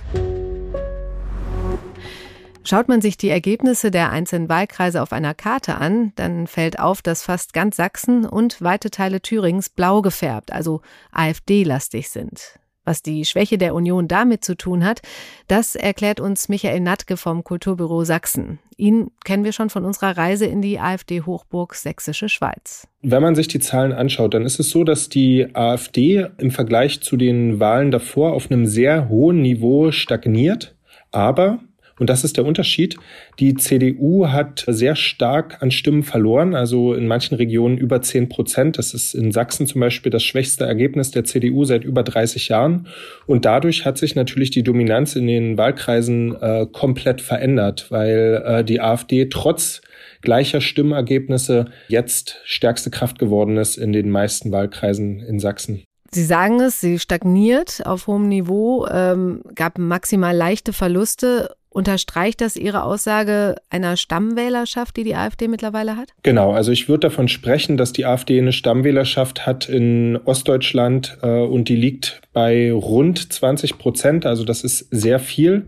Schaut 2.65 2.87
man 2.87 3.01
sich 3.01 3.17
die 3.17 3.29
Ergebnisse 3.29 3.91
der 3.91 4.11
einzelnen 4.11 4.47
Wahlkreise 4.47 5.01
auf 5.01 5.11
einer 5.11 5.33
Karte 5.33 5.75
an, 5.75 6.13
dann 6.15 6.47
fällt 6.47 6.79
auf, 6.79 7.01
dass 7.01 7.23
fast 7.23 7.53
ganz 7.53 7.75
Sachsen 7.75 8.25
und 8.25 8.61
weite 8.61 8.89
Teile 8.89 9.21
Thürings 9.21 9.69
blau 9.69 10.01
gefärbt, 10.01 10.53
also 10.53 10.81
AfD-lastig 11.11 12.09
sind. 12.09 12.59
Was 12.85 13.01
die 13.01 13.23
Schwäche 13.23 13.57
der 13.57 13.75
Union 13.75 14.07
damit 14.07 14.43
zu 14.43 14.55
tun 14.55 14.85
hat, 14.85 15.01
das 15.47 15.75
erklärt 15.75 16.19
uns 16.19 16.49
Michael 16.49 16.81
Natke 16.81 17.15
vom 17.15 17.43
Kulturbüro 17.43 18.03
Sachsen. 18.03 18.59
Ihn 18.75 19.11
kennen 19.23 19.45
wir 19.45 19.53
schon 19.53 19.69
von 19.69 19.85
unserer 19.85 20.17
Reise 20.17 20.45
in 20.45 20.61
die 20.61 20.79
AfD-Hochburg 20.79 21.75
Sächsische 21.75 22.27
Schweiz. 22.27 22.87
Wenn 23.01 23.21
man 23.21 23.35
sich 23.35 23.47
die 23.47 23.59
Zahlen 23.59 23.93
anschaut, 23.93 24.33
dann 24.33 24.45
ist 24.45 24.59
es 24.59 24.69
so, 24.69 24.83
dass 24.83 25.07
die 25.07 25.47
AfD 25.53 26.27
im 26.37 26.51
Vergleich 26.51 27.01
zu 27.01 27.15
den 27.15 27.59
Wahlen 27.59 27.91
davor 27.91 28.33
auf 28.33 28.51
einem 28.51 28.65
sehr 28.65 29.07
hohen 29.07 29.41
Niveau 29.41 29.91
stagniert. 29.91 30.75
Aber 31.11 31.59
und 31.99 32.09
das 32.09 32.23
ist 32.23 32.37
der 32.37 32.45
Unterschied. 32.45 32.97
Die 33.39 33.53
CDU 33.53 34.27
hat 34.27 34.65
sehr 34.67 34.95
stark 34.95 35.61
an 35.61 35.69
Stimmen 35.69 36.03
verloren, 36.03 36.55
also 36.55 36.93
in 36.93 37.07
manchen 37.07 37.35
Regionen 37.35 37.77
über 37.77 38.01
10 38.01 38.29
Prozent. 38.29 38.77
Das 38.77 38.93
ist 38.93 39.13
in 39.13 39.31
Sachsen 39.31 39.67
zum 39.67 39.81
Beispiel 39.81 40.11
das 40.11 40.23
schwächste 40.23 40.65
Ergebnis 40.65 41.11
der 41.11 41.23
CDU 41.23 41.65
seit 41.65 41.83
über 41.83 42.03
30 42.03 42.49
Jahren. 42.49 42.87
Und 43.27 43.45
dadurch 43.45 43.85
hat 43.85 43.97
sich 43.97 44.15
natürlich 44.15 44.49
die 44.49 44.63
Dominanz 44.63 45.15
in 45.15 45.27
den 45.27 45.57
Wahlkreisen 45.57 46.35
äh, 46.41 46.65
komplett 46.71 47.21
verändert, 47.21 47.87
weil 47.89 48.43
äh, 48.45 48.63
die 48.63 48.81
AfD 48.81 49.27
trotz 49.29 49.81
gleicher 50.21 50.61
Stimmergebnisse 50.61 51.65
jetzt 51.89 52.39
stärkste 52.43 52.89
Kraft 52.89 53.19
geworden 53.19 53.57
ist 53.57 53.77
in 53.77 53.91
den 53.91 54.09
meisten 54.09 54.51
Wahlkreisen 54.51 55.19
in 55.19 55.39
Sachsen. 55.39 55.83
Sie 56.13 56.23
sagen 56.23 56.59
es, 56.59 56.79
sie 56.79 56.99
stagniert 56.99 57.85
auf 57.85 58.07
hohem 58.07 58.27
Niveau, 58.27 58.85
ähm, 58.87 59.41
gab 59.55 59.77
maximal 59.77 60.35
leichte 60.35 60.71
Verluste. 60.71 61.55
Unterstreicht 61.69 62.39
das 62.41 62.55
Ihre 62.55 62.83
Aussage 62.83 63.55
einer 63.71 63.97
Stammwählerschaft, 63.97 64.95
die 64.95 65.03
die 65.03 65.15
AfD 65.15 65.47
mittlerweile 65.47 65.97
hat? 65.97 66.09
Genau, 66.21 66.51
also 66.51 66.71
ich 66.71 66.87
würde 66.87 67.07
davon 67.07 67.27
sprechen, 67.27 67.77
dass 67.77 67.91
die 67.93 68.05
AfD 68.05 68.37
eine 68.37 68.51
Stammwählerschaft 68.51 69.47
hat 69.47 69.69
in 69.69 70.19
Ostdeutschland 70.23 71.17
äh, 71.23 71.41
und 71.41 71.69
die 71.69 71.75
liegt 71.75 72.21
bei 72.31 72.71
rund 72.71 73.33
20 73.33 73.79
Prozent, 73.79 74.27
also 74.27 74.43
das 74.43 74.63
ist 74.63 74.87
sehr 74.91 75.17
viel. 75.17 75.65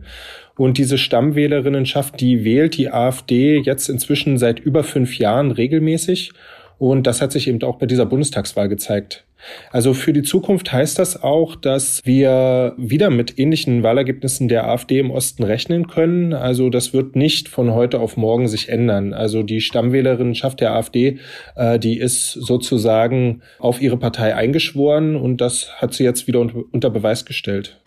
Und 0.57 0.77
diese 0.77 0.99
Stammwählerinnenschaft, 0.99 2.19
die 2.21 2.45
wählt 2.45 2.77
die 2.77 2.91
AfD 2.91 3.57
jetzt 3.57 3.89
inzwischen 3.89 4.37
seit 4.37 4.59
über 4.59 4.83
fünf 4.83 5.17
Jahren 5.17 5.49
regelmäßig. 5.49 6.31
Und 6.77 7.07
das 7.07 7.21
hat 7.21 7.31
sich 7.31 7.47
eben 7.47 7.61
auch 7.63 7.77
bei 7.77 7.87
dieser 7.87 8.05
Bundestagswahl 8.05 8.69
gezeigt. 8.69 9.24
Also 9.71 9.93
für 9.93 10.13
die 10.13 10.23
Zukunft 10.23 10.71
heißt 10.71 10.99
das 10.99 11.21
auch, 11.21 11.55
dass 11.55 12.01
wir 12.03 12.73
wieder 12.77 13.09
mit 13.09 13.37
ähnlichen 13.39 13.83
Wahlergebnissen 13.83 14.47
der 14.47 14.67
AfD 14.67 14.99
im 14.99 15.11
Osten 15.11 15.43
rechnen 15.43 15.87
können. 15.87 16.33
Also 16.33 16.69
das 16.69 16.93
wird 16.93 17.15
nicht 17.15 17.49
von 17.49 17.73
heute 17.73 17.99
auf 17.99 18.17
morgen 18.17 18.47
sich 18.47 18.69
ändern. 18.69 19.13
Also 19.13 19.43
die 19.43 19.61
Stammwählerinnenschaft 19.61 20.59
der 20.61 20.73
AfD, 20.73 21.19
äh, 21.55 21.79
die 21.79 21.99
ist 21.99 22.31
sozusagen 22.31 23.41
auf 23.59 23.81
ihre 23.81 23.97
Partei 23.97 24.35
eingeschworen 24.35 25.15
und 25.15 25.41
das 25.41 25.69
hat 25.77 25.93
sie 25.93 26.03
jetzt 26.03 26.27
wieder 26.27 26.39
unter 26.39 26.89
Beweis 26.89 27.25
gestellt. 27.25 27.79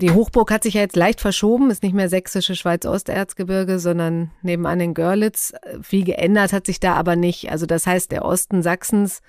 Die 0.00 0.10
Hochburg 0.10 0.50
hat 0.50 0.64
sich 0.64 0.74
ja 0.74 0.80
jetzt 0.80 0.96
leicht 0.96 1.20
verschoben, 1.20 1.70
ist 1.70 1.82
nicht 1.82 1.94
mehr 1.94 2.08
sächsische 2.08 2.56
Schweiz-Osterzgebirge, 2.56 3.78
sondern 3.78 4.30
nebenan 4.42 4.80
in 4.80 4.94
Görlitz. 4.94 5.52
Viel 5.82 6.04
geändert 6.04 6.52
hat 6.52 6.66
sich 6.66 6.80
da 6.80 6.94
aber 6.94 7.14
nicht. 7.14 7.50
Also 7.50 7.66
das 7.66 7.86
heißt, 7.86 8.10
der 8.10 8.24
Osten 8.24 8.62
Sachsens 8.62 9.22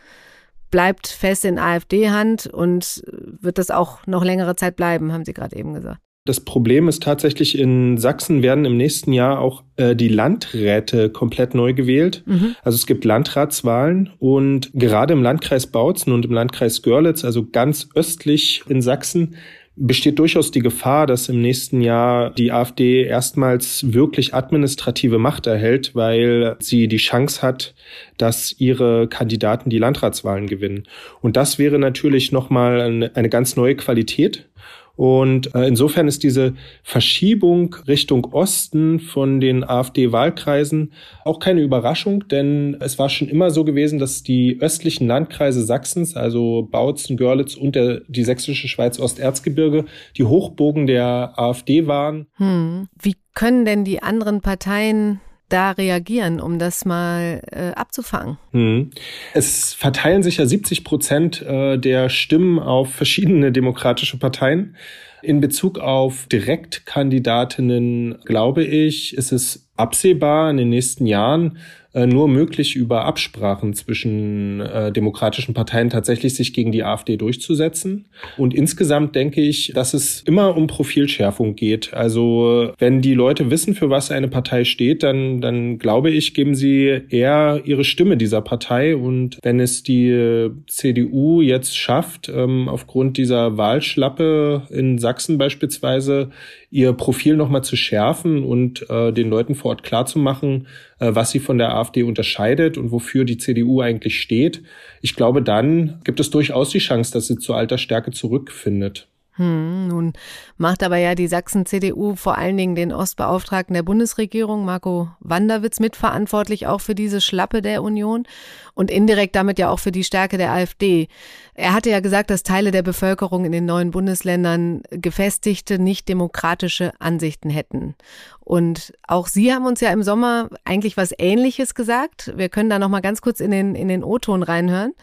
bleibt 0.73 1.05
fest 1.07 1.45
in 1.45 1.59
AfD-Hand 1.59 2.47
und 2.47 3.03
wird 3.39 3.59
das 3.59 3.69
auch 3.69 4.07
noch 4.07 4.25
längere 4.25 4.55
Zeit 4.55 4.75
bleiben, 4.75 5.13
haben 5.13 5.23
Sie 5.23 5.33
gerade 5.33 5.55
eben 5.55 5.75
gesagt. 5.75 5.99
Das 6.25 6.39
Problem 6.39 6.87
ist 6.87 7.03
tatsächlich, 7.03 7.59
in 7.59 7.99
Sachsen 7.99 8.41
werden 8.41 8.65
im 8.65 8.75
nächsten 8.75 9.13
Jahr 9.13 9.39
auch 9.39 9.63
äh, 9.75 9.95
die 9.95 10.07
Landräte 10.07 11.11
komplett 11.11 11.53
neu 11.53 11.75
gewählt. 11.75 12.23
Mhm. 12.25 12.55
Also 12.63 12.77
es 12.77 12.87
gibt 12.87 13.05
Landratswahlen 13.05 14.13
und 14.17 14.71
gerade 14.73 15.13
im 15.13 15.21
Landkreis 15.21 15.67
Bautzen 15.67 16.11
und 16.11 16.25
im 16.25 16.31
Landkreis 16.31 16.81
Görlitz, 16.81 17.23
also 17.23 17.45
ganz 17.47 17.89
östlich 17.93 18.63
in 18.67 18.81
Sachsen, 18.81 19.35
besteht 19.75 20.19
durchaus 20.19 20.51
die 20.51 20.59
Gefahr, 20.59 21.07
dass 21.07 21.29
im 21.29 21.41
nächsten 21.41 21.81
Jahr 21.81 22.29
die 22.29 22.51
AfD 22.51 23.03
erstmals 23.03 23.93
wirklich 23.93 24.33
administrative 24.33 25.17
Macht 25.17 25.47
erhält, 25.47 25.95
weil 25.95 26.55
sie 26.59 26.87
die 26.87 26.97
Chance 26.97 27.41
hat, 27.41 27.73
dass 28.17 28.55
ihre 28.59 29.07
Kandidaten 29.07 29.69
die 29.69 29.79
Landratswahlen 29.79 30.47
gewinnen. 30.47 30.83
Und 31.21 31.37
das 31.37 31.57
wäre 31.57 31.79
natürlich 31.79 32.31
nochmal 32.31 32.81
eine, 32.81 33.29
ganz 33.29 33.55
neue 33.55 33.75
Qualität 33.75 34.47
und 34.95 35.55
äh, 35.55 35.67
insofern 35.67 36.07
ist 36.07 36.21
diese 36.21 36.53
Verschiebung 36.83 37.75
Richtung 37.87 38.25
Osten 38.25 38.99
von 38.99 39.39
den 39.39 39.63
AfD-Wahlkreisen 39.63 40.93
auch 41.25 41.39
keine 41.39 41.61
Überraschung, 41.61 42.27
denn 42.27 42.77
es 42.79 42.99
war 42.99 43.09
schon 43.09 43.27
immer 43.27 43.49
so 43.49 43.63
gewesen, 43.63 43.97
dass 43.97 44.21
die 44.21 44.57
östlichen 44.61 45.07
Landkreise 45.07 45.63
Sachsens, 45.63 46.15
also 46.15 46.67
Bautzen, 46.69 47.17
Görlitz 47.17 47.55
und 47.55 47.75
der, 47.75 48.01
die 48.07 48.23
sächsische 48.23 48.67
Schweiz 48.67 48.99
Osterzgebirge, 48.99 49.85
die 50.15 50.25
Hochbogen 50.25 50.85
der 50.85 51.33
AfD 51.37 51.87
waren. 51.87 52.27
Hm. 52.35 52.87
Wie 53.01 53.15
können 53.33 53.65
denn 53.65 53.83
die 53.83 54.03
anderen 54.03 54.41
Parteien 54.41 55.21
da 55.53 55.71
reagieren, 55.71 56.39
um 56.41 56.57
das 56.57 56.83
mal 56.85 57.41
äh, 57.51 57.71
abzufangen? 57.75 58.37
Hm. 58.51 58.89
Es 59.33 59.73
verteilen 59.73 60.23
sich 60.23 60.37
ja 60.37 60.45
70 60.45 60.83
Prozent 60.83 61.41
äh, 61.43 61.77
der 61.77 62.09
Stimmen 62.09 62.59
auf 62.59 62.93
verschiedene 62.93 63.51
demokratische 63.51 64.17
Parteien. 64.17 64.75
In 65.21 65.39
Bezug 65.39 65.79
auf 65.79 66.25
Direktkandidatinnen, 66.27 68.19
glaube 68.25 68.63
ich, 68.65 69.15
ist 69.15 69.31
es 69.31 69.69
absehbar 69.77 70.49
in 70.49 70.57
den 70.57 70.69
nächsten 70.69 71.05
Jahren, 71.05 71.59
äh, 71.93 72.07
nur 72.07 72.27
möglich 72.27 72.75
über 72.75 73.05
Absprachen 73.05 73.73
zwischen 73.73 74.61
äh, 74.61 74.91
demokratischen 74.91 75.53
Parteien 75.53 75.89
tatsächlich 75.89 76.35
sich 76.35 76.53
gegen 76.53 76.71
die 76.71 76.83
AfD 76.83 77.17
durchzusetzen. 77.17 78.05
Und 78.37 78.53
insgesamt 78.53 79.15
denke 79.15 79.41
ich, 79.41 79.71
dass 79.75 79.93
es 79.93 80.21
immer 80.21 80.57
um 80.57 80.67
Profilschärfung 80.67 81.55
geht. 81.55 81.93
Also 81.93 82.73
wenn 82.79 83.01
die 83.01 83.13
Leute 83.13 83.51
wissen, 83.51 83.75
für 83.75 83.89
was 83.89 84.11
eine 84.11 84.27
Partei 84.27 84.63
steht, 84.63 85.03
dann, 85.03 85.39
dann 85.41 85.77
glaube 85.77 86.09
ich, 86.09 86.33
geben 86.33 86.55
sie 86.55 87.01
eher 87.09 87.61
ihre 87.65 87.83
Stimme 87.83 88.17
dieser 88.17 88.41
Partei. 88.41 88.95
Und 88.95 89.37
wenn 89.43 89.59
es 89.59 89.83
die 89.83 90.49
CDU 90.67 91.41
jetzt 91.41 91.77
schafft, 91.77 92.29
ähm, 92.29 92.69
aufgrund 92.69 93.17
dieser 93.17 93.57
Wahlschlappe 93.57 94.63
in 94.69 94.97
Sachsen 94.97 95.37
beispielsweise 95.37 96.31
ihr 96.73 96.91
Profil 96.93 97.35
nochmal 97.35 97.63
zu 97.63 97.75
schärfen 97.75 98.43
und 98.43 98.89
äh, 98.89 99.13
den 99.13 99.29
Leuten 99.29 99.53
vor 99.53 99.69
Ort 99.69 99.83
klarzumachen, 99.83 100.67
äh, 100.99 101.11
was 101.13 101.29
sie 101.29 101.39
von 101.39 101.59
der 101.59 101.75
AfD 101.75 102.01
unterscheidet 102.01 102.79
und 102.79 102.91
wofür 102.91 103.25
die 103.25 103.37
CDU 103.37 103.81
eigentlich 103.81 104.19
steht. 104.19 104.63
Ich 105.01 105.15
glaube, 105.15 105.43
dann 105.43 106.01
gibt 106.03 106.19
es 106.19 106.31
durchaus 106.31 106.71
die 106.71 106.79
Chance, 106.79 107.13
dass 107.13 107.27
sie 107.27 107.37
zur 107.37 107.57
alter 107.57 107.77
Stärke 107.77 108.09
zurückfindet. 108.09 109.07
Hm, 109.35 109.87
nun 109.87 110.13
macht 110.57 110.83
aber 110.83 110.97
ja 110.97 111.15
die 111.15 111.27
Sachsen-CDU 111.27 112.15
vor 112.15 112.37
allen 112.37 112.55
Dingen 112.55 112.75
den 112.75 112.91
Ostbeauftragten 112.93 113.73
der 113.73 113.81
Bundesregierung, 113.81 114.63
Marco 114.63 115.09
Wanderwitz, 115.21 115.79
mitverantwortlich 115.79 116.67
auch 116.67 116.81
für 116.81 116.93
diese 116.93 117.19
Schlappe 117.19 117.63
der 117.63 117.81
Union 117.81 118.27
und 118.75 118.91
indirekt 118.91 119.35
damit 119.35 119.57
ja 119.57 119.69
auch 119.69 119.79
für 119.79 119.91
die 119.91 120.03
Stärke 120.03 120.37
der 120.37 120.51
AfD. 120.51 121.07
Er 121.55 121.73
hatte 121.73 121.89
ja 121.89 121.99
gesagt, 121.99 122.29
dass 122.29 122.43
Teile 122.43 122.69
der 122.69 122.83
Bevölkerung 122.83 123.43
in 123.43 123.51
den 123.51 123.65
neuen 123.65 123.89
Bundesländern 123.89 124.83
gefestigte, 124.91 125.79
nicht 125.79 126.07
demokratische 126.09 126.91
Ansichten 126.99 127.49
hätten. 127.49 127.95
Und 128.39 128.93
auch 129.07 129.25
Sie 129.25 129.51
haben 129.51 129.65
uns 129.65 129.81
ja 129.81 129.91
im 129.91 130.03
Sommer 130.03 130.49
eigentlich 130.63 130.95
was 130.95 131.11
Ähnliches 131.17 131.73
gesagt. 131.73 132.33
Wir 132.35 132.49
können 132.49 132.69
da 132.69 132.77
noch 132.77 132.89
mal 132.89 133.01
ganz 133.01 133.21
kurz 133.21 133.39
in 133.39 133.49
den, 133.49 133.73
in 133.73 133.87
den 133.87 134.03
O-Ton 134.03 134.43
reinhören. 134.43 134.93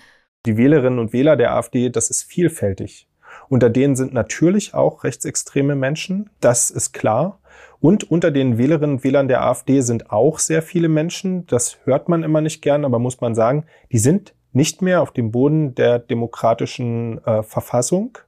Die 0.46 0.56
Wählerinnen 0.56 1.00
und 1.00 1.12
Wähler 1.12 1.36
der 1.36 1.54
AfD, 1.54 1.90
das 1.90 2.10
ist 2.10 2.22
vielfältig. 2.22 3.10
Unter 3.50 3.68
denen 3.68 3.96
sind 3.96 4.14
natürlich 4.14 4.74
auch 4.74 5.02
rechtsextreme 5.02 5.74
Menschen, 5.74 6.30
das 6.38 6.70
ist 6.70 6.92
klar. 6.92 7.40
Und 7.80 8.08
unter 8.08 8.30
den 8.30 8.58
Wählerinnen 8.58 8.96
und 8.96 9.04
Wählern 9.04 9.26
der 9.26 9.42
AfD 9.42 9.80
sind 9.80 10.12
auch 10.12 10.38
sehr 10.38 10.62
viele 10.62 10.88
Menschen, 10.88 11.48
das 11.48 11.78
hört 11.82 12.08
man 12.08 12.22
immer 12.22 12.42
nicht 12.42 12.62
gern, 12.62 12.84
aber 12.84 13.00
muss 13.00 13.20
man 13.20 13.34
sagen, 13.34 13.66
die 13.90 13.98
sind 13.98 14.34
nicht 14.52 14.82
mehr 14.82 15.02
auf 15.02 15.10
dem 15.10 15.32
Boden 15.32 15.74
der 15.74 15.98
demokratischen 15.98 17.18
äh, 17.24 17.42
Verfassung 17.42 18.18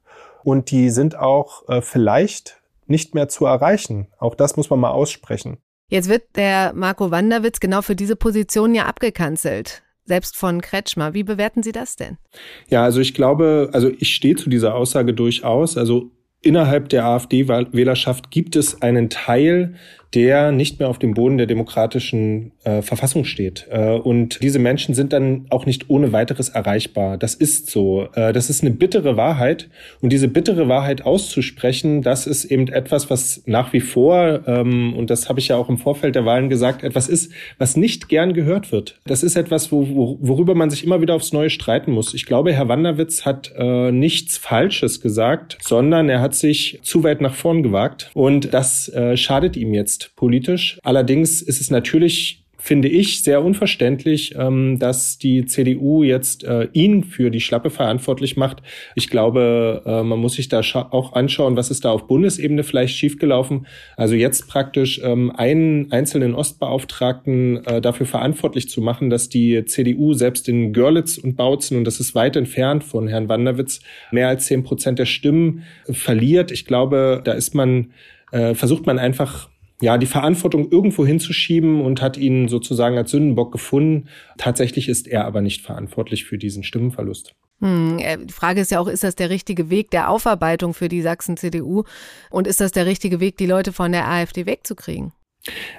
und 0.43 0.73
die 0.73 0.91
sind 0.91 1.17
auch 1.17 1.69
äh, 1.69 1.83
vielleicht 1.83 2.61
nicht 2.89 3.15
mehr 3.15 3.29
zu 3.29 3.47
erreichen. 3.47 4.09
Auch 4.19 4.35
das 4.35 4.57
muss 4.57 4.71
man 4.71 4.81
mal 4.81 4.91
aussprechen. 4.91 5.59
Jetzt 5.87 6.09
wird 6.09 6.35
der 6.35 6.73
Marco 6.73 7.13
Wanderwitz 7.13 7.61
genau 7.61 7.83
für 7.83 7.95
diese 7.95 8.17
Position 8.17 8.75
ja 8.75 8.87
abgekanzelt 8.87 9.85
selbst 10.05 10.37
von 10.37 10.61
Kretschmer. 10.61 11.15
Wie 11.15 11.23
bewerten 11.23 11.63
Sie 11.63 11.73
das 11.73 11.97
denn? 11.97 12.19
Ja, 12.69 12.83
also 12.85 13.01
ich 13.01 13.15
glaube, 13.15 13.71
also 13.73 13.91
ich 13.99 14.15
stehe 14.15 14.37
zu 14.37 14.51
dieser 14.51 14.75
Aussage 14.75 15.15
durchaus. 15.15 15.77
Also 15.77 16.11
innerhalb 16.41 16.89
der 16.89 17.05
AfD-Wählerschaft 17.05 18.31
gibt 18.31 18.57
es 18.57 18.83
einen 18.83 19.11
Teil, 19.11 19.75
der 20.15 20.53
nicht 20.53 20.79
mehr 20.79 20.89
auf 20.89 20.99
dem 20.99 21.15
Boden 21.15 21.39
der 21.39 21.47
demokratischen 21.47 22.53
äh, 22.65 22.83
Verfassung 22.83 23.25
steht. 23.25 23.67
Äh, 23.71 23.93
und 23.93 24.43
diese 24.43 24.59
Menschen 24.59 24.95
sind 24.95 25.13
dann 25.13 25.47
auch 25.49 25.65
nicht 25.65 25.89
ohne 25.89 26.13
weiteres 26.13 26.51
erreichbar. 26.51 27.17
Das 27.17 27.35
ist 27.35 27.71
so. 27.71 28.09
Äh, 28.15 28.33
das 28.33 28.51
ist 28.51 28.63
eine 28.63 28.73
bittere 28.73 29.17
Wahrheit. 29.17 29.69
Und 30.01 30.13
diese 30.13 30.29
bittere 30.29 30.69
Wahrheit 30.69 31.05
auszusprechen, 31.05 32.03
das 32.03 32.27
ist 32.27 32.45
eben 32.45 32.69
etwas, 32.69 33.09
was 33.09 33.43
nach 33.47 33.73
wie 33.73 33.81
vor, 33.81 34.47
ähm, 34.47 34.95
und 34.95 35.09
das 35.09 35.29
habe 35.29 35.41
ich 35.41 35.49
ja 35.49 35.57
auch 35.57 35.69
im 35.69 35.79
Vorfeld 35.79 36.15
der 36.15 36.27
Wahlen 36.27 36.51
gesagt, 36.51 36.83
etwas 36.83 37.09
ist, 37.09 37.33
was 37.59 37.77
nicht 37.77 38.09
gern 38.09 38.35
gehört 38.35 38.71
wird. 38.71 38.99
Das 39.07 39.23
ist 39.23 39.37
etwas, 39.37 39.73
wo, 39.73 39.89
wo, 39.89 40.19
worüber 40.21 40.55
man 40.55 40.69
sich 40.69 40.85
immer 40.85 41.01
wieder 41.01 41.15
aufs 41.15 41.33
Neue 41.33 41.51
streiten 41.51 41.93
muss. 41.93 42.13
Ich 42.13 42.27
glaube, 42.27 42.53
Herr 42.53 42.69
Wanderwitz 42.69 43.25
hat 43.25 43.53
äh, 43.57 43.91
nichts 43.91 44.37
Falsches 44.37 45.01
gesagt, 45.01 45.59
sondern 45.63 46.09
er 46.09 46.21
hat 46.21 46.35
sich 46.35 46.81
zu 46.83 47.03
weit 47.03 47.21
nach 47.21 47.35
vorn 47.35 47.63
gewagt. 47.63 48.11
Und 48.15 48.53
das 48.53 48.89
äh, 48.91 49.17
schadet 49.17 49.57
ihm 49.57 49.73
jetzt 49.73 50.02
politisch. 50.17 50.79
Allerdings 50.83 51.43
ist 51.43 51.61
es 51.61 51.71
natürlich 51.71 52.43
finde 52.63 52.87
ich 52.87 53.25
sehr 53.25 53.43
unverständlich, 53.43 54.37
ähm, 54.39 54.79
dass 54.79 55.19
die 55.19 55.47
CDU 55.47 56.05
jetzt 56.05 56.45
äh, 56.45 56.69
ihn 56.73 57.03
für 57.03 57.29
die 57.29 57.41
Schlappe 57.41 57.71
verantwortlich 57.71 58.37
macht. 58.37 58.63
Ich 58.95 59.11
glaube, 59.11 59.83
äh, 59.85 60.05
man 60.05 60.21
muss 60.21 60.35
sich 60.35 60.49
da 60.49 60.61
auch 60.61 61.15
anschauen, 61.15 61.57
was 61.57 61.73
ist 61.73 61.85
da 61.85 61.91
auf 61.91 62.07
Bundesebene 62.07 62.63
vielleicht 62.63 62.95
schiefgelaufen. 62.95 63.67
Also 63.97 64.15
jetzt 64.15 64.47
praktisch 64.47 65.01
ähm, 65.03 65.33
einen 65.35 65.91
einzelnen 65.91 66.37
Ostbeauftragten 66.37 67.67
äh, 67.67 67.81
dafür 67.81 68.07
verantwortlich 68.07 68.69
zu 68.69 68.81
machen, 68.81 69.11
dass 69.11 69.29
die 69.29 69.65
CDU 69.65 70.15
selbst 70.15 70.49
in 70.49 70.73
Görlitz 70.73 71.19
und 71.19 71.35
Bautzen, 71.35 71.77
und 71.79 71.85
das 71.85 71.99
ist 71.99 72.15
weit 72.15 72.37
entfernt 72.37 72.85
von 72.85 73.09
Herrn 73.09 73.29
Wanderwitz, 73.29 73.81
mehr 74.13 74.29
als 74.29 74.47
zehn 74.47 74.63
Prozent 74.63 75.01
der 75.01 75.07
Stimmen 75.07 75.65
verliert. 75.91 76.53
Ich 76.53 76.65
glaube, 76.65 77.23
da 77.25 77.33
ist 77.33 77.57
man, 77.57 77.91
versucht 78.31 78.87
man 78.87 78.99
einfach 78.99 79.49
ja, 79.83 79.99
die 79.99 80.07
Verantwortung 80.07 80.71
irgendwo 80.71 81.05
hinzuschieben 81.05 81.81
und 81.81 82.01
hat 82.01 82.17
ihn 82.17 82.47
sozusagen 82.47 82.97
als 82.97 83.11
Sündenbock 83.11 83.51
gefunden. 83.51 84.09
Tatsächlich 84.39 84.89
ist 84.89 85.09
er 85.09 85.25
aber 85.25 85.41
nicht 85.41 85.61
verantwortlich 85.61 86.25
für 86.25 86.39
diesen 86.39 86.63
Stimmenverlust. 86.63 87.35
Hm, 87.61 87.99
äh, 87.99 88.17
die 88.19 88.33
Frage 88.33 88.61
ist 88.61 88.71
ja 88.71 88.79
auch, 88.79 88.87
ist 88.87 89.03
das 89.03 89.17
der 89.17 89.29
richtige 89.29 89.71
Weg 89.71 89.91
der 89.91 90.09
Aufarbeitung 90.09 90.73
für 90.73 90.89
die 90.89 91.03
Sachsen-CDU? 91.03 91.83
Und 92.31 92.47
ist 92.47 92.61
das 92.61 92.71
der 92.71 92.87
richtige 92.87 93.19
Weg, 93.19 93.37
die 93.39 93.47
Leute 93.47 93.73
von 93.73 93.91
der 93.91 94.09
AfD 94.09 94.47
wegzukriegen? 94.47 95.13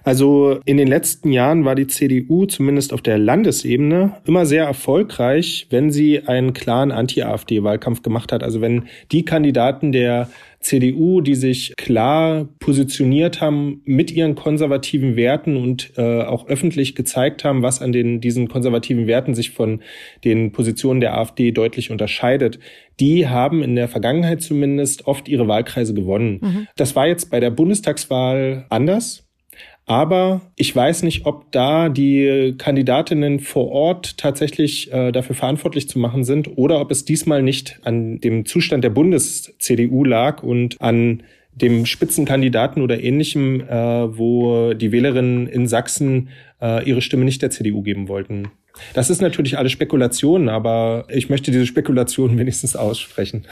Also 0.03 0.59
in 0.65 0.75
den 0.75 0.87
letzten 0.87 1.31
Jahren 1.31 1.63
war 1.63 1.75
die 1.75 1.87
CDU 1.87 2.45
zumindest 2.45 2.91
auf 2.91 3.01
der 3.01 3.17
Landesebene 3.17 4.17
immer 4.25 4.45
sehr 4.45 4.65
erfolgreich, 4.65 5.67
wenn 5.69 5.91
sie 5.91 6.27
einen 6.27 6.51
klaren 6.51 6.91
Anti-AfD-Wahlkampf 6.91 8.01
gemacht 8.01 8.33
hat. 8.33 8.43
Also 8.43 8.59
wenn 8.59 8.87
die 9.13 9.23
Kandidaten 9.23 9.93
der 9.93 10.29
CDU, 10.63 11.21
die 11.21 11.35
sich 11.35 11.73
klar 11.77 12.49
positioniert 12.59 13.41
haben 13.41 13.81
mit 13.85 14.11
ihren 14.11 14.35
konservativen 14.35 15.15
Werten 15.15 15.57
und 15.57 15.93
äh, 15.97 16.23
auch 16.23 16.47
öffentlich 16.47 16.95
gezeigt 16.95 17.43
haben, 17.43 17.61
was 17.61 17.81
an 17.81 17.91
den, 17.91 18.21
diesen 18.21 18.47
konservativen 18.47 19.05
Werten 19.05 19.35
sich 19.35 19.51
von 19.51 19.81
den 20.23 20.51
Positionen 20.51 21.01
der 21.01 21.17
AfD 21.17 21.51
deutlich 21.51 21.91
unterscheidet, 21.91 22.59
die 22.99 23.27
haben 23.27 23.63
in 23.63 23.75
der 23.75 23.87
Vergangenheit 23.87 24.41
zumindest 24.41 25.07
oft 25.07 25.27
ihre 25.27 25.47
Wahlkreise 25.47 25.93
gewonnen. 25.93 26.39
Mhm. 26.41 26.67
Das 26.75 26.95
war 26.95 27.07
jetzt 27.07 27.29
bei 27.29 27.39
der 27.39 27.51
Bundestagswahl 27.51 28.65
anders. 28.69 29.22
Aber 29.85 30.41
ich 30.55 30.73
weiß 30.73 31.03
nicht, 31.03 31.25
ob 31.25 31.51
da 31.51 31.89
die 31.89 32.55
Kandidatinnen 32.57 33.39
vor 33.39 33.69
Ort 33.69 34.17
tatsächlich 34.17 34.91
äh, 34.93 35.11
dafür 35.11 35.35
verantwortlich 35.35 35.89
zu 35.89 35.99
machen 35.99 36.23
sind 36.23 36.57
oder 36.57 36.79
ob 36.79 36.89
es 36.89 37.03
diesmal 37.03 37.43
nicht 37.43 37.79
an 37.83 38.19
dem 38.21 38.45
Zustand 38.45 38.83
der 38.83 38.91
Bundes-CDU 38.91 40.05
lag 40.05 40.41
und 40.41 40.81
an 40.81 41.23
dem 41.53 41.85
Spitzenkandidaten 41.85 42.81
oder 42.81 43.03
ähnlichem, 43.03 43.61
äh, 43.61 44.17
wo 44.17 44.73
die 44.73 44.91
Wählerinnen 44.91 45.47
in 45.47 45.67
Sachsen 45.67 46.29
äh, 46.61 46.87
ihre 46.87 47.01
Stimme 47.01 47.25
nicht 47.25 47.41
der 47.41 47.51
CDU 47.51 47.81
geben 47.81 48.07
wollten. 48.07 48.49
Das 48.93 49.09
ist 49.09 49.21
natürlich 49.21 49.57
alles 49.57 49.71
Spekulation, 49.71 50.49
aber 50.49 51.05
ich 51.09 51.29
möchte 51.29 51.51
diese 51.51 51.67
Spekulation 51.67 52.37
wenigstens 52.39 52.75
aussprechen. 52.75 53.45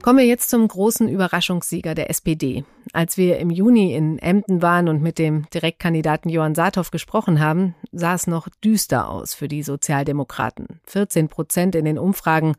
Kommen 0.00 0.20
wir 0.20 0.26
jetzt 0.26 0.48
zum 0.48 0.66
großen 0.66 1.08
Überraschungssieger 1.08 1.94
der 1.94 2.08
SPD. 2.08 2.64
Als 2.92 3.16
wir 3.18 3.38
im 3.38 3.50
Juni 3.50 3.94
in 3.94 4.18
Emden 4.18 4.62
waren 4.62 4.88
und 4.88 5.02
mit 5.02 5.18
dem 5.18 5.50
Direktkandidaten 5.50 6.30
Johann 6.30 6.54
Saathoff 6.54 6.90
gesprochen 6.90 7.40
haben, 7.40 7.74
sah 7.90 8.14
es 8.14 8.26
noch 8.26 8.48
düster 8.64 9.10
aus 9.10 9.34
für 9.34 9.48
die 9.48 9.62
Sozialdemokraten. 9.62 10.80
14 10.84 11.28
Prozent 11.28 11.74
in 11.74 11.84
den 11.84 11.98
Umfragen. 11.98 12.54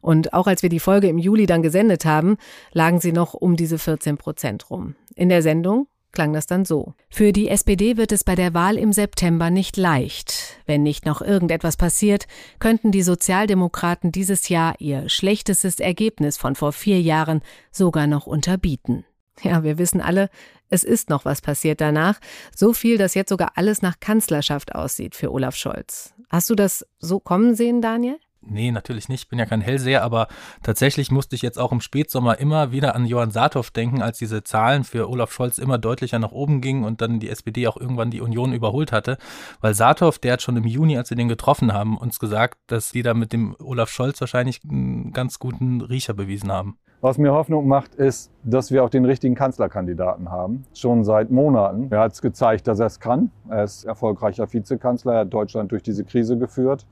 Und 0.00 0.32
auch 0.32 0.46
als 0.46 0.62
wir 0.62 0.70
die 0.70 0.80
Folge 0.80 1.08
im 1.08 1.18
Juli 1.18 1.46
dann 1.46 1.62
gesendet 1.62 2.04
haben, 2.04 2.36
lagen 2.72 3.00
sie 3.00 3.12
noch 3.12 3.34
um 3.34 3.56
diese 3.56 3.78
14 3.78 4.16
Prozent 4.16 4.70
rum. 4.70 4.94
In 5.16 5.28
der 5.28 5.42
Sendung 5.42 5.88
klang 6.14 6.32
das 6.32 6.46
dann 6.46 6.64
so. 6.64 6.94
Für 7.10 7.32
die 7.32 7.48
SPD 7.48 7.96
wird 7.96 8.12
es 8.12 8.24
bei 8.24 8.34
der 8.34 8.54
Wahl 8.54 8.78
im 8.78 8.92
September 8.92 9.50
nicht 9.50 9.76
leicht. 9.76 10.58
Wenn 10.66 10.82
nicht 10.82 11.04
noch 11.04 11.20
irgendetwas 11.20 11.76
passiert, 11.76 12.26
könnten 12.58 12.92
die 12.92 13.02
Sozialdemokraten 13.02 14.12
dieses 14.12 14.48
Jahr 14.48 14.74
ihr 14.78 15.08
schlechtestes 15.08 15.80
Ergebnis 15.80 16.38
von 16.38 16.54
vor 16.54 16.72
vier 16.72 17.00
Jahren 17.00 17.42
sogar 17.70 18.06
noch 18.06 18.26
unterbieten. 18.26 19.04
Ja, 19.42 19.64
wir 19.64 19.78
wissen 19.78 20.00
alle, 20.00 20.30
es 20.70 20.84
ist 20.84 21.10
noch 21.10 21.24
was 21.24 21.40
passiert 21.40 21.80
danach. 21.80 22.20
So 22.54 22.72
viel, 22.72 22.98
dass 22.98 23.14
jetzt 23.14 23.28
sogar 23.28 23.52
alles 23.56 23.82
nach 23.82 24.00
Kanzlerschaft 24.00 24.74
aussieht 24.74 25.14
für 25.14 25.32
Olaf 25.32 25.56
Scholz. 25.56 26.14
Hast 26.30 26.50
du 26.50 26.54
das 26.54 26.86
so 26.98 27.20
kommen 27.20 27.54
sehen, 27.54 27.82
Daniel? 27.82 28.18
Nee, 28.46 28.70
natürlich 28.70 29.08
nicht. 29.08 29.24
Ich 29.24 29.28
bin 29.28 29.38
ja 29.38 29.46
kein 29.46 29.60
Hellseher, 29.60 30.02
aber 30.02 30.28
tatsächlich 30.62 31.10
musste 31.10 31.36
ich 31.36 31.42
jetzt 31.42 31.58
auch 31.58 31.72
im 31.72 31.80
Spätsommer 31.80 32.38
immer 32.38 32.72
wieder 32.72 32.94
an 32.94 33.06
Johann 33.06 33.30
Saathoff 33.30 33.70
denken, 33.70 34.02
als 34.02 34.18
diese 34.18 34.44
Zahlen 34.44 34.84
für 34.84 35.08
Olaf 35.08 35.32
Scholz 35.32 35.58
immer 35.58 35.78
deutlicher 35.78 36.18
nach 36.18 36.32
oben 36.32 36.60
gingen 36.60 36.84
und 36.84 37.00
dann 37.00 37.20
die 37.20 37.30
SPD 37.30 37.66
auch 37.66 37.76
irgendwann 37.76 38.10
die 38.10 38.20
Union 38.20 38.52
überholt 38.52 38.92
hatte. 38.92 39.18
Weil 39.60 39.74
Saathoff, 39.74 40.18
der 40.18 40.34
hat 40.34 40.42
schon 40.42 40.56
im 40.56 40.64
Juni, 40.64 40.96
als 40.98 41.10
wir 41.10 41.16
den 41.16 41.28
getroffen 41.28 41.72
haben, 41.72 41.96
uns 41.96 42.18
gesagt, 42.18 42.58
dass 42.66 42.92
die 42.92 43.02
da 43.02 43.14
mit 43.14 43.32
dem 43.32 43.56
Olaf 43.58 43.90
Scholz 43.90 44.20
wahrscheinlich 44.20 44.60
einen 44.68 45.12
ganz 45.12 45.38
guten 45.38 45.80
Riecher 45.80 46.14
bewiesen 46.14 46.52
haben. 46.52 46.78
Was 47.04 47.18
mir 47.18 47.34
Hoffnung 47.34 47.68
macht, 47.68 47.94
ist, 47.96 48.30
dass 48.44 48.70
wir 48.70 48.82
auch 48.82 48.88
den 48.88 49.04
richtigen 49.04 49.34
Kanzlerkandidaten 49.34 50.30
haben. 50.30 50.64
Schon 50.72 51.04
seit 51.04 51.30
Monaten. 51.30 51.88
Er 51.90 52.00
hat 52.00 52.12
es 52.12 52.22
gezeigt, 52.22 52.66
dass 52.66 52.80
er 52.80 52.86
es 52.86 52.98
kann. 52.98 53.30
Er 53.50 53.64
ist 53.64 53.84
erfolgreicher 53.84 54.50
Vizekanzler, 54.50 55.12
er 55.12 55.20
hat 55.20 55.34
Deutschland 55.34 55.70
durch 55.70 55.82
diese 55.82 56.04
Krise 56.04 56.38
geführt. 56.38 56.86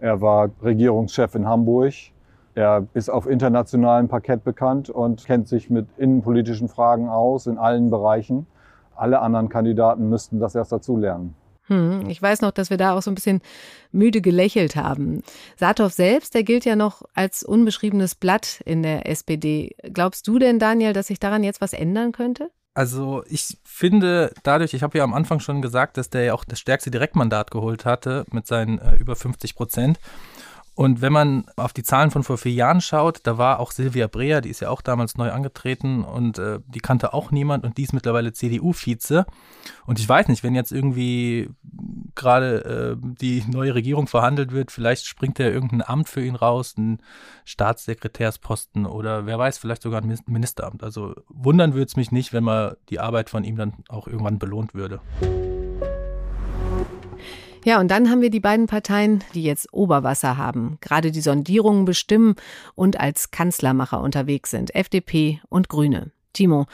Er 0.00 0.20
war 0.20 0.50
Regierungschef 0.62 1.34
in 1.34 1.46
Hamburg. 1.46 1.94
Er 2.54 2.86
ist 2.94 3.10
auf 3.10 3.26
internationalem 3.26 4.08
Parkett 4.08 4.44
bekannt 4.44 4.88
und 4.90 5.24
kennt 5.24 5.48
sich 5.48 5.68
mit 5.68 5.86
innenpolitischen 5.98 6.68
Fragen 6.68 7.08
aus 7.08 7.46
in 7.46 7.58
allen 7.58 7.90
Bereichen. 7.90 8.46
Alle 8.94 9.20
anderen 9.20 9.48
Kandidaten 9.48 10.08
müssten 10.08 10.40
das 10.40 10.54
erst 10.54 10.72
dazu 10.72 10.96
lernen. 10.96 11.34
Hm, 11.68 12.08
ich 12.08 12.22
weiß 12.22 12.42
noch, 12.42 12.52
dass 12.52 12.70
wir 12.70 12.76
da 12.76 12.96
auch 12.96 13.02
so 13.02 13.10
ein 13.10 13.14
bisschen 13.14 13.40
müde 13.90 14.20
gelächelt 14.20 14.76
haben. 14.76 15.22
Saathoff 15.56 15.92
selbst, 15.92 16.34
der 16.34 16.44
gilt 16.44 16.64
ja 16.64 16.76
noch 16.76 17.02
als 17.14 17.42
unbeschriebenes 17.42 18.14
Blatt 18.14 18.62
in 18.64 18.82
der 18.82 19.08
SPD. 19.08 19.74
Glaubst 19.92 20.28
du 20.28 20.38
denn, 20.38 20.58
Daniel, 20.58 20.92
dass 20.92 21.08
sich 21.08 21.18
daran 21.18 21.42
jetzt 21.42 21.60
was 21.60 21.72
ändern 21.72 22.12
könnte? 22.12 22.50
Also 22.76 23.24
ich 23.30 23.56
finde 23.64 24.34
dadurch, 24.42 24.74
ich 24.74 24.82
habe 24.82 24.98
ja 24.98 25.04
am 25.04 25.14
Anfang 25.14 25.40
schon 25.40 25.62
gesagt, 25.62 25.96
dass 25.96 26.10
der 26.10 26.24
ja 26.24 26.34
auch 26.34 26.44
das 26.44 26.60
stärkste 26.60 26.90
Direktmandat 26.90 27.50
geholt 27.50 27.86
hatte 27.86 28.26
mit 28.32 28.46
seinen 28.46 28.78
äh, 28.78 28.96
über 28.96 29.16
50 29.16 29.54
Prozent. 29.54 29.98
Und 30.76 31.00
wenn 31.00 31.12
man 31.12 31.46
auf 31.56 31.72
die 31.72 31.82
Zahlen 31.82 32.10
von 32.10 32.22
vor 32.22 32.36
vier 32.36 32.52
Jahren 32.52 32.82
schaut, 32.82 33.20
da 33.22 33.38
war 33.38 33.60
auch 33.60 33.70
Silvia 33.70 34.08
Breer, 34.08 34.42
die 34.42 34.50
ist 34.50 34.60
ja 34.60 34.68
auch 34.68 34.82
damals 34.82 35.16
neu 35.16 35.32
angetreten 35.32 36.04
und 36.04 36.38
äh, 36.38 36.60
die 36.66 36.80
kannte 36.80 37.14
auch 37.14 37.30
niemand 37.30 37.64
und 37.64 37.78
die 37.78 37.82
ist 37.84 37.94
mittlerweile 37.94 38.34
CDU-Vize. 38.34 39.24
Und 39.86 39.98
ich 39.98 40.06
weiß 40.06 40.28
nicht, 40.28 40.44
wenn 40.44 40.54
jetzt 40.54 40.72
irgendwie 40.72 41.48
gerade 42.14 42.98
äh, 43.00 43.06
die 43.18 43.42
neue 43.50 43.74
Regierung 43.74 44.06
verhandelt 44.06 44.52
wird, 44.52 44.70
vielleicht 44.70 45.06
springt 45.06 45.38
ja 45.38 45.46
irgendein 45.46 45.80
Amt 45.80 46.10
für 46.10 46.22
ihn 46.22 46.36
raus, 46.36 46.74
ein 46.76 47.00
Staatssekretärsposten 47.46 48.84
oder 48.84 49.24
wer 49.24 49.38
weiß, 49.38 49.56
vielleicht 49.56 49.80
sogar 49.80 50.02
ein 50.02 50.18
Ministeramt. 50.26 50.84
Also 50.84 51.14
wundern 51.30 51.72
würde 51.72 51.86
es 51.86 51.96
mich 51.96 52.12
nicht, 52.12 52.34
wenn 52.34 52.44
man 52.44 52.76
die 52.90 53.00
Arbeit 53.00 53.30
von 53.30 53.44
ihm 53.44 53.56
dann 53.56 53.72
auch 53.88 54.06
irgendwann 54.06 54.38
belohnt 54.38 54.74
würde. 54.74 55.00
Ja, 57.66 57.80
und 57.80 57.90
dann 57.90 58.08
haben 58.10 58.20
wir 58.20 58.30
die 58.30 58.38
beiden 58.38 58.68
Parteien, 58.68 59.24
die 59.34 59.42
jetzt 59.42 59.72
Oberwasser 59.72 60.36
haben, 60.36 60.78
gerade 60.80 61.10
die 61.10 61.20
Sondierungen 61.20 61.84
bestimmen 61.84 62.36
und 62.76 63.00
als 63.00 63.32
Kanzlermacher 63.32 64.00
unterwegs 64.00 64.52
sind, 64.52 64.72
FDP 64.72 65.40
und 65.48 65.68
Grüne. 65.68 66.12
Timo, 66.32 66.66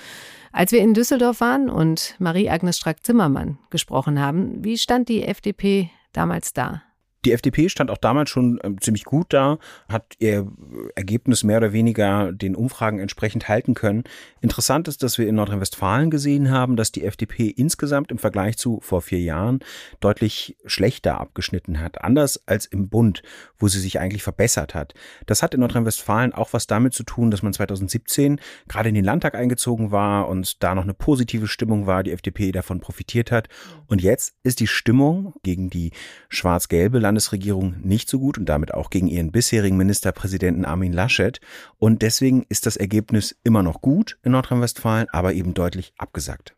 als 0.52 0.70
wir 0.70 0.80
in 0.80 0.92
Düsseldorf 0.92 1.40
waren 1.40 1.70
und 1.70 2.14
Marie-Agnes 2.18 2.76
Strack-Zimmermann 2.76 3.56
gesprochen 3.70 4.20
haben, 4.20 4.62
wie 4.62 4.76
stand 4.76 5.08
die 5.08 5.22
FDP 5.22 5.88
damals 6.12 6.52
da? 6.52 6.82
Die 7.24 7.32
FDP 7.32 7.68
stand 7.68 7.90
auch 7.90 7.98
damals 7.98 8.30
schon 8.30 8.58
äh, 8.60 8.74
ziemlich 8.80 9.04
gut 9.04 9.26
da, 9.32 9.58
hat 9.88 10.14
ihr 10.18 10.50
Ergebnis 10.96 11.44
mehr 11.44 11.58
oder 11.58 11.72
weniger 11.72 12.32
den 12.32 12.56
Umfragen 12.56 12.98
entsprechend 12.98 13.48
halten 13.48 13.74
können. 13.74 14.04
Interessant 14.40 14.88
ist, 14.88 15.02
dass 15.02 15.18
wir 15.18 15.28
in 15.28 15.36
Nordrhein-Westfalen 15.36 16.10
gesehen 16.10 16.50
haben, 16.50 16.76
dass 16.76 16.90
die 16.90 17.04
FDP 17.04 17.48
insgesamt 17.48 18.10
im 18.10 18.18
Vergleich 18.18 18.56
zu 18.56 18.80
vor 18.80 19.02
vier 19.02 19.20
Jahren 19.20 19.60
deutlich 20.00 20.56
schlechter 20.64 21.20
abgeschnitten 21.20 21.80
hat. 21.80 22.02
Anders 22.02 22.42
als 22.46 22.66
im 22.66 22.88
Bund, 22.88 23.22
wo 23.58 23.68
sie 23.68 23.78
sich 23.78 24.00
eigentlich 24.00 24.22
verbessert 24.24 24.74
hat. 24.74 24.94
Das 25.26 25.42
hat 25.42 25.54
in 25.54 25.60
Nordrhein-Westfalen 25.60 26.32
auch 26.32 26.52
was 26.52 26.66
damit 26.66 26.92
zu 26.92 27.04
tun, 27.04 27.30
dass 27.30 27.42
man 27.42 27.52
2017 27.52 28.40
gerade 28.66 28.88
in 28.88 28.94
den 28.96 29.04
Landtag 29.04 29.36
eingezogen 29.36 29.92
war 29.92 30.28
und 30.28 30.62
da 30.62 30.74
noch 30.74 30.82
eine 30.82 30.94
positive 30.94 31.46
Stimmung 31.46 31.86
war, 31.86 32.02
die 32.02 32.10
FDP 32.10 32.50
davon 32.50 32.80
profitiert 32.80 33.30
hat. 33.30 33.48
Und 33.86 34.02
jetzt 34.02 34.34
ist 34.42 34.58
die 34.60 34.66
Stimmung 34.66 35.34
gegen 35.42 35.70
die 35.70 35.92
schwarz-gelbe 36.28 36.98
Landesregierung 37.12 37.74
nicht 37.82 38.08
so 38.08 38.18
gut 38.18 38.38
und 38.38 38.46
damit 38.46 38.72
auch 38.72 38.88
gegen 38.88 39.06
ihren 39.06 39.32
bisherigen 39.32 39.76
Ministerpräsidenten 39.76 40.64
Armin 40.64 40.94
Laschet. 40.94 41.40
Und 41.78 42.00
deswegen 42.00 42.46
ist 42.48 42.64
das 42.64 42.78
Ergebnis 42.78 43.36
immer 43.44 43.62
noch 43.62 43.82
gut 43.82 44.18
in 44.22 44.32
Nordrhein-Westfalen, 44.32 45.08
aber 45.12 45.34
eben 45.34 45.52
deutlich 45.52 45.92
abgesagt. 45.98 46.54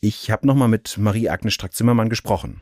Ich 0.00 0.30
habe 0.30 0.46
nochmal 0.46 0.68
mit 0.68 0.98
Marie-Agnes 0.98 1.54
Strack-Zimmermann 1.54 2.10
gesprochen. 2.10 2.60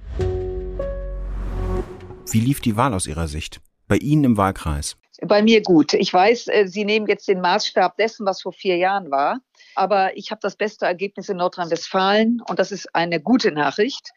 Wie 2.30 2.40
lief 2.40 2.60
die 2.60 2.76
Wahl 2.76 2.94
aus 2.94 3.08
Ihrer 3.08 3.26
Sicht? 3.26 3.60
Bei 3.88 3.96
Ihnen 3.96 4.22
im 4.22 4.36
Wahlkreis? 4.36 4.96
Bei 5.22 5.42
mir 5.42 5.62
gut. 5.62 5.94
Ich 5.94 6.14
weiß, 6.14 6.46
äh, 6.46 6.68
Sie 6.68 6.84
nehmen 6.84 7.08
jetzt 7.08 7.26
den 7.26 7.40
Maßstab 7.40 7.96
dessen, 7.96 8.24
was 8.24 8.40
vor 8.40 8.52
vier 8.52 8.76
Jahren 8.76 9.10
war. 9.10 9.40
Aber 9.74 10.16
ich 10.16 10.30
habe 10.30 10.40
das 10.40 10.54
beste 10.54 10.86
Ergebnis 10.86 11.28
in 11.28 11.38
Nordrhein-Westfalen 11.38 12.40
und 12.48 12.60
das 12.60 12.70
ist 12.70 12.94
eine 12.94 13.20
gute 13.20 13.50
Nachricht 13.50 14.10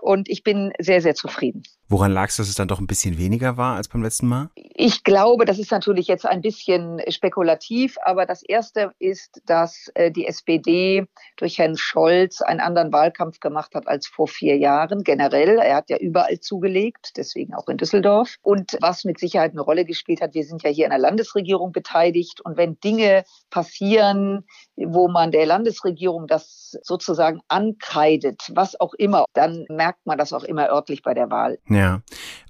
und 0.00 0.28
ich 0.28 0.44
bin 0.44 0.72
sehr, 0.78 1.02
sehr 1.02 1.16
zufrieden. 1.16 1.64
Woran 1.90 2.12
lag 2.12 2.28
es, 2.28 2.36
dass 2.36 2.48
es 2.50 2.54
dann 2.54 2.68
doch 2.68 2.80
ein 2.80 2.86
bisschen 2.86 3.16
weniger 3.16 3.56
war 3.56 3.76
als 3.76 3.88
beim 3.88 4.02
letzten 4.02 4.26
Mal? 4.26 4.50
Ich 4.54 5.04
glaube, 5.04 5.46
das 5.46 5.58
ist 5.58 5.70
natürlich 5.70 6.06
jetzt 6.06 6.26
ein 6.26 6.42
bisschen 6.42 7.00
spekulativ, 7.08 7.96
aber 8.04 8.26
das 8.26 8.42
Erste 8.42 8.92
ist, 8.98 9.40
dass 9.46 9.90
äh, 9.94 10.10
die 10.10 10.26
SPD 10.26 11.06
durch 11.38 11.56
Herrn 11.56 11.78
Scholz 11.78 12.42
einen 12.42 12.60
anderen 12.60 12.92
Wahlkampf 12.92 13.40
gemacht 13.40 13.74
hat 13.74 13.88
als 13.88 14.06
vor 14.06 14.28
vier 14.28 14.58
Jahren 14.58 15.02
generell. 15.02 15.58
Er 15.58 15.76
hat 15.76 15.88
ja 15.88 15.96
überall 15.96 16.38
zugelegt, 16.40 17.12
deswegen 17.16 17.54
auch 17.54 17.68
in 17.68 17.78
Düsseldorf. 17.78 18.36
Und 18.42 18.76
was 18.82 19.04
mit 19.04 19.18
Sicherheit 19.18 19.52
eine 19.52 19.62
Rolle 19.62 19.86
gespielt 19.86 20.20
hat, 20.20 20.34
wir 20.34 20.44
sind 20.44 20.62
ja 20.62 20.70
hier 20.70 20.84
in 20.84 20.90
der 20.90 20.98
Landesregierung 20.98 21.72
beteiligt 21.72 22.42
und 22.42 22.58
wenn 22.58 22.78
Dinge 22.80 23.24
passieren, 23.48 24.44
wo 24.76 25.08
man 25.08 25.30
der 25.30 25.46
Landesregierung 25.46 26.26
das 26.26 26.76
sozusagen 26.82 27.40
ankreidet, 27.48 28.42
was 28.52 28.78
auch 28.78 28.92
immer, 28.92 29.24
dann 29.32 29.64
merkt 29.70 30.04
man 30.04 30.18
das 30.18 30.34
auch 30.34 30.44
immer 30.44 30.68
örtlich 30.68 31.02
bei 31.02 31.14
der 31.14 31.30
Wahl. 31.30 31.58
Ja. 31.68 31.77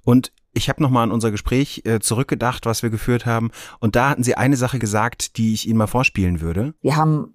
Und 0.05 0.33
ich 0.55 0.69
habe 0.69 0.83
nochmal 0.83 1.05
an 1.05 1.13
unser 1.13 1.31
Gespräch 1.31 1.83
äh, 1.85 2.01
zurückgedacht, 2.01 2.67
was 2.67 2.83
wir 2.83 2.91
geführt 2.91 3.27
haben. 3.27 3.51
Und 3.79 3.95
da 3.95 4.11
hatten 4.11 4.25
Sie 4.25 4.35
eine 4.35 4.57
Sache 4.57 4.79
gesagt, 4.79 5.37
die 5.37 5.55
ich 5.55 5.69
Ihnen 5.69 5.79
mal 5.79 5.87
vorspielen 5.87 6.41
würde. 6.41 6.75
Wir 6.81 6.97
haben, 6.97 7.31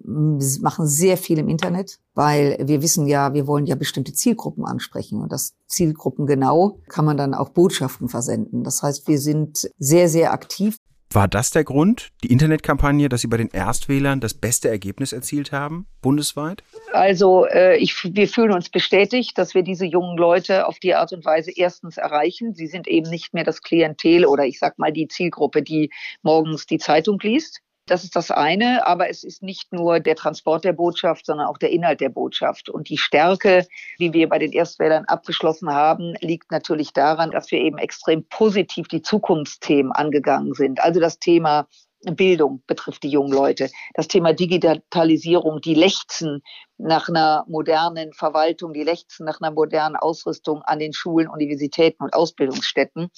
machen 0.60 0.86
sehr 0.86 1.16
viel 1.16 1.38
im 1.38 1.48
Internet, 1.48 2.00
weil 2.14 2.58
wir 2.60 2.82
wissen 2.82 3.06
ja, 3.06 3.32
wir 3.32 3.46
wollen 3.46 3.66
ja 3.66 3.76
bestimmte 3.76 4.12
Zielgruppen 4.12 4.64
ansprechen. 4.64 5.22
Und 5.22 5.32
das 5.32 5.54
Zielgruppen 5.66 6.26
genau 6.26 6.80
kann 6.88 7.04
man 7.04 7.16
dann 7.16 7.34
auch 7.34 7.48
Botschaften 7.48 8.08
versenden. 8.08 8.62
Das 8.62 8.82
heißt, 8.82 9.08
wir 9.08 9.18
sind 9.18 9.70
sehr, 9.78 10.08
sehr 10.08 10.32
aktiv. 10.32 10.76
War 11.14 11.28
das 11.28 11.52
der 11.52 11.62
Grund, 11.62 12.10
die 12.24 12.32
Internetkampagne, 12.32 13.08
dass 13.08 13.20
Sie 13.20 13.28
bei 13.28 13.36
den 13.36 13.48
Erstwählern 13.48 14.18
das 14.18 14.34
beste 14.34 14.68
Ergebnis 14.68 15.12
erzielt 15.12 15.52
haben, 15.52 15.86
bundesweit? 16.02 16.64
Also 16.92 17.46
äh, 17.46 17.76
ich, 17.76 17.94
wir 18.02 18.26
fühlen 18.26 18.50
uns 18.50 18.68
bestätigt, 18.68 19.38
dass 19.38 19.54
wir 19.54 19.62
diese 19.62 19.86
jungen 19.86 20.18
Leute 20.18 20.66
auf 20.66 20.80
die 20.80 20.92
Art 20.96 21.12
und 21.12 21.24
Weise 21.24 21.52
erstens 21.54 21.98
erreichen. 21.98 22.52
Sie 22.52 22.66
sind 22.66 22.88
eben 22.88 23.08
nicht 23.10 23.32
mehr 23.32 23.44
das 23.44 23.62
Klientel 23.62 24.26
oder 24.26 24.44
ich 24.44 24.58
sag 24.58 24.76
mal 24.80 24.92
die 24.92 25.06
Zielgruppe, 25.06 25.62
die 25.62 25.90
morgens 26.22 26.66
die 26.66 26.78
Zeitung 26.78 27.20
liest. 27.22 27.60
Das 27.86 28.02
ist 28.02 28.16
das 28.16 28.30
eine, 28.30 28.86
aber 28.86 29.10
es 29.10 29.24
ist 29.24 29.42
nicht 29.42 29.72
nur 29.72 30.00
der 30.00 30.16
Transport 30.16 30.64
der 30.64 30.72
Botschaft, 30.72 31.26
sondern 31.26 31.46
auch 31.46 31.58
der 31.58 31.70
Inhalt 31.70 32.00
der 32.00 32.08
Botschaft. 32.08 32.70
Und 32.70 32.88
die 32.88 32.96
Stärke, 32.96 33.66
wie 33.98 34.14
wir 34.14 34.28
bei 34.28 34.38
den 34.38 34.52
Erstwählern 34.52 35.04
abgeschlossen 35.04 35.70
haben, 35.70 36.14
liegt 36.20 36.50
natürlich 36.50 36.94
daran, 36.94 37.30
dass 37.30 37.50
wir 37.50 37.60
eben 37.60 37.76
extrem 37.76 38.24
positiv 38.26 38.88
die 38.88 39.02
Zukunftsthemen 39.02 39.92
angegangen 39.92 40.54
sind. 40.54 40.80
Also 40.80 40.98
das 40.98 41.18
Thema 41.18 41.66
Bildung 42.12 42.62
betrifft 42.66 43.02
die 43.02 43.10
jungen 43.10 43.32
Leute. 43.32 43.70
Das 43.94 44.08
Thema 44.08 44.32
Digitalisierung, 44.32 45.60
die 45.60 45.74
lechzen 45.74 46.42
nach 46.76 47.08
einer 47.08 47.44
modernen 47.48 48.12
Verwaltung, 48.12 48.72
die 48.72 48.82
lechzen 48.82 49.24
nach 49.24 49.40
einer 49.40 49.52
modernen 49.52 49.96
Ausrüstung 49.96 50.62
an 50.62 50.78
den 50.78 50.92
Schulen, 50.92 51.28
Universitäten 51.28 52.02
und 52.02 52.14
Ausbildungsstätten. 52.14 53.10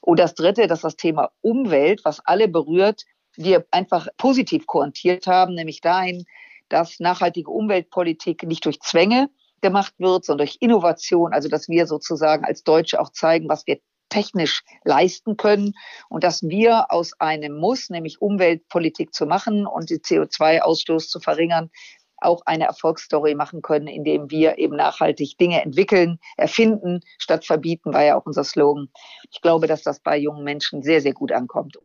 Und 0.00 0.18
das 0.18 0.34
Dritte, 0.34 0.66
das 0.66 0.78
ist 0.78 0.84
das 0.84 0.96
Thema 0.96 1.30
Umwelt, 1.40 2.04
was 2.04 2.20
alle 2.24 2.48
berührt, 2.48 3.04
wir 3.36 3.66
einfach 3.70 4.08
positiv 4.16 4.66
koordiniert 4.66 5.26
haben, 5.26 5.54
nämlich 5.54 5.80
dahin, 5.80 6.24
dass 6.68 7.00
nachhaltige 7.00 7.50
Umweltpolitik 7.50 8.42
nicht 8.42 8.64
durch 8.64 8.80
Zwänge 8.80 9.28
gemacht 9.60 9.94
wird, 9.98 10.24
sondern 10.24 10.46
durch 10.46 10.58
Innovation, 10.60 11.32
also 11.32 11.48
dass 11.48 11.68
wir 11.68 11.86
sozusagen 11.86 12.44
als 12.44 12.62
Deutsche 12.62 13.00
auch 13.00 13.10
zeigen, 13.10 13.48
was 13.48 13.66
wir 13.66 13.78
technisch 14.08 14.62
leisten 14.84 15.36
können 15.36 15.74
und 16.08 16.22
dass 16.24 16.42
wir 16.42 16.92
aus 16.92 17.12
einem 17.18 17.56
Muss, 17.58 17.90
nämlich 17.90 18.20
Umweltpolitik 18.20 19.12
zu 19.14 19.26
machen 19.26 19.66
und 19.66 19.90
den 19.90 19.98
CO2-Ausstoß 19.98 21.08
zu 21.08 21.20
verringern, 21.20 21.70
auch 22.18 22.42
eine 22.46 22.64
Erfolgsstory 22.64 23.34
machen 23.34 23.62
können, 23.62 23.88
indem 23.88 24.30
wir 24.30 24.58
eben 24.58 24.76
nachhaltig 24.76 25.36
Dinge 25.38 25.62
entwickeln, 25.62 26.18
erfinden, 26.36 27.00
statt 27.18 27.44
verbieten, 27.44 27.92
war 27.92 28.04
ja 28.04 28.18
auch 28.18 28.24
unser 28.24 28.44
Slogan. 28.44 28.88
Ich 29.30 29.42
glaube, 29.42 29.66
dass 29.66 29.82
das 29.82 30.00
bei 30.00 30.16
jungen 30.16 30.44
Menschen 30.44 30.82
sehr, 30.82 31.00
sehr 31.00 31.12
gut 31.12 31.32
ankommt. 31.32 31.76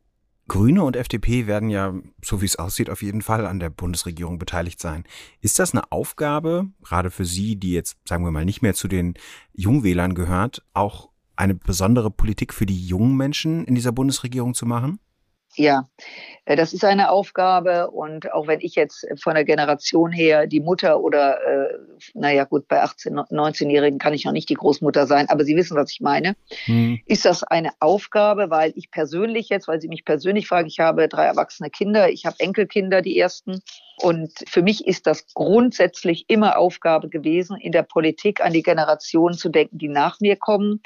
Grüne 0.52 0.84
und 0.84 0.98
FDP 0.98 1.48
werden 1.48 1.70
ja, 1.70 1.94
so 2.22 2.42
wie 2.42 2.46
es 2.46 2.58
aussieht, 2.58 2.90
auf 2.90 3.02
jeden 3.02 3.22
Fall 3.22 3.48
an 3.48 3.62
der 3.62 3.70
Bundesregierung 3.70 4.38
beteiligt 4.38 4.82
sein. 4.82 5.06
Ist 5.40 5.60
das 5.60 5.72
eine 5.74 5.90
Aufgabe, 5.94 6.68
gerade 6.84 7.10
für 7.10 7.24
Sie, 7.24 7.56
die 7.56 7.72
jetzt, 7.72 7.96
sagen 8.04 8.26
wir 8.26 8.32
mal, 8.32 8.44
nicht 8.44 8.62
mehr 8.62 8.74
zu 8.74 8.90
den 8.90 9.14
Jungwählern 9.54 10.14
gehört, 10.14 10.62
auch 10.74 11.08
eine 11.38 11.56
besondere 11.56 12.12
Politik 12.12 12.54
für 12.54 12.66
die 12.66 12.86
jungen 12.86 13.16
Menschen 13.16 13.64
in 13.64 13.76
dieser 13.76 13.94
Bundesregierung 13.94 14.54
zu 14.54 14.66
machen? 14.66 15.00
Ja, 15.56 15.90
äh, 16.46 16.56
das 16.56 16.74
ist 16.74 16.86
eine 16.86 17.12
Aufgabe 17.12 17.92
und 17.92 18.32
auch 18.32 18.48
wenn 18.48 18.62
ich 18.62 18.76
jetzt 18.76 19.06
von 19.22 19.36
der 19.36 19.44
Generation 19.44 20.12
her 20.12 20.48
die 20.48 20.62
Mutter 20.62 21.02
oder, 21.02 21.40
äh, 21.46 21.78
naja 22.14 22.46
gut, 22.46 22.68
bei 22.68 22.82
18, 22.82 23.16
19-Jährigen 23.16 24.00
kann 24.00 24.14
ich 24.14 24.24
noch 24.24 24.32
nicht 24.32 24.50
die 24.50 24.56
Großmutter 24.56 25.08
sein, 25.08 25.28
aber 25.30 25.44
Sie 25.44 25.56
wissen, 25.58 25.76
was 25.76 25.92
ich 25.92 26.00
meine, 26.00 26.36
hm. 26.66 27.00
ist 27.06 27.26
das 27.26 27.44
eine 27.44 27.72
Aufgabe, 27.80 28.50
weil 28.50 28.72
ich 28.76 28.92
persönlich 28.92 29.50
jetzt, 29.50 29.68
weil 29.68 29.82
Sie 29.82 29.90
mich 29.90 30.06
persönlich 30.06 30.48
fragen, 30.48 30.68
ich 30.68 30.80
habe 30.80 31.10
drei 31.10 31.26
erwachsene 31.26 31.70
Kinder, 31.70 32.10
ich 32.10 32.26
habe 32.26 32.40
Enkelkinder, 32.40 33.02
die 33.02 33.20
ersten. 33.20 33.62
Und 34.02 34.32
für 34.48 34.64
mich 34.64 34.88
ist 34.88 35.06
das 35.06 35.34
grundsätzlich 35.34 36.26
immer 36.28 36.58
Aufgabe 36.58 37.10
gewesen, 37.10 37.58
in 37.58 37.72
der 37.72 37.84
Politik 37.84 38.44
an 38.44 38.54
die 38.54 38.64
Generationen 38.64 39.38
zu 39.38 39.50
denken, 39.50 39.78
die 39.78 39.90
nach 39.90 40.20
mir 40.22 40.38
kommen 40.38 40.82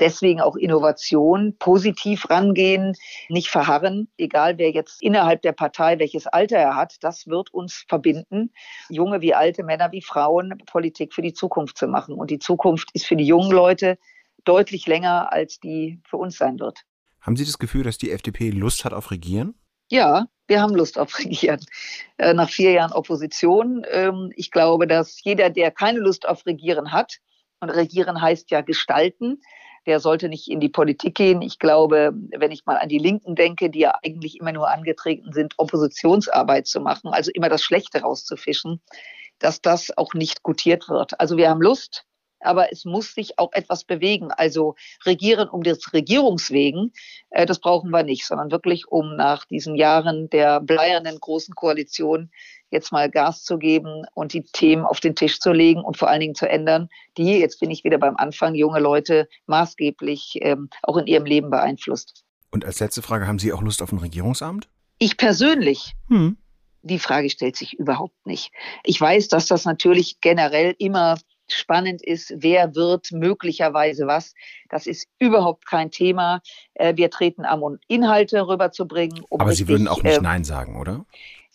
Deswegen 0.00 0.40
auch 0.40 0.56
Innovation, 0.56 1.56
positiv 1.58 2.28
rangehen, 2.30 2.94
nicht 3.28 3.48
verharren, 3.48 4.08
egal 4.16 4.58
wer 4.58 4.70
jetzt 4.70 5.02
innerhalb 5.02 5.42
der 5.42 5.52
Partei 5.52 5.98
welches 5.98 6.26
Alter 6.26 6.56
er 6.56 6.74
hat, 6.74 6.96
das 7.02 7.26
wird 7.26 7.52
uns 7.52 7.84
verbinden, 7.88 8.52
junge 8.88 9.20
wie 9.20 9.34
alte, 9.34 9.62
Männer 9.62 9.92
wie 9.92 10.02
Frauen, 10.02 10.54
Politik 10.66 11.12
für 11.12 11.22
die 11.22 11.34
Zukunft 11.34 11.76
zu 11.76 11.86
machen. 11.86 12.14
Und 12.14 12.30
die 12.30 12.38
Zukunft 12.38 12.88
ist 12.94 13.06
für 13.06 13.16
die 13.16 13.26
jungen 13.26 13.50
Leute 13.50 13.98
deutlich 14.44 14.86
länger, 14.86 15.32
als 15.32 15.60
die 15.60 16.00
für 16.08 16.16
uns 16.16 16.38
sein 16.38 16.58
wird. 16.58 16.80
Haben 17.20 17.36
Sie 17.36 17.44
das 17.44 17.58
Gefühl, 17.58 17.84
dass 17.84 17.98
die 17.98 18.10
FDP 18.10 18.50
Lust 18.50 18.84
hat 18.84 18.94
auf 18.94 19.10
Regieren? 19.10 19.54
Ja, 19.90 20.26
wir 20.46 20.62
haben 20.62 20.74
Lust 20.74 20.98
auf 20.98 21.18
Regieren. 21.18 21.60
Äh, 22.16 22.32
nach 22.32 22.48
vier 22.48 22.72
Jahren 22.72 22.92
Opposition. 22.92 23.84
Ähm, 23.90 24.32
ich 24.36 24.50
glaube, 24.50 24.86
dass 24.86 25.22
jeder, 25.22 25.50
der 25.50 25.70
keine 25.70 25.98
Lust 25.98 26.26
auf 26.26 26.46
Regieren 26.46 26.92
hat, 26.92 27.18
und 27.60 27.70
Regieren 27.70 28.20
heißt 28.20 28.50
ja 28.50 28.62
gestalten, 28.62 29.42
der 29.86 30.00
sollte 30.00 30.28
nicht 30.28 30.48
in 30.48 30.60
die 30.60 30.68
Politik 30.68 31.14
gehen. 31.14 31.42
Ich 31.42 31.58
glaube, 31.58 32.12
wenn 32.36 32.52
ich 32.52 32.66
mal 32.66 32.76
an 32.76 32.88
die 32.88 32.98
Linken 32.98 33.34
denke, 33.34 33.70
die 33.70 33.80
ja 33.80 33.94
eigentlich 34.02 34.38
immer 34.38 34.52
nur 34.52 34.70
angetreten 34.70 35.32
sind, 35.32 35.54
Oppositionsarbeit 35.56 36.66
zu 36.66 36.80
machen, 36.80 37.12
also 37.12 37.30
immer 37.32 37.48
das 37.48 37.62
Schlechte 37.62 38.02
rauszufischen, 38.02 38.80
dass 39.38 39.62
das 39.62 39.96
auch 39.96 40.14
nicht 40.14 40.42
gutiert 40.42 40.88
wird. 40.88 41.18
Also 41.18 41.36
wir 41.36 41.48
haben 41.48 41.62
Lust, 41.62 42.04
aber 42.40 42.72
es 42.72 42.84
muss 42.84 43.14
sich 43.14 43.38
auch 43.38 43.52
etwas 43.52 43.84
bewegen. 43.84 44.30
Also 44.30 44.74
regieren 45.04 45.48
um 45.48 45.62
des 45.62 45.92
Regierungswegen, 45.92 46.92
äh, 47.30 47.46
das 47.46 47.58
brauchen 47.58 47.90
wir 47.90 48.02
nicht, 48.02 48.26
sondern 48.26 48.50
wirklich 48.50 48.88
um 48.88 49.16
nach 49.16 49.44
diesen 49.44 49.74
Jahren 49.74 50.30
der 50.30 50.60
bleiernen 50.60 51.18
großen 51.20 51.54
Koalition 51.54 52.30
jetzt 52.70 52.92
mal 52.92 53.10
Gas 53.10 53.42
zu 53.42 53.58
geben 53.58 54.04
und 54.14 54.32
die 54.32 54.42
Themen 54.42 54.84
auf 54.84 55.00
den 55.00 55.16
Tisch 55.16 55.40
zu 55.40 55.52
legen 55.52 55.82
und 55.82 55.96
vor 55.96 56.08
allen 56.08 56.20
Dingen 56.20 56.34
zu 56.34 56.48
ändern, 56.48 56.88
die, 57.16 57.38
jetzt 57.38 57.60
bin 57.60 57.70
ich 57.70 57.84
wieder 57.84 57.98
beim 57.98 58.16
Anfang, 58.16 58.54
junge 58.54 58.80
Leute 58.80 59.28
maßgeblich 59.46 60.38
ähm, 60.40 60.70
auch 60.82 60.96
in 60.96 61.06
ihrem 61.06 61.24
Leben 61.24 61.50
beeinflusst. 61.50 62.24
Und 62.50 62.64
als 62.64 62.80
letzte 62.80 63.02
Frage, 63.02 63.26
haben 63.26 63.38
Sie 63.38 63.52
auch 63.52 63.62
Lust 63.62 63.82
auf 63.82 63.92
ein 63.92 63.98
Regierungsamt? 63.98 64.68
Ich 64.98 65.16
persönlich? 65.16 65.94
Hm. 66.08 66.36
Die 66.82 66.98
Frage 66.98 67.28
stellt 67.28 67.56
sich 67.56 67.74
überhaupt 67.74 68.26
nicht. 68.26 68.52
Ich 68.84 69.00
weiß, 69.00 69.28
dass 69.28 69.46
das 69.46 69.64
natürlich 69.64 70.20
generell 70.20 70.74
immer 70.78 71.18
spannend 71.52 72.02
ist, 72.02 72.32
wer 72.36 72.74
wird 72.74 73.12
möglicherweise 73.12 74.06
was. 74.06 74.34
Das 74.68 74.86
ist 74.86 75.08
überhaupt 75.18 75.66
kein 75.66 75.90
Thema. 75.90 76.40
Äh, 76.74 76.96
wir 76.96 77.10
treten 77.10 77.44
an, 77.44 77.62
um 77.62 77.78
Inhalte 77.88 78.46
rüberzubringen. 78.46 79.22
Um 79.28 79.40
Aber 79.40 79.52
Sie 79.52 79.68
würden 79.68 79.88
auch 79.88 80.02
nicht 80.02 80.18
äh, 80.18 80.20
Nein 80.20 80.44
sagen, 80.44 80.80
oder? 80.80 81.04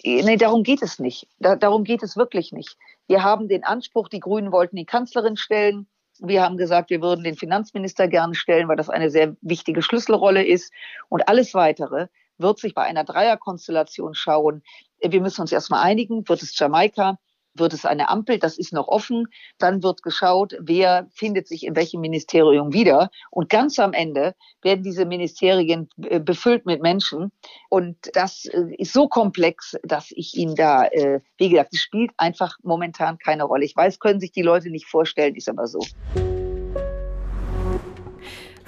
Nee, 0.03 0.37
darum 0.37 0.63
geht 0.63 0.81
es 0.81 0.99
nicht. 0.99 1.27
Da, 1.39 1.55
darum 1.55 1.83
geht 1.83 2.03
es 2.03 2.15
wirklich 2.17 2.51
nicht. 2.51 2.77
Wir 3.07 3.23
haben 3.23 3.47
den 3.47 3.63
Anspruch, 3.63 4.09
die 4.09 4.19
Grünen 4.19 4.51
wollten 4.51 4.75
die 4.75 4.85
Kanzlerin 4.85 5.37
stellen. 5.37 5.87
Wir 6.19 6.43
haben 6.43 6.57
gesagt, 6.57 6.89
wir 6.89 7.01
würden 7.01 7.23
den 7.23 7.35
Finanzminister 7.35 8.07
gerne 8.07 8.35
stellen, 8.35 8.67
weil 8.67 8.77
das 8.77 8.89
eine 8.89 9.09
sehr 9.09 9.35
wichtige 9.41 9.81
Schlüsselrolle 9.81 10.45
ist. 10.45 10.71
Und 11.09 11.27
alles 11.27 11.53
weitere 11.53 12.07
wird 12.37 12.59
sich 12.59 12.73
bei 12.73 12.83
einer 12.83 13.03
Dreierkonstellation 13.03 14.13
schauen. 14.13 14.63
Wir 15.01 15.21
müssen 15.21 15.41
uns 15.41 15.51
erstmal 15.51 15.83
einigen. 15.83 16.27
Wird 16.27 16.41
es 16.41 16.57
Jamaika? 16.57 17.17
Wird 17.55 17.73
es 17.73 17.85
eine 17.85 18.09
Ampel, 18.09 18.39
das 18.39 18.57
ist 18.57 18.73
noch 18.73 18.87
offen. 18.87 19.27
Dann 19.57 19.83
wird 19.83 20.03
geschaut, 20.03 20.55
wer 20.59 21.07
findet 21.13 21.47
sich 21.47 21.65
in 21.65 21.75
welchem 21.75 22.01
Ministerium 22.01 22.73
wieder. 22.73 23.09
Und 23.31 23.49
ganz 23.49 23.79
am 23.79 23.93
Ende 23.93 24.35
werden 24.61 24.83
diese 24.83 25.05
Ministerien 25.05 25.89
äh, 26.03 26.19
befüllt 26.19 26.65
mit 26.65 26.81
Menschen. 26.81 27.31
Und 27.69 27.97
das 28.13 28.45
äh, 28.45 28.75
ist 28.77 28.93
so 28.93 29.07
komplex, 29.07 29.75
dass 29.83 30.11
ich 30.11 30.35
Ihnen 30.35 30.55
da, 30.55 30.85
äh, 30.85 31.21
wie 31.37 31.49
gesagt, 31.49 31.73
es 31.73 31.79
spielt 31.79 32.11
einfach 32.17 32.57
momentan 32.63 33.17
keine 33.17 33.43
Rolle. 33.43 33.65
Ich 33.65 33.75
weiß, 33.75 33.99
können 33.99 34.19
sich 34.19 34.31
die 34.31 34.41
Leute 34.41 34.69
nicht 34.69 34.87
vorstellen, 34.87 35.35
ist 35.35 35.49
aber 35.49 35.67
so. 35.67 35.79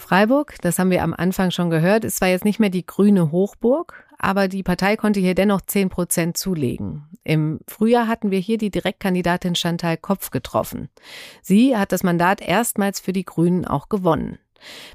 Freiburg, 0.07 0.55
das 0.61 0.79
haben 0.79 0.89
wir 0.89 1.03
am 1.03 1.13
Anfang 1.13 1.51
schon 1.51 1.69
gehört, 1.69 2.05
ist 2.05 2.15
zwar 2.15 2.29
jetzt 2.29 2.45
nicht 2.45 2.61
mehr 2.61 2.69
die 2.69 2.85
grüne 2.85 3.33
Hochburg, 3.33 4.05
aber 4.17 4.47
die 4.47 4.63
Partei 4.63 4.95
konnte 4.95 5.19
hier 5.19 5.35
dennoch 5.35 5.59
10 5.59 5.89
Prozent 5.89 6.37
zulegen. 6.37 7.03
Im 7.25 7.59
Frühjahr 7.67 8.07
hatten 8.07 8.31
wir 8.31 8.39
hier 8.39 8.57
die 8.57 8.71
Direktkandidatin 8.71 9.53
Chantal 9.55 9.97
Kopf 9.97 10.31
getroffen. 10.31 10.87
Sie 11.41 11.75
hat 11.75 11.91
das 11.91 12.03
Mandat 12.03 12.39
erstmals 12.39 13.01
für 13.01 13.11
die 13.11 13.25
Grünen 13.25 13.65
auch 13.65 13.89
gewonnen. 13.89 14.37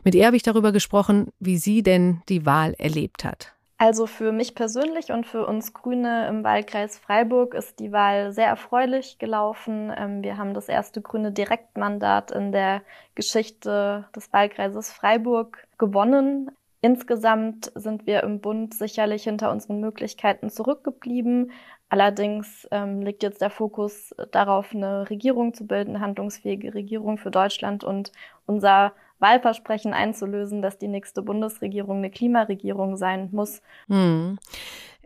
Mit 0.02 0.14
ihr 0.14 0.24
habe 0.24 0.36
ich 0.36 0.44
darüber 0.44 0.72
gesprochen, 0.72 1.30
wie 1.38 1.58
sie 1.58 1.82
denn 1.82 2.22
die 2.30 2.46
Wahl 2.46 2.72
erlebt 2.78 3.22
hat. 3.22 3.52
Also 3.82 4.06
für 4.06 4.30
mich 4.30 4.54
persönlich 4.54 5.10
und 5.10 5.26
für 5.26 5.44
uns 5.44 5.74
Grüne 5.74 6.28
im 6.28 6.44
Wahlkreis 6.44 7.00
Freiburg 7.00 7.52
ist 7.52 7.80
die 7.80 7.90
Wahl 7.90 8.30
sehr 8.32 8.46
erfreulich 8.46 9.18
gelaufen. 9.18 9.92
Ähm, 9.96 10.22
wir 10.22 10.36
haben 10.36 10.54
das 10.54 10.68
erste 10.68 11.02
grüne 11.02 11.32
Direktmandat 11.32 12.30
in 12.30 12.52
der 12.52 12.82
Geschichte 13.16 14.04
des 14.14 14.32
Wahlkreises 14.32 14.92
Freiburg 14.92 15.66
gewonnen. 15.78 16.52
Insgesamt 16.80 17.72
sind 17.74 18.06
wir 18.06 18.22
im 18.22 18.40
Bund 18.40 18.72
sicherlich 18.72 19.24
hinter 19.24 19.50
unseren 19.50 19.80
Möglichkeiten 19.80 20.48
zurückgeblieben. 20.48 21.50
Allerdings 21.88 22.68
ähm, 22.70 23.02
liegt 23.02 23.24
jetzt 23.24 23.40
der 23.40 23.50
Fokus 23.50 24.14
darauf, 24.30 24.72
eine 24.72 25.10
Regierung 25.10 25.54
zu 25.54 25.66
bilden, 25.66 25.96
eine 25.96 26.04
handlungsfähige 26.04 26.72
Regierung 26.74 27.18
für 27.18 27.32
Deutschland 27.32 27.82
und 27.82 28.12
unser 28.46 28.92
Wahlversprechen 29.22 29.94
einzulösen, 29.94 30.60
dass 30.60 30.76
die 30.76 30.88
nächste 30.88 31.22
Bundesregierung 31.22 31.98
eine 31.98 32.10
Klimaregierung 32.10 32.96
sein 32.96 33.28
muss. 33.32 33.62
Hm. 33.88 34.38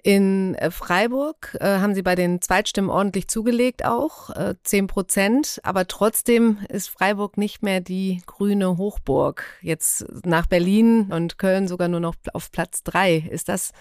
In 0.02 0.56
Freiburg 0.70 1.56
äh, 1.60 1.78
haben 1.78 1.94
Sie 1.94 2.02
bei 2.02 2.14
den 2.14 2.40
Zweitstimmen 2.40 2.90
ordentlich 2.90 3.26
zugelegt, 3.26 3.84
auch 3.84 4.30
äh, 4.30 4.54
10 4.62 4.86
Prozent. 4.86 5.60
Aber 5.64 5.88
trotzdem 5.88 6.58
ist 6.68 6.88
Freiburg 6.88 7.36
nicht 7.36 7.64
mehr 7.64 7.80
die 7.80 8.22
grüne 8.24 8.76
Hochburg. 8.78 9.44
Jetzt 9.62 10.06
nach 10.24 10.46
Berlin 10.46 11.10
und 11.12 11.38
Köln 11.38 11.66
sogar 11.66 11.88
nur 11.88 11.98
noch 11.98 12.14
auf 12.32 12.52
Platz 12.52 12.84
drei. 12.84 13.16
Ist 13.16 13.48
das 13.48 13.72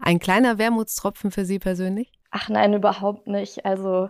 ein 0.00 0.18
kleiner 0.18 0.56
Wermutstropfen 0.56 1.30
für 1.30 1.44
Sie 1.44 1.58
persönlich? 1.58 2.12
Ach 2.30 2.48
nein, 2.48 2.72
überhaupt 2.72 3.26
nicht. 3.26 3.66
Also 3.66 4.08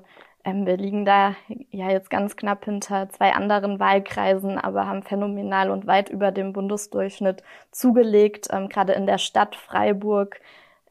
wir 0.54 0.76
liegen 0.76 1.04
da 1.04 1.34
ja 1.70 1.90
jetzt 1.90 2.11
ganz 2.11 2.37
knapp 2.37 2.64
hinter 2.64 3.08
zwei 3.08 3.32
anderen 3.32 3.80
Wahlkreisen, 3.80 4.58
aber 4.58 4.87
haben 4.87 5.02
phänomenal 5.02 5.70
und 5.70 5.87
weit 5.87 6.11
über 6.11 6.30
dem 6.30 6.52
Bundesdurchschnitt 6.52 7.42
zugelegt. 7.70 8.48
Ähm, 8.50 8.68
Gerade 8.68 8.92
in 8.92 9.06
der 9.06 9.18
Stadt 9.18 9.56
Freiburg 9.56 10.40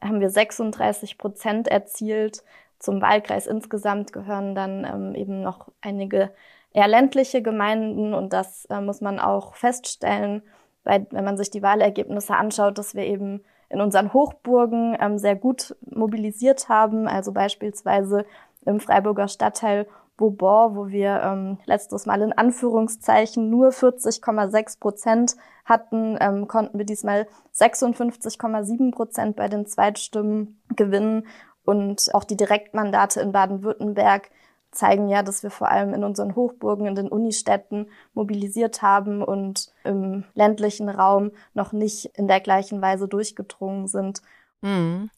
haben 0.02 0.20
wir 0.20 0.30
36 0.30 1.18
Prozent 1.18 1.68
erzielt. 1.68 2.42
Zum 2.78 3.00
Wahlkreis 3.00 3.46
insgesamt 3.46 4.12
gehören 4.12 4.54
dann 4.54 4.84
ähm, 4.84 5.14
eben 5.14 5.42
noch 5.42 5.68
einige 5.80 6.30
eher 6.72 6.88
ländliche 6.88 7.42
Gemeinden 7.42 8.14
und 8.14 8.32
das 8.32 8.66
äh, 8.66 8.80
muss 8.80 9.00
man 9.00 9.18
auch 9.18 9.54
feststellen, 9.54 10.42
weil, 10.84 11.06
wenn 11.10 11.24
man 11.24 11.36
sich 11.36 11.50
die 11.50 11.62
Wahlergebnisse 11.62 12.34
anschaut, 12.34 12.78
dass 12.78 12.94
wir 12.94 13.04
eben 13.04 13.42
in 13.70 13.80
unseren 13.80 14.12
Hochburgen 14.12 14.96
ähm, 15.00 15.18
sehr 15.18 15.36
gut 15.36 15.76
mobilisiert 15.84 16.68
haben. 16.68 17.06
Also 17.06 17.32
beispielsweise 17.32 18.24
im 18.64 18.80
Freiburger 18.80 19.28
Stadtteil 19.28 19.86
Bourbon, 20.16 20.76
wo 20.76 20.88
wir 20.88 21.22
ähm, 21.22 21.58
letztes 21.64 22.04
Mal 22.04 22.20
in 22.22 22.32
Anführungszeichen 22.32 23.48
nur 23.48 23.68
40,6 23.68 24.80
Prozent 24.80 25.36
hatten, 25.64 26.18
ähm, 26.20 26.48
konnten 26.48 26.76
wir 26.76 26.84
diesmal 26.84 27.28
56,7 27.54 28.90
Prozent 28.90 29.36
bei 29.36 29.48
den 29.48 29.64
Zweitstimmen 29.66 30.60
gewinnen. 30.74 31.26
Und 31.64 32.14
auch 32.14 32.24
die 32.24 32.36
Direktmandate 32.36 33.20
in 33.20 33.32
Baden-Württemberg 33.32 34.30
zeigen 34.70 35.08
ja, 35.08 35.22
dass 35.22 35.42
wir 35.42 35.50
vor 35.50 35.70
allem 35.70 35.94
in 35.94 36.04
unseren 36.04 36.34
Hochburgen, 36.34 36.86
in 36.86 36.94
den 36.94 37.08
Unistädten 37.08 37.88
mobilisiert 38.12 38.82
haben 38.82 39.22
und 39.22 39.72
im 39.84 40.24
ländlichen 40.34 40.88
Raum 40.88 41.30
noch 41.54 41.72
nicht 41.72 42.06
in 42.16 42.28
der 42.28 42.40
gleichen 42.40 42.82
Weise 42.82 43.08
durchgedrungen 43.08 43.86
sind. 43.86 44.22
Mhm. 44.60 45.10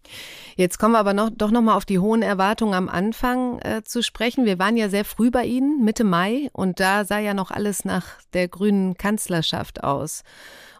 Jetzt 0.56 0.78
kommen 0.78 0.92
wir 0.92 0.98
aber 0.98 1.14
noch, 1.14 1.30
doch 1.30 1.50
noch 1.50 1.62
mal 1.62 1.74
auf 1.74 1.86
die 1.86 1.98
hohen 1.98 2.22
Erwartungen 2.22 2.74
am 2.74 2.88
Anfang 2.88 3.58
äh, 3.60 3.82
zu 3.82 4.02
sprechen. 4.02 4.44
Wir 4.44 4.58
waren 4.58 4.76
ja 4.76 4.88
sehr 4.88 5.04
früh 5.04 5.30
bei 5.30 5.44
Ihnen, 5.44 5.82
Mitte 5.84 6.04
Mai, 6.04 6.50
und 6.52 6.80
da 6.80 7.04
sah 7.04 7.18
ja 7.18 7.32
noch 7.32 7.50
alles 7.50 7.84
nach 7.84 8.06
der 8.34 8.48
grünen 8.48 8.96
Kanzlerschaft 8.96 9.82
aus. 9.82 10.22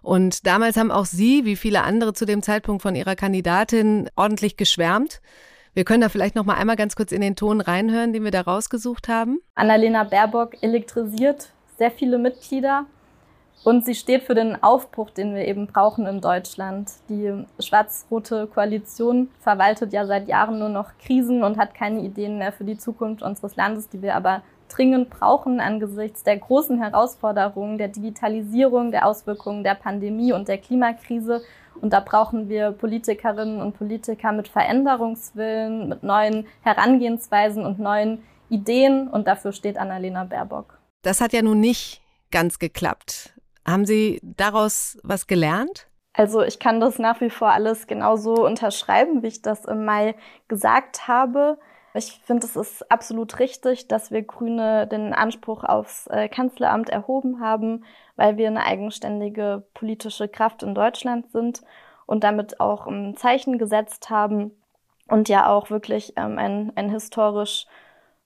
Und 0.03 0.47
damals 0.47 0.77
haben 0.77 0.91
auch 0.91 1.07
Sie, 1.07 1.45
wie 1.45 1.57
viele 1.57 1.83
andere 1.83 2.13
zu 2.13 2.27
dem 2.27 2.43
Zeitpunkt 2.43 2.83
von 2.83 2.95
Ihrer 2.95 3.17
Kandidatin, 3.17 4.11
ordentlich 4.17 4.57
geschwärmt. 4.57 5.21
Wir 5.73 5.85
können 5.85 6.01
da 6.01 6.09
vielleicht 6.09 6.35
noch 6.35 6.45
mal 6.45 6.55
einmal 6.55 6.77
ganz 6.77 6.97
kurz 6.97 7.13
in 7.13 7.21
den 7.21 7.37
Ton 7.37 7.61
reinhören, 7.61 8.13
den 8.13 8.25
wir 8.25 8.31
da 8.31 8.41
rausgesucht 8.41 9.09
haben. 9.09 9.39
Annalena 9.55 10.05
Baerbock 10.05 10.63
elektrisiert 10.63 11.51
sehr 11.79 11.91
viele 11.91 12.19
Mitglieder 12.19 12.87
und 13.63 13.85
sie 13.85 13.95
steht 13.95 14.23
für 14.23 14.35
den 14.35 14.63
Aufbruch, 14.63 15.11
den 15.11 15.35
wir 15.35 15.47
eben 15.47 15.67
brauchen 15.67 16.07
in 16.07 16.21
Deutschland. 16.21 16.91
Die 17.09 17.45
schwarz-rote 17.59 18.47
Koalition 18.47 19.29
verwaltet 19.41 19.93
ja 19.93 20.07
seit 20.07 20.29
Jahren 20.29 20.59
nur 20.59 20.71
noch 20.71 20.93
Krisen 20.99 21.45
und 21.45 21.59
hat 21.59 21.75
keine 21.75 22.01
Ideen 22.01 22.39
mehr 22.39 22.53
für 22.53 22.65
die 22.65 22.79
Zukunft 22.79 23.23
unseres 23.23 23.57
Landes, 23.57 23.89
die 23.91 24.01
wir 24.01 24.15
aber 24.15 24.43
dringend 24.69 25.11
brauchen 25.11 25.61
angesichts 25.61 26.23
der 26.23 26.39
großen 26.39 26.81
Herausforderungen 26.81 27.77
der 27.77 27.89
Digitalisierung, 27.89 28.93
der 28.93 29.07
Auswirkungen 29.07 29.65
der 29.65 29.75
Pandemie 29.75 30.33
und 30.33 30.49
der 30.49 30.59
Klimakrise. 30.59 31.43
Und 31.81 31.93
da 31.93 32.01
brauchen 32.01 32.49
wir 32.49 32.73
Politikerinnen 32.73 33.61
und 33.61 33.77
Politiker 33.77 34.33
mit 34.33 34.49
Veränderungswillen, 34.49 35.89
mit 35.89 36.03
neuen 36.03 36.47
Herangehensweisen 36.63 37.65
und 37.67 37.79
neuen 37.79 38.23
Ideen. 38.49 39.09
Und 39.09 39.27
dafür 39.27 39.53
steht 39.53 39.77
Annalena 39.77 40.25
Baerbock. 40.25 40.79
Das 41.03 41.21
hat 41.21 41.33
ja 41.33 41.43
nun 41.43 41.61
nicht 41.61 42.01
ganz 42.31 42.59
geklappt. 42.59 43.35
Haben 43.67 43.87
Sie 43.87 44.21
daraus 44.23 44.99
was 45.03 45.27
gelernt? 45.27 45.89
Also 46.13 46.43
ich 46.43 46.59
kann 46.59 46.81
das 46.81 46.99
nach 46.99 47.21
wie 47.21 47.31
vor 47.31 47.51
alles 47.51 47.87
genauso 47.87 48.45
unterschreiben, 48.45 49.23
wie 49.23 49.29
ich 49.29 49.43
das 49.43 49.65
im 49.65 49.85
Mai 49.85 50.17
gesagt 50.49 51.07
habe. 51.07 51.59
Ich 51.95 52.21
finde, 52.25 52.47
es 52.47 52.57
ist 52.57 52.91
absolut 52.91 53.39
richtig, 53.39 53.89
dass 53.89 54.11
wir 54.11 54.23
Grüne 54.23 54.87
den 54.87 55.13
Anspruch 55.13 55.65
aufs 55.65 56.07
äh, 56.07 56.29
Kanzleramt 56.29 56.89
erhoben 56.89 57.41
haben, 57.41 57.85
weil 58.17 58.37
wir 58.37 58.47
eine 58.47 58.65
eigenständige 58.65 59.65
politische 59.75 60.29
Kraft 60.29 60.63
in 60.63 60.75
Deutschland 60.75 61.31
sind 61.33 61.63
und 62.07 62.23
damit 62.23 62.61
auch 62.61 62.87
ein 62.87 63.17
Zeichen 63.17 63.59
gesetzt 63.59 64.11
haben 64.11 64.53
und 65.09 65.29
ja 65.29 65.49
auch 65.49 65.71
wirklich 65.71 66.13
ähm, 66.17 66.39
ein, 66.39 66.73
ein 66.77 66.91
historisch 66.91 67.67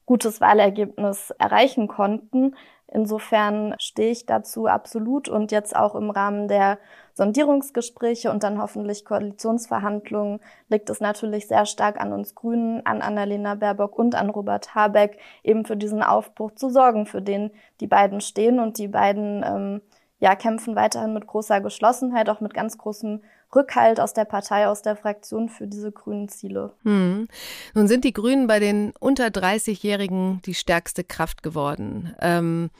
gutes 0.06 0.40
Wahlergebnis 0.40 1.30
erreichen 1.38 1.88
konnten. 1.88 2.56
Insofern 2.94 3.74
stehe 3.80 4.12
ich 4.12 4.24
dazu 4.24 4.66
absolut 4.66 5.28
und 5.28 5.50
jetzt 5.50 5.74
auch 5.74 5.96
im 5.96 6.10
Rahmen 6.10 6.46
der 6.46 6.78
Sondierungsgespräche 7.14 8.30
und 8.30 8.44
dann 8.44 8.62
hoffentlich 8.62 9.04
Koalitionsverhandlungen 9.04 10.38
liegt 10.68 10.88
es 10.90 11.00
natürlich 11.00 11.48
sehr 11.48 11.66
stark 11.66 12.00
an 12.00 12.12
uns 12.12 12.36
Grünen, 12.36 12.86
an 12.86 13.02
Annalena 13.02 13.56
Baerbock 13.56 13.98
und 13.98 14.14
an 14.14 14.30
Robert 14.30 14.76
Habeck, 14.76 15.18
eben 15.42 15.64
für 15.64 15.76
diesen 15.76 16.04
Aufbruch 16.04 16.52
zu 16.52 16.70
sorgen, 16.70 17.06
für 17.06 17.20
den 17.20 17.50
die 17.80 17.88
beiden 17.88 18.20
stehen. 18.20 18.60
Und 18.60 18.78
die 18.78 18.88
beiden 18.88 19.44
ähm, 19.44 19.82
ja 20.20 20.36
kämpfen 20.36 20.76
weiterhin 20.76 21.14
mit 21.14 21.26
großer 21.26 21.60
Geschlossenheit, 21.60 22.30
auch 22.30 22.40
mit 22.40 22.54
ganz 22.54 22.78
großem 22.78 23.22
Rückhalt 23.54 24.00
aus 24.00 24.14
der 24.14 24.24
Partei, 24.24 24.66
aus 24.66 24.82
der 24.82 24.96
Fraktion 24.96 25.48
für 25.48 25.66
diese 25.66 25.92
grünen 25.92 26.28
Ziele. 26.28 26.72
Hm. 26.82 27.28
Nun 27.74 27.88
sind 27.88 28.04
die 28.04 28.12
Grünen 28.12 28.46
bei 28.46 28.58
den 28.58 28.92
unter 29.00 29.26
30-Jährigen 29.26 30.40
die 30.44 30.54
stärkste 30.54 31.04
Kraft 31.04 31.42
geworden. 31.42 32.14
Ähm, 32.20 32.70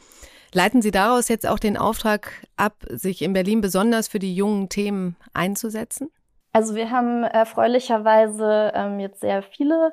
leiten 0.52 0.82
Sie 0.82 0.90
daraus 0.90 1.28
jetzt 1.28 1.46
auch 1.46 1.58
den 1.58 1.76
Auftrag 1.76 2.30
ab, 2.56 2.84
sich 2.88 3.22
in 3.22 3.32
Berlin 3.32 3.60
besonders 3.60 4.08
für 4.08 4.18
die 4.18 4.34
jungen 4.34 4.68
Themen 4.68 5.16
einzusetzen? 5.32 6.10
Also 6.52 6.74
wir 6.74 6.90
haben 6.90 7.24
erfreulicherweise 7.24 8.72
ähm, 8.74 9.00
jetzt 9.00 9.20
sehr 9.20 9.42
viele 9.42 9.92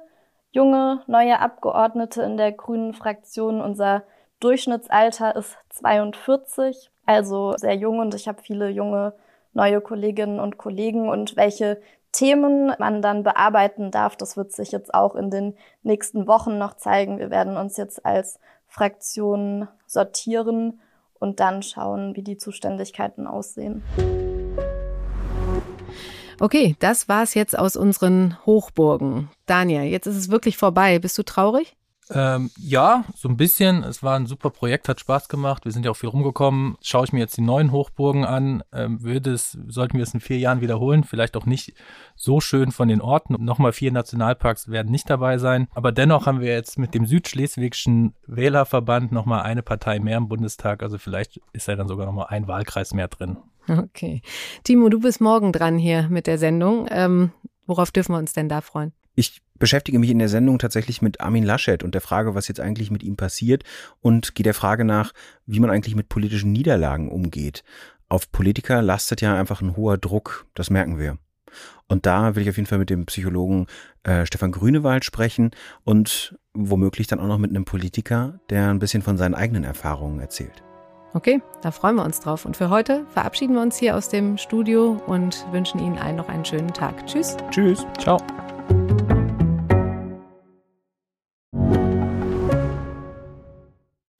junge 0.52 1.02
neue 1.08 1.40
Abgeordnete 1.40 2.22
in 2.22 2.38
der 2.38 2.52
grünen 2.52 2.94
Fraktion. 2.94 3.62
Unser 3.62 4.04
Durchschnittsalter 4.40 5.36
ist 5.36 5.58
42, 5.70 6.92
also 7.06 7.56
sehr 7.58 7.76
jung 7.76 8.00
und 8.00 8.14
ich 8.14 8.28
habe 8.28 8.42
viele 8.42 8.70
junge 8.70 9.14
neue 9.54 9.82
Kolleginnen 9.82 10.40
und 10.40 10.58
Kollegen 10.58 11.10
und 11.10 11.36
welche 11.36 11.82
Themen 12.12 12.74
man 12.78 13.02
dann 13.02 13.24
bearbeiten 13.24 13.90
darf, 13.90 14.16
das 14.16 14.36
wird 14.36 14.52
sich 14.52 14.72
jetzt 14.72 14.94
auch 14.94 15.16
in 15.16 15.30
den 15.30 15.56
nächsten 15.82 16.28
Wochen 16.28 16.58
noch 16.58 16.76
zeigen. 16.76 17.20
Wir 17.20 17.30
werden 17.30 17.56
uns 17.58 17.78
jetzt 17.78 18.06
als 18.06 18.40
Fraktion 18.68 19.68
sortieren 19.86 20.82
und 21.20 21.40
dann 21.40 21.64
schauen, 21.64 22.16
wie 22.16 22.24
die 22.24 22.38
Zuständigkeiten 22.38 23.28
aussehen. 23.28 23.84
Okay, 26.40 26.76
das 26.80 27.08
war's 27.08 27.36
jetzt 27.36 27.58
aus 27.58 27.76
unseren 27.76 28.36
Hochburgen. 28.46 29.30
Daniel, 29.46 29.84
jetzt 29.84 30.08
ist 30.08 30.18
es 30.18 30.32
wirklich 30.32 30.58
vorbei. 30.58 30.98
Bist 30.98 31.18
du 31.18 31.24
traurig? 31.24 31.78
Ähm, 32.14 32.52
ja, 32.58 33.06
so 33.16 33.30
ein 33.30 33.38
bisschen. 33.38 33.84
Es 33.84 34.04
war 34.04 34.18
ein 34.18 34.26
super 34.26 34.50
Projekt, 34.50 34.90
hat 34.90 35.00
Spaß 35.00 35.30
gemacht. 35.30 35.66
Wir 35.66 35.72
sind 35.72 35.86
ja 35.86 35.92
auch 35.92 35.96
viel 35.96 36.10
rumgekommen. 36.10 36.78
Schaue 36.82 37.06
ich 37.06 37.14
mir 37.14 37.20
jetzt 37.20 37.38
die 37.38 37.42
neuen 37.42 37.72
Hochburgen 37.72 38.26
an, 38.26 38.64
ähm, 38.74 39.02
würde 39.02 39.32
es, 39.32 39.58
sollten 39.68 39.98
wir 39.98 40.04
es 40.04 40.14
in 40.14 40.20
vier 40.20 40.38
Jahren 40.38 40.62
wiederholen. 40.62 41.04
Vielleicht 41.04 41.38
auch 41.38 41.46
nicht 41.46 41.74
so 42.16 42.42
schön 42.42 42.72
von 42.72 42.90
den 42.90 43.02
Orten. 43.02 43.44
Nochmal 43.44 43.72
vier 43.72 43.92
Nationalparks 43.92 44.70
werden 44.70 44.92
nicht 44.92 45.10
dabei 45.10 45.38
sein. 45.38 45.68
Aber 45.74 45.92
dennoch 45.92 46.26
haben 46.26 46.42
wir 46.42 46.54
jetzt 46.54 46.78
mit 46.78 46.94
dem 46.94 47.06
Südschleswigschen 47.06 48.14
Wählerverband 48.28 49.12
nochmal 49.12 49.44
eine 49.44 49.64
Partei 49.64 50.00
mehr 50.00 50.18
im 50.18 50.28
Bundestag. 50.28 50.84
Also 50.84 50.98
vielleicht 50.98 51.40
ist 51.54 51.68
da 51.68 51.76
dann 51.76 51.88
sogar 51.88 52.06
nochmal 52.06 52.28
ein 52.30 52.48
Wahlkreis 52.48 52.94
mehr 52.94 53.08
drin. 53.08 53.38
Okay. 53.68 54.22
Timo, 54.64 54.90
du 54.90 55.00
bist 55.00 55.22
morgen 55.22 55.52
dran 55.54 55.78
hier 55.78 56.08
mit 56.10 56.28
der 56.28 56.38
Sendung. 56.38 56.88
Ähm, 56.90 57.32
worauf 57.68 57.92
dürfen 57.92 58.14
wir 58.14 58.20
uns 58.20 58.34
denn 58.34 58.50
da 58.50 58.62
freuen? 58.62 58.92
Ich 59.16 59.42
beschäftige 59.58 60.00
mich 60.00 60.10
in 60.10 60.20
der 60.20 60.30
Sendung 60.30 60.60
tatsächlich 60.60 61.02
mit 61.02 61.22
Armin 61.22 61.44
Laschet 61.44 61.84
und 61.84 61.94
der 61.94 62.02
Frage, 62.02 62.36
was 62.36 62.48
jetzt 62.48 62.60
eigentlich 62.60 62.92
mit 62.92 63.04
ihm 63.04 63.16
passiert 63.16 63.64
und 64.02 64.36
gehe 64.36 64.44
der 64.44 64.54
Frage 64.54 64.86
nach, 64.86 65.14
wie 65.46 65.60
man 65.60 65.70
eigentlich 65.70 65.96
mit 65.96 66.10
politischen 66.10 66.52
Niederlagen 66.52 67.10
umgeht. 67.10 67.64
Auf 68.10 68.32
Politiker 68.32 68.82
lastet 68.82 69.22
ja 69.22 69.40
einfach 69.40 69.62
ein 69.62 69.76
hoher 69.78 69.98
Druck, 69.98 70.48
das 70.54 70.70
merken 70.70 70.98
wir. 70.98 71.18
Und 71.88 72.06
da 72.06 72.36
will 72.36 72.44
ich 72.44 72.50
auf 72.50 72.56
jeden 72.56 72.68
Fall 72.68 72.80
mit 72.80 72.90
dem 72.90 73.06
Psychologen 73.06 73.68
äh, 74.04 74.26
Stefan 74.26 74.52
Grünewald 74.52 75.06
sprechen 75.06 75.52
und 75.84 76.38
womöglich 76.54 77.08
dann 77.08 77.20
auch 77.20 77.28
noch 77.28 77.38
mit 77.38 77.52
einem 77.52 77.66
Politiker, 77.66 78.40
der 78.50 78.70
ein 78.70 78.80
bisschen 78.80 79.02
von 79.02 79.18
seinen 79.18 79.36
eigenen 79.36 79.64
Erfahrungen 79.64 80.20
erzählt. 80.20 80.64
Okay, 81.14 81.42
da 81.62 81.72
freuen 81.72 81.96
wir 81.96 82.06
uns 82.06 82.22
drauf. 82.22 82.46
Und 82.46 82.56
für 82.56 82.70
heute 82.70 83.06
verabschieden 83.10 83.56
wir 83.56 83.62
uns 83.62 83.78
hier 83.78 83.98
aus 83.98 84.08
dem 84.08 84.38
Studio 84.38 85.02
und 85.08 85.46
wünschen 85.52 85.80
Ihnen 85.80 85.98
allen 85.98 86.16
noch 86.16 86.30
einen 86.30 86.46
schönen 86.46 86.74
Tag. 86.74 87.06
Tschüss. 87.06 87.36
Tschüss. 87.50 87.86
Ciao. 88.00 88.18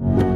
you 0.00 0.33